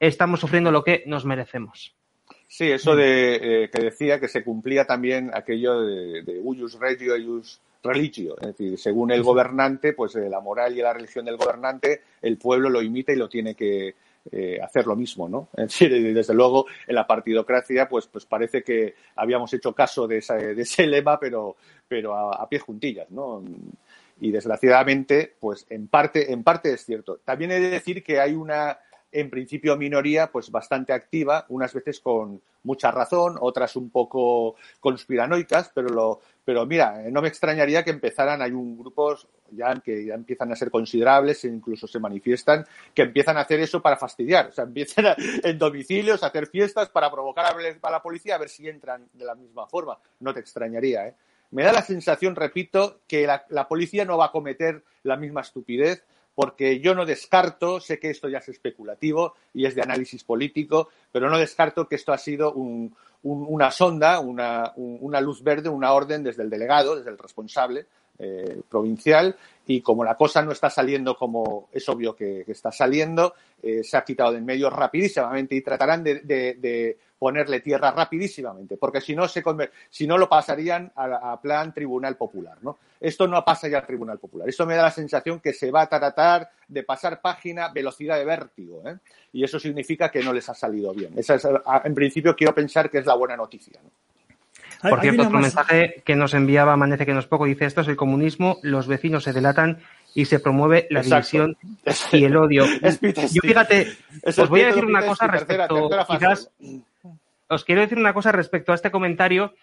estamos 0.00 0.40
sufriendo 0.40 0.72
lo 0.72 0.82
que 0.82 1.04
nos 1.06 1.24
merecemos. 1.24 1.94
Sí, 2.48 2.70
eso 2.70 2.94
de 2.96 3.64
eh, 3.64 3.70
que 3.70 3.82
decía 3.82 4.20
que 4.20 4.28
se 4.28 4.44
cumplía 4.44 4.84
también 4.84 5.30
aquello 5.32 5.80
de, 5.80 6.22
de 6.22 6.42
regio, 6.78 7.16
ius 7.16 7.60
religio, 7.82 8.36
es 8.40 8.48
decir, 8.48 8.78
según 8.78 9.10
el 9.10 9.22
gobernante, 9.22 9.92
pues 9.92 10.14
eh, 10.16 10.28
la 10.28 10.40
moral 10.40 10.76
y 10.76 10.82
la 10.82 10.92
religión 10.92 11.24
del 11.24 11.36
gobernante, 11.36 12.02
el 12.20 12.38
pueblo 12.38 12.70
lo 12.70 12.82
imita 12.82 13.12
y 13.12 13.16
lo 13.16 13.28
tiene 13.28 13.54
que 13.54 13.94
eh, 14.30 14.60
hacer 14.62 14.86
lo 14.86 14.94
mismo, 14.94 15.28
¿no? 15.28 15.48
Es 15.56 15.64
decir, 15.64 16.14
desde 16.14 16.34
luego, 16.34 16.66
en 16.86 16.94
la 16.94 17.06
partidocracia, 17.06 17.88
pues, 17.88 18.06
pues 18.06 18.24
parece 18.24 18.62
que 18.62 18.94
habíamos 19.16 19.52
hecho 19.52 19.74
caso 19.74 20.06
de, 20.06 20.20
de 20.20 20.62
ese 20.62 20.86
lema, 20.86 21.18
pero, 21.18 21.56
pero 21.88 22.14
a, 22.14 22.42
a 22.42 22.48
pie 22.48 22.60
juntillas, 22.60 23.10
¿no? 23.10 23.42
Y 24.20 24.30
desgraciadamente, 24.30 25.34
pues 25.40 25.66
en 25.68 25.88
parte, 25.88 26.32
en 26.32 26.44
parte 26.44 26.72
es 26.72 26.84
cierto. 26.84 27.18
También 27.24 27.50
he 27.50 27.58
de 27.58 27.70
decir 27.70 28.04
que 28.04 28.20
hay 28.20 28.34
una 28.34 28.78
en 29.12 29.30
principio 29.30 29.76
minoría, 29.76 30.32
pues 30.32 30.50
bastante 30.50 30.92
activa, 30.92 31.44
unas 31.50 31.72
veces 31.74 32.00
con 32.00 32.40
mucha 32.64 32.90
razón, 32.90 33.36
otras 33.40 33.76
un 33.76 33.90
poco 33.90 34.56
conspiranoicas, 34.80 35.70
pero 35.74 35.88
lo, 35.88 36.20
pero 36.44 36.64
mira, 36.66 37.02
no 37.10 37.20
me 37.20 37.28
extrañaría 37.28 37.84
que 37.84 37.90
empezaran, 37.90 38.40
hay 38.40 38.52
un 38.52 38.78
grupos 38.78 39.28
ya 39.50 39.78
que 39.80 40.06
ya 40.06 40.14
empiezan 40.14 40.50
a 40.50 40.56
ser 40.56 40.70
considerables 40.70 41.44
e 41.44 41.48
incluso 41.48 41.86
se 41.86 42.00
manifiestan, 42.00 42.66
que 42.94 43.02
empiezan 43.02 43.36
a 43.36 43.42
hacer 43.42 43.60
eso 43.60 43.82
para 43.82 43.98
fastidiar, 43.98 44.48
o 44.48 44.52
sea, 44.52 44.64
empiezan 44.64 45.14
en 45.18 45.58
domicilios 45.58 46.22
a 46.22 46.28
hacer 46.28 46.46
fiestas 46.46 46.88
para 46.88 47.10
provocar 47.10 47.54
a 47.82 47.90
la 47.90 48.02
policía 48.02 48.36
a 48.36 48.38
ver 48.38 48.48
si 48.48 48.68
entran 48.68 49.06
de 49.12 49.24
la 49.24 49.34
misma 49.34 49.66
forma. 49.66 49.98
No 50.20 50.32
te 50.32 50.40
extrañaría, 50.40 51.08
¿eh? 51.08 51.14
Me 51.50 51.64
da 51.64 51.72
la 51.72 51.82
sensación, 51.82 52.34
repito, 52.34 53.00
que 53.06 53.26
la 53.26 53.68
policía 53.68 54.06
no 54.06 54.16
va 54.16 54.26
a 54.26 54.32
cometer 54.32 54.82
la 55.02 55.18
misma 55.18 55.42
estupidez 55.42 56.02
porque 56.34 56.80
yo 56.80 56.94
no 56.94 57.04
descarto, 57.04 57.80
sé 57.80 57.98
que 57.98 58.10
esto 58.10 58.28
ya 58.28 58.38
es 58.38 58.48
especulativo 58.48 59.34
y 59.52 59.66
es 59.66 59.74
de 59.74 59.82
análisis 59.82 60.24
político, 60.24 60.88
pero 61.10 61.28
no 61.28 61.38
descarto 61.38 61.86
que 61.88 61.96
esto 61.96 62.12
ha 62.12 62.18
sido 62.18 62.54
una 63.22 63.70
sonda, 63.70 64.20
una, 64.20 64.72
luz 65.20 65.42
verde, 65.42 65.68
una 65.68 65.92
orden 65.92 66.22
desde 66.22 66.42
el 66.42 66.50
delegado, 66.50 66.96
desde 66.96 67.10
el 67.10 67.18
responsable 67.18 67.86
eh, 68.18 68.60
provincial, 68.68 69.36
y 69.66 69.80
como 69.80 70.04
la 70.04 70.16
cosa 70.16 70.42
no 70.42 70.52
está 70.52 70.70
saliendo 70.70 71.16
como 71.16 71.68
es 71.72 71.88
obvio 71.88 72.14
que, 72.14 72.44
está 72.46 72.72
saliendo, 72.72 73.34
eh, 73.62 73.82
se 73.84 73.96
ha 73.96 74.04
quitado 74.04 74.32
de 74.32 74.38
en 74.38 74.44
medio 74.44 74.70
rapidísimamente 74.70 75.54
y 75.54 75.62
tratarán 75.62 76.02
de 76.02 76.96
ponerle 77.22 77.60
tierra 77.60 77.92
rapidísimamente, 77.92 78.76
porque 78.76 79.00
si 79.00 79.14
no, 79.14 79.28
se 79.28 79.44
si 79.90 80.08
no 80.08 80.18
lo 80.18 80.28
pasarían 80.28 80.90
a, 80.96 81.40
plan 81.40 81.72
Tribunal 81.72 82.16
Popular. 82.16 82.58
¿no? 82.62 82.78
Esto 82.98 83.28
no 83.28 83.44
pasa 83.44 83.68
ya 83.68 83.78
al 83.78 83.86
Tribunal 83.86 84.18
Popular. 84.18 84.48
Eso 84.48 84.66
me 84.66 84.74
da 84.74 84.82
la 84.82 84.90
sensación 84.90 85.38
que 85.38 85.52
se 85.52 85.70
va 85.70 85.82
a 85.82 85.86
tratar 85.86 86.50
de 86.66 86.82
pasar 86.82 87.20
página 87.20 87.68
velocidad 87.68 88.18
de 88.18 88.24
vértigo. 88.24 88.82
¿eh? 88.88 88.96
Y 89.34 89.44
eso 89.44 89.60
significa 89.60 90.10
que 90.10 90.20
no 90.20 90.32
les 90.32 90.48
ha 90.48 90.54
salido 90.54 90.92
bien. 90.92 91.12
Esa 91.16 91.36
es, 91.36 91.46
en 91.84 91.94
principio, 91.94 92.34
quiero 92.34 92.52
pensar 92.56 92.90
que 92.90 92.98
es 92.98 93.06
la 93.06 93.14
buena 93.14 93.36
noticia. 93.36 93.78
Por 94.82 95.00
cierto, 95.00 95.22
otro 95.22 95.38
mensaje 95.38 96.02
que 96.04 96.16
nos 96.16 96.34
enviaba 96.34 96.72
Amanece 96.72 97.06
que 97.06 97.14
nos 97.14 97.28
poco 97.28 97.44
dice 97.44 97.66
esto 97.66 97.82
es 97.82 97.88
el 97.88 97.94
comunismo, 97.94 98.58
los 98.62 98.88
vecinos 98.88 99.22
se 99.22 99.32
delatan 99.32 99.78
y 100.12 100.24
se 100.24 100.40
promueve 100.40 100.88
la 100.90 101.02
división 101.02 101.56
y 102.10 102.24
el 102.24 102.36
odio. 102.36 102.64
Yo 103.32 103.40
fíjate, 103.42 103.96
os 104.24 104.48
voy 104.48 104.62
a 104.62 104.66
decir 104.66 104.84
una 104.84 105.06
cosa 105.06 105.28
respecto, 105.28 105.88
quizás, 106.08 106.50
os 107.54 107.64
quiero 107.64 107.80
decir 107.80 107.98
una 107.98 108.14
cosa 108.14 108.32
respecto 108.32 108.72
a 108.72 108.74
este 108.74 108.90
comentario, 108.90 109.54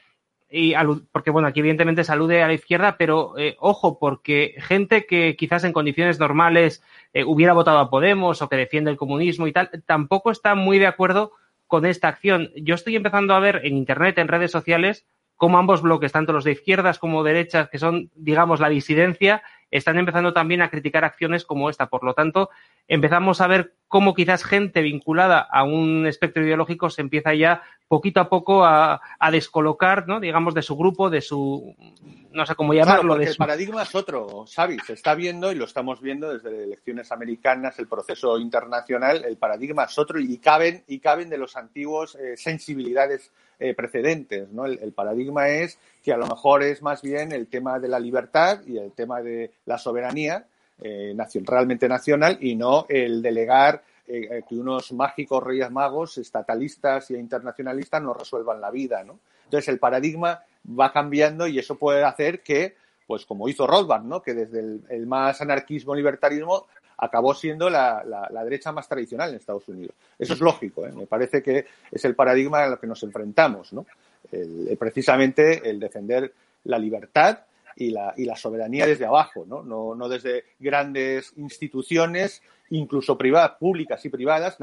y 0.52 0.74
porque 1.12 1.30
bueno, 1.30 1.48
aquí 1.48 1.60
evidentemente 1.60 2.04
salude 2.04 2.42
a 2.42 2.48
la 2.48 2.54
izquierda, 2.54 2.98
pero 2.98 3.38
eh, 3.38 3.56
ojo, 3.60 4.00
porque 4.00 4.56
gente 4.58 5.06
que 5.06 5.36
quizás 5.36 5.64
en 5.64 5.74
condiciones 5.74 6.20
normales 6.20 6.84
eh, 7.14 7.24
hubiera 7.24 7.54
votado 7.54 7.78
a 7.78 7.90
Podemos 7.90 8.42
o 8.42 8.50
que 8.50 8.56
defiende 8.56 8.90
el 8.90 8.98
comunismo 8.98 9.46
y 9.46 9.54
tal, 9.54 9.70
tampoco 9.86 10.32
está 10.32 10.56
muy 10.56 10.80
de 10.80 10.88
acuerdo 10.88 11.34
con 11.68 11.86
esta 11.86 12.08
acción. 12.08 12.50
Yo 12.56 12.74
estoy 12.74 12.96
empezando 12.96 13.36
a 13.36 13.40
ver 13.40 13.62
en 13.64 13.78
Internet, 13.78 14.18
en 14.18 14.28
redes 14.28 14.50
sociales, 14.50 15.06
cómo 15.36 15.60
ambos 15.60 15.84
bloques, 15.84 16.12
tanto 16.12 16.34
los 16.34 16.44
de 16.44 16.54
izquierdas 16.54 16.98
como 16.98 17.24
derechas, 17.24 17.70
que 17.70 17.78
son, 17.78 18.10
digamos, 18.16 18.60
la 18.60 18.70
disidencia, 18.70 19.44
están 19.70 20.00
empezando 20.00 20.34
también 20.34 20.64
a 20.64 20.70
criticar 20.70 21.06
acciones 21.06 21.46
como 21.46 21.70
esta. 21.70 21.90
Por 21.90 22.04
lo 22.04 22.16
tanto, 22.16 22.50
empezamos 22.88 23.40
a 23.40 23.48
ver 23.48 23.76
cómo 23.90 24.14
quizás 24.14 24.46
gente 24.46 24.82
vinculada 24.82 25.40
a 25.40 25.64
un 25.64 26.06
espectro 26.08 26.46
ideológico 26.46 26.90
se 26.90 27.02
empieza 27.02 27.34
ya 27.34 27.64
poquito 27.90 28.22
a 28.22 28.30
poco 28.30 28.64
a, 28.64 29.02
descolocar, 29.32 30.08
¿no? 30.08 30.20
digamos, 30.20 30.54
de 30.54 30.62
su 30.62 30.78
grupo, 30.78 31.10
de 31.10 31.22
su, 31.22 31.76
no 32.32 32.46
sé 32.46 32.54
cómo 32.54 32.74
llamarlo. 32.74 33.16
el 33.16 33.36
paradigma 33.36 33.82
es 33.82 33.96
otro, 33.96 34.46
Xavi, 34.46 34.78
se 34.86 34.94
está 34.94 35.16
viendo 35.16 35.52
y 35.52 35.56
lo 35.56 35.66
estamos 35.66 36.00
viendo 36.00 36.32
desde 36.32 36.66
elecciones 36.66 37.12
americanas, 37.12 37.80
el 37.80 37.88
proceso 37.88 38.38
internacional, 38.38 39.26
el 39.26 39.38
paradigma 39.38 39.86
es 39.86 39.98
otro 39.98 40.20
y 40.20 40.38
caben, 40.38 40.84
y 40.88 41.00
caben 41.00 41.30
de 41.30 41.40
los 41.40 41.58
antiguos 41.58 42.16
eh, 42.16 42.38
sensibilidades 42.38 43.32
eh, 43.58 43.74
precedentes, 43.74 44.50
¿no? 44.52 44.66
El, 44.68 44.94
paradigma 44.94 45.50
es 45.50 45.80
que 46.04 46.14
a 46.14 46.18
lo 46.18 46.28
mejor 46.28 46.62
es 46.62 46.84
más 46.84 47.02
bien 47.02 47.32
el 47.32 47.48
tema 47.48 47.80
de 47.80 47.88
la 47.88 48.00
libertad 48.00 48.62
y 48.68 48.78
el 48.78 48.92
tema 48.92 49.22
de 49.22 49.52
la 49.66 49.80
soberanía 49.80 50.46
eh, 50.82 51.16
realmente 51.46 51.88
nacional 51.88 52.38
y 52.42 52.56
no 52.56 52.86
el 52.90 53.22
delegar 53.22 53.84
eh, 54.08 54.28
eh, 54.32 54.44
que 54.48 54.56
unos 54.56 54.92
mágicos 54.94 55.44
reyes 55.44 55.70
magos 55.70 56.18
estatalistas 56.18 57.12
y 57.12 57.16
internacionalistas 57.16 58.02
nos 58.02 58.18
resuelvan 58.18 58.60
la 58.60 58.72
vida, 58.72 59.04
¿no? 59.04 59.20
Entonces 59.46 59.68
el 59.70 59.78
paradigma 59.78 60.44
va 60.68 60.92
cambiando 60.92 61.46
y 61.46 61.60
eso 61.60 61.76
puede 61.76 62.04
hacer 62.04 62.42
que 62.42 62.76
pues 63.06 63.26
como 63.26 63.48
hizo 63.48 63.68
Rothbard, 63.68 64.04
¿no? 64.04 64.22
Que 64.22 64.34
desde 64.34 64.60
el, 64.60 65.06
más 65.06 65.42
anarquismo 65.42 65.94
libertarismo 65.94 66.66
acabó 66.98 67.36
siendo 67.36 67.70
la, 67.70 68.28
derecha 68.44 68.72
más 68.72 68.88
tradicional 68.88 69.30
en 69.30 69.36
Estados 69.36 69.68
Unidos. 69.68 69.96
Eso 70.18 70.34
es 70.34 70.42
lógico, 70.42 70.88
¿eh? 70.88 70.92
me 70.92 71.06
parece 71.06 71.44
que 71.44 71.66
es 71.92 72.06
el 72.06 72.16
paradigma 72.16 72.64
a 72.64 72.68
lo 72.68 72.80
que 72.80 72.88
nos 72.88 73.04
enfrentamos, 73.04 73.74
¿no? 73.74 73.86
precisamente 74.78 75.70
el 75.70 75.80
defender 75.80 76.34
la 76.66 76.78
libertad 76.78 77.40
y 77.80 77.92
la, 77.92 78.14
y 78.18 78.26
la 78.26 78.36
soberanía 78.36 78.86
desde 78.86 79.06
abajo, 79.06 79.46
¿no? 79.48 79.64
¿no? 79.64 79.96
No, 79.96 80.10
desde 80.10 80.44
grandes 80.60 81.34
instituciones, 81.38 82.44
incluso 82.70 83.18
privadas, 83.18 83.54
públicas 83.58 84.04
y 84.06 84.10
privadas, 84.10 84.58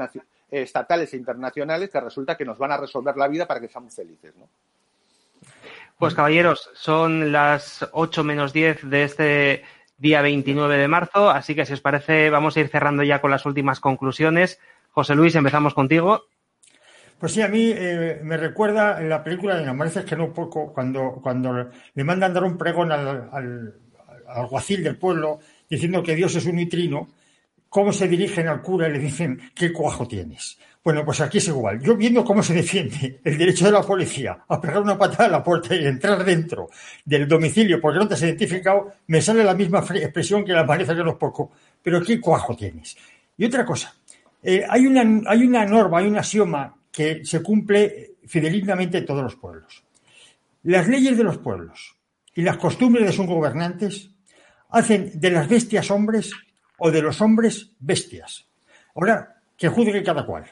estatales 0.49 1.13
e 1.13 1.17
internacionales, 1.17 1.89
que 1.89 1.99
resulta 1.99 2.37
que 2.37 2.45
nos 2.45 2.59
van 2.59 2.71
a 2.71 2.77
resolver 2.77 3.17
la 3.17 3.27
vida 3.27 3.47
para 3.47 3.59
que 3.59 3.67
seamos 3.67 3.95
felices, 3.95 4.35
¿no? 4.37 4.47
Pues 5.97 6.13
caballeros, 6.13 6.69
son 6.75 7.31
las 7.31 7.89
8 7.91 8.23
menos 8.23 8.53
10 8.53 8.87
de 8.87 9.03
este 9.03 9.63
día 9.97 10.21
29 10.21 10.77
de 10.77 10.87
marzo, 10.87 11.31
así 11.31 11.55
que 11.55 11.65
si 11.65 11.73
os 11.73 11.81
parece 11.81 12.29
vamos 12.29 12.55
a 12.55 12.59
ir 12.59 12.67
cerrando 12.67 13.01
ya 13.01 13.19
con 13.19 13.31
las 13.31 13.47
últimas 13.47 13.79
conclusiones. 13.79 14.59
José 14.91 15.15
Luis, 15.15 15.33
empezamos 15.33 15.73
contigo. 15.73 16.25
Pues 17.19 17.31
sí, 17.31 17.41
a 17.41 17.47
mí 17.47 17.71
eh, 17.75 18.19
me 18.23 18.37
recuerda 18.37 19.01
en 19.01 19.09
la 19.09 19.23
película 19.23 19.57
de 19.57 19.67
Amaneces 19.67 20.05
que 20.05 20.15
no 20.15 20.31
poco, 20.31 20.71
cuando, 20.71 21.19
cuando 21.21 21.69
le 21.93 22.03
mandan 22.03 22.33
dar 22.33 22.43
un 22.43 22.57
pregón 22.57 22.91
al, 22.91 23.29
al, 23.31 23.73
alguacil 24.27 24.83
del 24.83 24.97
pueblo 24.97 25.39
diciendo 25.67 26.03
que 26.03 26.15
Dios 26.15 26.35
es 26.35 26.45
un 26.45 26.57
nitrino, 26.57 27.07
cómo 27.69 27.91
se 27.91 28.07
dirigen 28.07 28.47
al 28.47 28.61
cura 28.61 28.87
y 28.87 28.93
le 28.93 28.99
dicen, 28.99 29.39
¿qué 29.55 29.73
cuajo 29.73 30.07
tienes? 30.07 30.59
Bueno, 30.83 31.03
pues 31.03 31.19
aquí 31.19 31.39
es 31.39 31.47
igual. 31.47 31.81
Yo 31.81 31.97
viendo 31.97 32.23
cómo 32.23 32.41
se 32.41 32.53
defiende 32.53 33.19
el 33.23 33.37
derecho 33.37 33.65
de 33.65 33.71
la 33.71 33.81
policía 33.81 34.45
a 34.47 34.61
pegar 34.61 34.81
una 34.81 34.97
patada 34.97 35.25
a 35.25 35.31
la 35.31 35.43
puerta 35.43 35.75
y 35.75 35.85
entrar 35.85 36.23
dentro 36.23 36.69
del 37.03 37.27
domicilio 37.27 37.81
porque 37.81 37.99
no 37.99 38.07
te 38.07 38.13
has 38.13 38.21
identificado, 38.21 38.93
me 39.07 39.21
sale 39.21 39.43
la 39.43 39.53
misma 39.53 39.79
expresión 39.79 40.45
que 40.45 40.53
la 40.53 40.61
amanece 40.61 40.95
que 40.95 41.03
no 41.03 41.17
poco. 41.17 41.51
Pero 41.81 42.01
¿qué 42.01 42.21
cuajo 42.21 42.55
tienes? 42.55 42.95
Y 43.37 43.43
otra 43.45 43.65
cosa, 43.65 43.93
eh, 44.41 44.63
hay, 44.69 44.87
una, 44.87 45.29
hay 45.29 45.43
una 45.43 45.65
norma, 45.65 45.99
hay 45.99 46.07
un 46.07 46.17
axioma 46.17 46.76
que 46.97 47.23
se 47.23 47.43
cumple 47.43 48.15
fidelizamente 48.25 48.97
en 48.97 49.05
todos 49.05 49.21
los 49.21 49.35
pueblos. 49.35 49.83
Las 50.63 50.87
leyes 50.87 51.15
de 51.15 51.23
los 51.23 51.37
pueblos 51.37 51.95
y 52.33 52.41
las 52.41 52.57
costumbres 52.57 53.05
de 53.05 53.11
sus 53.11 53.27
gobernantes 53.27 54.09
hacen 54.71 55.11
de 55.13 55.29
las 55.29 55.47
bestias 55.47 55.91
hombres 55.91 56.31
o 56.79 56.89
de 56.89 57.03
los 57.03 57.21
hombres 57.21 57.69
bestias. 57.77 58.47
Ahora, 58.95 59.35
que 59.55 59.67
juzgue 59.67 60.01
cada 60.01 60.25
cual. 60.25 60.45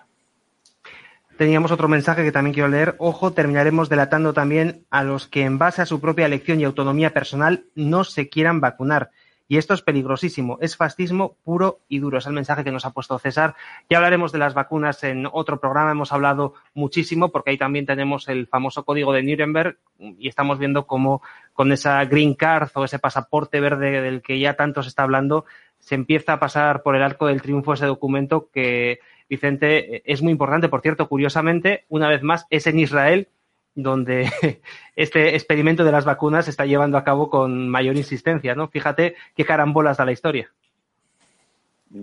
Teníamos 1.35 1.71
otro 1.71 1.87
mensaje 1.87 2.23
que 2.23 2.31
también 2.31 2.53
quiero 2.53 2.69
leer. 2.69 2.93
Ojo, 2.99 3.33
terminaremos 3.33 3.89
delatando 3.89 4.31
también 4.31 4.85
a 4.91 5.03
los 5.03 5.27
que 5.27 5.45
en 5.45 5.57
base 5.57 5.81
a 5.81 5.87
su 5.87 5.99
propia 5.99 6.27
elección 6.27 6.59
y 6.59 6.63
autonomía 6.63 7.11
personal 7.11 7.65
no 7.73 8.03
se 8.03 8.29
quieran 8.29 8.61
vacunar. 8.61 9.09
Y 9.47 9.57
esto 9.57 9.73
es 9.73 9.81
peligrosísimo, 9.83 10.57
es 10.59 10.75
fascismo 10.75 11.37
puro 11.43 11.81
y 11.87 11.99
duro. 11.99 12.17
Es 12.17 12.25
el 12.25 12.33
mensaje 12.33 12.63
que 12.63 12.71
nos 12.71 12.85
ha 12.85 12.91
puesto 12.91 13.19
César. 13.19 13.55
Ya 13.89 13.97
hablaremos 13.97 14.31
de 14.31 14.39
las 14.39 14.55
vacunas 14.55 15.03
en 15.03 15.27
otro 15.31 15.59
programa, 15.59 15.91
hemos 15.91 16.11
hablado 16.11 16.55
muchísimo 16.73 17.29
porque 17.29 17.51
ahí 17.51 17.57
también 17.57 17.85
tenemos 17.85 18.27
el 18.27 18.47
famoso 18.47 18.85
código 18.85 19.13
de 19.13 19.23
Nuremberg 19.23 19.77
y 19.99 20.27
estamos 20.27 20.57
viendo 20.57 20.87
cómo 20.87 21.21
con 21.53 21.71
esa 21.71 22.03
green 22.05 22.33
card 22.33 22.69
o 22.73 22.85
ese 22.85 22.99
pasaporte 22.99 23.59
verde 23.59 24.01
del 24.01 24.21
que 24.21 24.39
ya 24.39 24.55
tanto 24.55 24.81
se 24.81 24.89
está 24.89 25.03
hablando, 25.03 25.45
se 25.79 25.95
empieza 25.95 26.33
a 26.33 26.39
pasar 26.39 26.81
por 26.81 26.95
el 26.95 27.03
arco 27.03 27.27
del 27.27 27.41
triunfo 27.41 27.73
ese 27.73 27.85
documento 27.85 28.49
que, 28.51 28.99
Vicente, 29.29 30.01
es 30.11 30.21
muy 30.21 30.31
importante. 30.31 30.69
Por 30.69 30.81
cierto, 30.81 31.07
curiosamente, 31.07 31.85
una 31.89 32.09
vez 32.09 32.23
más, 32.23 32.47
es 32.49 32.65
en 32.67 32.79
Israel 32.79 33.29
donde 33.75 34.31
este 34.95 35.35
experimento 35.35 35.83
de 35.83 35.91
las 35.91 36.05
vacunas 36.05 36.45
se 36.45 36.51
está 36.51 36.65
llevando 36.65 36.97
a 36.97 37.03
cabo 37.03 37.29
con 37.29 37.69
mayor 37.69 37.97
insistencia, 37.97 38.55
¿no? 38.55 38.69
Fíjate 38.69 39.15
qué 39.35 39.45
carambolas 39.45 39.97
da 39.97 40.05
la 40.05 40.13
historia. 40.13 40.49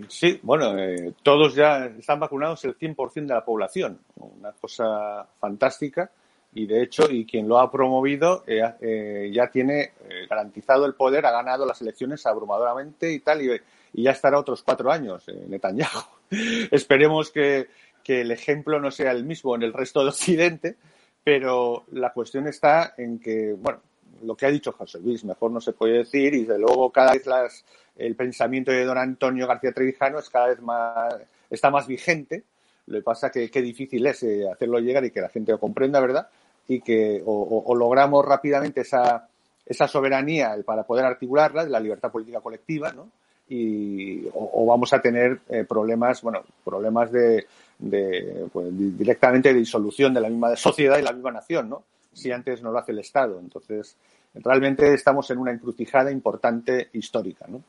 Sí, 0.08 0.38
bueno, 0.42 0.78
eh, 0.78 1.12
todos 1.22 1.54
ya 1.54 1.86
están 1.86 2.20
vacunados 2.20 2.64
el 2.64 2.78
100% 2.78 3.26
de 3.26 3.34
la 3.34 3.44
población, 3.44 3.98
una 4.16 4.52
cosa 4.52 5.26
fantástica 5.38 6.10
y 6.54 6.66
de 6.66 6.82
hecho, 6.82 7.10
y 7.10 7.26
quien 7.26 7.48
lo 7.48 7.58
ha 7.58 7.70
promovido 7.70 8.44
eh, 8.46 8.62
eh, 8.80 9.30
ya 9.32 9.48
tiene 9.50 9.92
garantizado 10.28 10.86
el 10.86 10.94
poder, 10.94 11.26
ha 11.26 11.30
ganado 11.30 11.66
las 11.66 11.80
elecciones 11.80 12.24
abrumadoramente 12.26 13.12
y 13.12 13.20
tal, 13.20 13.42
y, 13.42 13.60
ya 13.94 14.12
estará 14.12 14.38
otros 14.38 14.62
cuatro 14.62 14.90
años, 14.90 15.26
Netanyahu. 15.48 16.02
Esperemos 16.70 17.30
que, 17.30 17.68
que 18.02 18.22
el 18.22 18.30
ejemplo 18.30 18.80
no 18.80 18.90
sea 18.90 19.10
el 19.12 19.24
mismo 19.24 19.54
en 19.54 19.62
el 19.62 19.72
resto 19.72 20.02
de 20.02 20.08
Occidente, 20.08 20.76
pero 21.24 21.84
la 21.92 22.12
cuestión 22.12 22.46
está 22.46 22.94
en 22.96 23.18
que, 23.18 23.52
bueno, 23.52 23.80
lo 24.22 24.36
que 24.36 24.46
ha 24.46 24.50
dicho 24.50 24.72
José 24.72 24.98
Luis, 25.00 25.24
mejor 25.24 25.50
no 25.50 25.60
se 25.60 25.72
puede 25.72 25.98
decir, 25.98 26.34
y 26.34 26.44
de 26.44 26.58
luego 26.58 26.90
cada 26.90 27.12
vez 27.12 27.26
las, 27.26 27.64
el 27.96 28.16
pensamiento 28.16 28.70
de 28.70 28.84
don 28.84 28.98
Antonio 28.98 29.46
García 29.46 29.72
Trevijano 29.72 30.18
es 30.18 30.30
cada 30.30 30.48
vez 30.48 30.60
más, 30.60 31.14
está 31.50 31.70
más 31.70 31.86
vigente. 31.86 32.44
Lo 32.86 32.98
que 32.98 33.02
pasa 33.02 33.30
que 33.30 33.50
qué 33.50 33.62
difícil 33.62 34.04
es 34.06 34.22
eh, 34.24 34.48
hacerlo 34.50 34.80
llegar 34.80 35.04
y 35.04 35.10
que 35.10 35.20
la 35.20 35.28
gente 35.28 35.52
lo 35.52 35.60
comprenda, 35.60 36.00
¿verdad? 36.00 36.28
Y 36.66 36.80
que 36.80 37.22
o, 37.24 37.74
logramos 37.74 38.24
rápidamente 38.24 38.80
esa, 38.80 39.28
esa 39.64 39.86
soberanía 39.86 40.56
para 40.64 40.84
poder 40.84 41.04
articularla, 41.04 41.64
de 41.64 41.70
la 41.70 41.80
libertad 41.80 42.10
política 42.10 42.40
colectiva, 42.40 42.92
¿no? 42.92 43.08
Y, 43.54 44.26
o, 44.32 44.64
vamos 44.64 44.94
a 44.94 45.02
tener 45.02 45.40
eh, 45.50 45.64
problemas, 45.68 46.22
bueno, 46.22 46.42
problemas 46.64 47.12
de, 47.12 47.46
de 47.78 48.46
pues, 48.50 48.68
directamente 48.70 49.52
de 49.52 49.58
disolución 49.58 50.14
de 50.14 50.22
la 50.22 50.30
misma 50.30 50.56
sociedad 50.56 50.98
y 50.98 51.02
la 51.02 51.12
misma 51.12 51.32
nación, 51.32 51.68
¿no? 51.68 51.84
Si 52.14 52.32
antes 52.32 52.62
no 52.62 52.72
lo 52.72 52.78
hace 52.78 52.92
el 52.92 53.00
Estado. 53.00 53.38
Entonces, 53.38 53.96
realmente 54.34 54.94
estamos 54.94 55.30
en 55.30 55.38
una 55.38 55.52
encrucijada 55.52 56.10
importante 56.10 56.88
histórica, 56.94 57.44
¿no? 57.46 57.62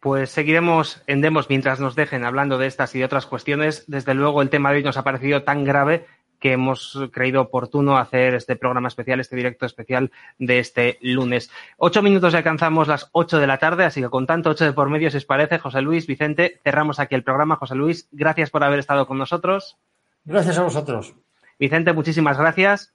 Pues 0.00 0.30
seguiremos 0.30 1.02
en 1.06 1.20
Demos 1.20 1.50
mientras 1.50 1.80
nos 1.80 1.94
dejen 1.94 2.24
hablando 2.24 2.56
de 2.56 2.68
estas 2.68 2.94
y 2.94 3.00
de 3.00 3.04
otras 3.04 3.26
cuestiones. 3.26 3.84
Desde 3.88 4.14
luego, 4.14 4.40
el 4.40 4.48
tema 4.48 4.70
de 4.70 4.76
hoy 4.76 4.84
nos 4.84 4.96
ha 4.96 5.04
parecido 5.04 5.42
tan 5.42 5.64
grave 5.64 6.06
que 6.38 6.52
hemos 6.52 6.98
creído 7.12 7.40
oportuno 7.40 7.98
hacer 7.98 8.34
este 8.34 8.56
programa 8.56 8.88
especial, 8.88 9.20
este 9.20 9.36
directo 9.36 9.66
especial 9.66 10.10
de 10.38 10.58
este 10.58 10.98
lunes. 11.00 11.50
Ocho 11.76 12.02
minutos 12.02 12.32
y 12.32 12.36
alcanzamos 12.36 12.88
las 12.88 13.08
ocho 13.12 13.38
de 13.38 13.46
la 13.46 13.58
tarde, 13.58 13.84
así 13.84 14.00
que 14.00 14.08
con 14.08 14.26
tanto 14.26 14.50
ocho 14.50 14.64
de 14.64 14.72
por 14.72 14.88
medio, 14.90 15.10
si 15.10 15.16
os 15.16 15.24
parece, 15.24 15.58
José 15.58 15.82
Luis, 15.82 16.06
Vicente, 16.06 16.60
cerramos 16.62 17.00
aquí 17.00 17.14
el 17.14 17.24
programa. 17.24 17.56
José 17.56 17.74
Luis, 17.74 18.08
gracias 18.12 18.50
por 18.50 18.64
haber 18.64 18.78
estado 18.78 19.06
con 19.06 19.18
nosotros. 19.18 19.76
Gracias 20.24 20.58
a 20.58 20.62
vosotros. 20.62 21.14
Vicente, 21.58 21.92
muchísimas 21.92 22.38
gracias. 22.38 22.92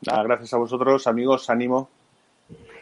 gracias 0.00 0.52
a 0.54 0.58
vosotros, 0.58 1.06
amigos, 1.06 1.50
ánimo. 1.50 1.88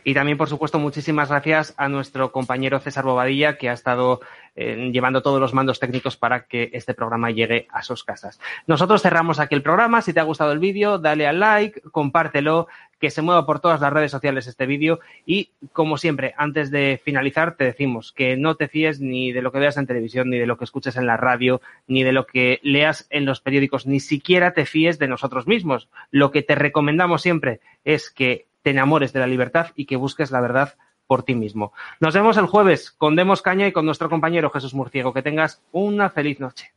Y 0.05 0.14
también, 0.14 0.36
por 0.36 0.48
supuesto, 0.48 0.78
muchísimas 0.78 1.28
gracias 1.28 1.74
a 1.76 1.88
nuestro 1.88 2.32
compañero 2.32 2.80
César 2.80 3.05
Bobadilla, 3.05 3.57
que 3.57 3.68
ha 3.68 3.72
estado 3.72 4.20
eh, 4.57 4.90
llevando 4.92 5.22
todos 5.22 5.40
los 5.40 5.55
mandos 5.55 5.78
técnicos 5.78 6.16
para 6.16 6.44
que 6.46 6.70
este 6.72 6.92
programa 6.92 7.30
llegue 7.30 7.68
a 7.70 7.82
sus 7.82 8.03
casas. 8.03 8.40
Nosotros 8.66 9.03
cerramos 9.03 9.38
aquí 9.38 9.55
el 9.55 9.62
programa. 9.62 10.03
Si 10.03 10.12
te 10.12 10.20
ha 10.20 10.24
gustado 10.24 10.53
el 10.53 10.59
vídeo, 10.59 10.98
dale 10.98 11.26
al 11.26 11.38
like, 11.38 11.80
compártelo, 11.92 12.66
que 12.98 13.11
se 13.11 13.22
mueva 13.22 13.46
por 13.46 13.61
todas 13.61 13.80
las 13.80 13.92
redes 13.92 14.11
sociales 14.11 14.46
este 14.46 14.66
vídeo. 14.66 14.98
Y, 15.24 15.50
como 15.72 15.96
siempre, 15.96 16.34
antes 16.36 16.70
de 16.70 17.00
finalizar, 17.05 17.57
te 17.57 17.64
decimos 17.64 18.12
que 18.12 18.36
no 18.36 18.57
te 18.57 18.68
fíes 18.68 19.00
ni 19.00 19.32
de 19.32 19.42
lo 19.42 19.53
que 19.53 19.59
veas 19.61 19.76
en 19.76 19.86
televisión, 19.86 20.30
ni 20.30 20.38
de 20.38 20.46
lo 20.46 20.57
que 20.57 20.64
escuches 20.64 20.96
en 20.96 21.07
la 21.07 21.16
radio, 21.16 21.61
ni 21.86 22.03
de 22.03 22.12
lo 22.12 22.26
que 22.26 22.59
leas 22.62 23.07
en 23.11 23.24
los 23.24 23.40
periódicos, 23.40 23.86
ni 23.86 24.00
siquiera 24.00 24.53
te 24.53 24.66
fíes 24.66 24.98
de 24.98 25.09
nosotros 25.09 25.46
mismos. 25.46 25.88
Lo 26.11 26.30
que 26.32 26.42
te 26.42 26.57
recomendamos 26.57 27.22
siempre 27.22 27.61
es 27.84 28.11
que 28.11 28.46
te 28.62 28.70
enamores 28.70 29.12
de 29.12 29.20
la 29.20 29.26
libertad 29.26 29.68
y 29.74 29.86
que 29.86 29.96
busques 29.96 30.30
la 30.30 30.40
verdad 30.40 30.74
por 31.06 31.22
ti 31.24 31.34
mismo. 31.34 31.72
Nos 32.00 32.14
vemos 32.14 32.36
el 32.36 32.46
jueves 32.46 32.90
con 32.90 33.16
Demos 33.16 33.42
Caña 33.42 33.66
y 33.66 33.72
con 33.72 33.84
nuestro 33.84 34.08
compañero 34.08 34.50
Jesús 34.50 34.74
Murciego. 34.74 35.12
Que 35.12 35.22
tengas 35.22 35.62
una 35.72 36.08
feliz 36.08 36.40
noche. 36.40 36.72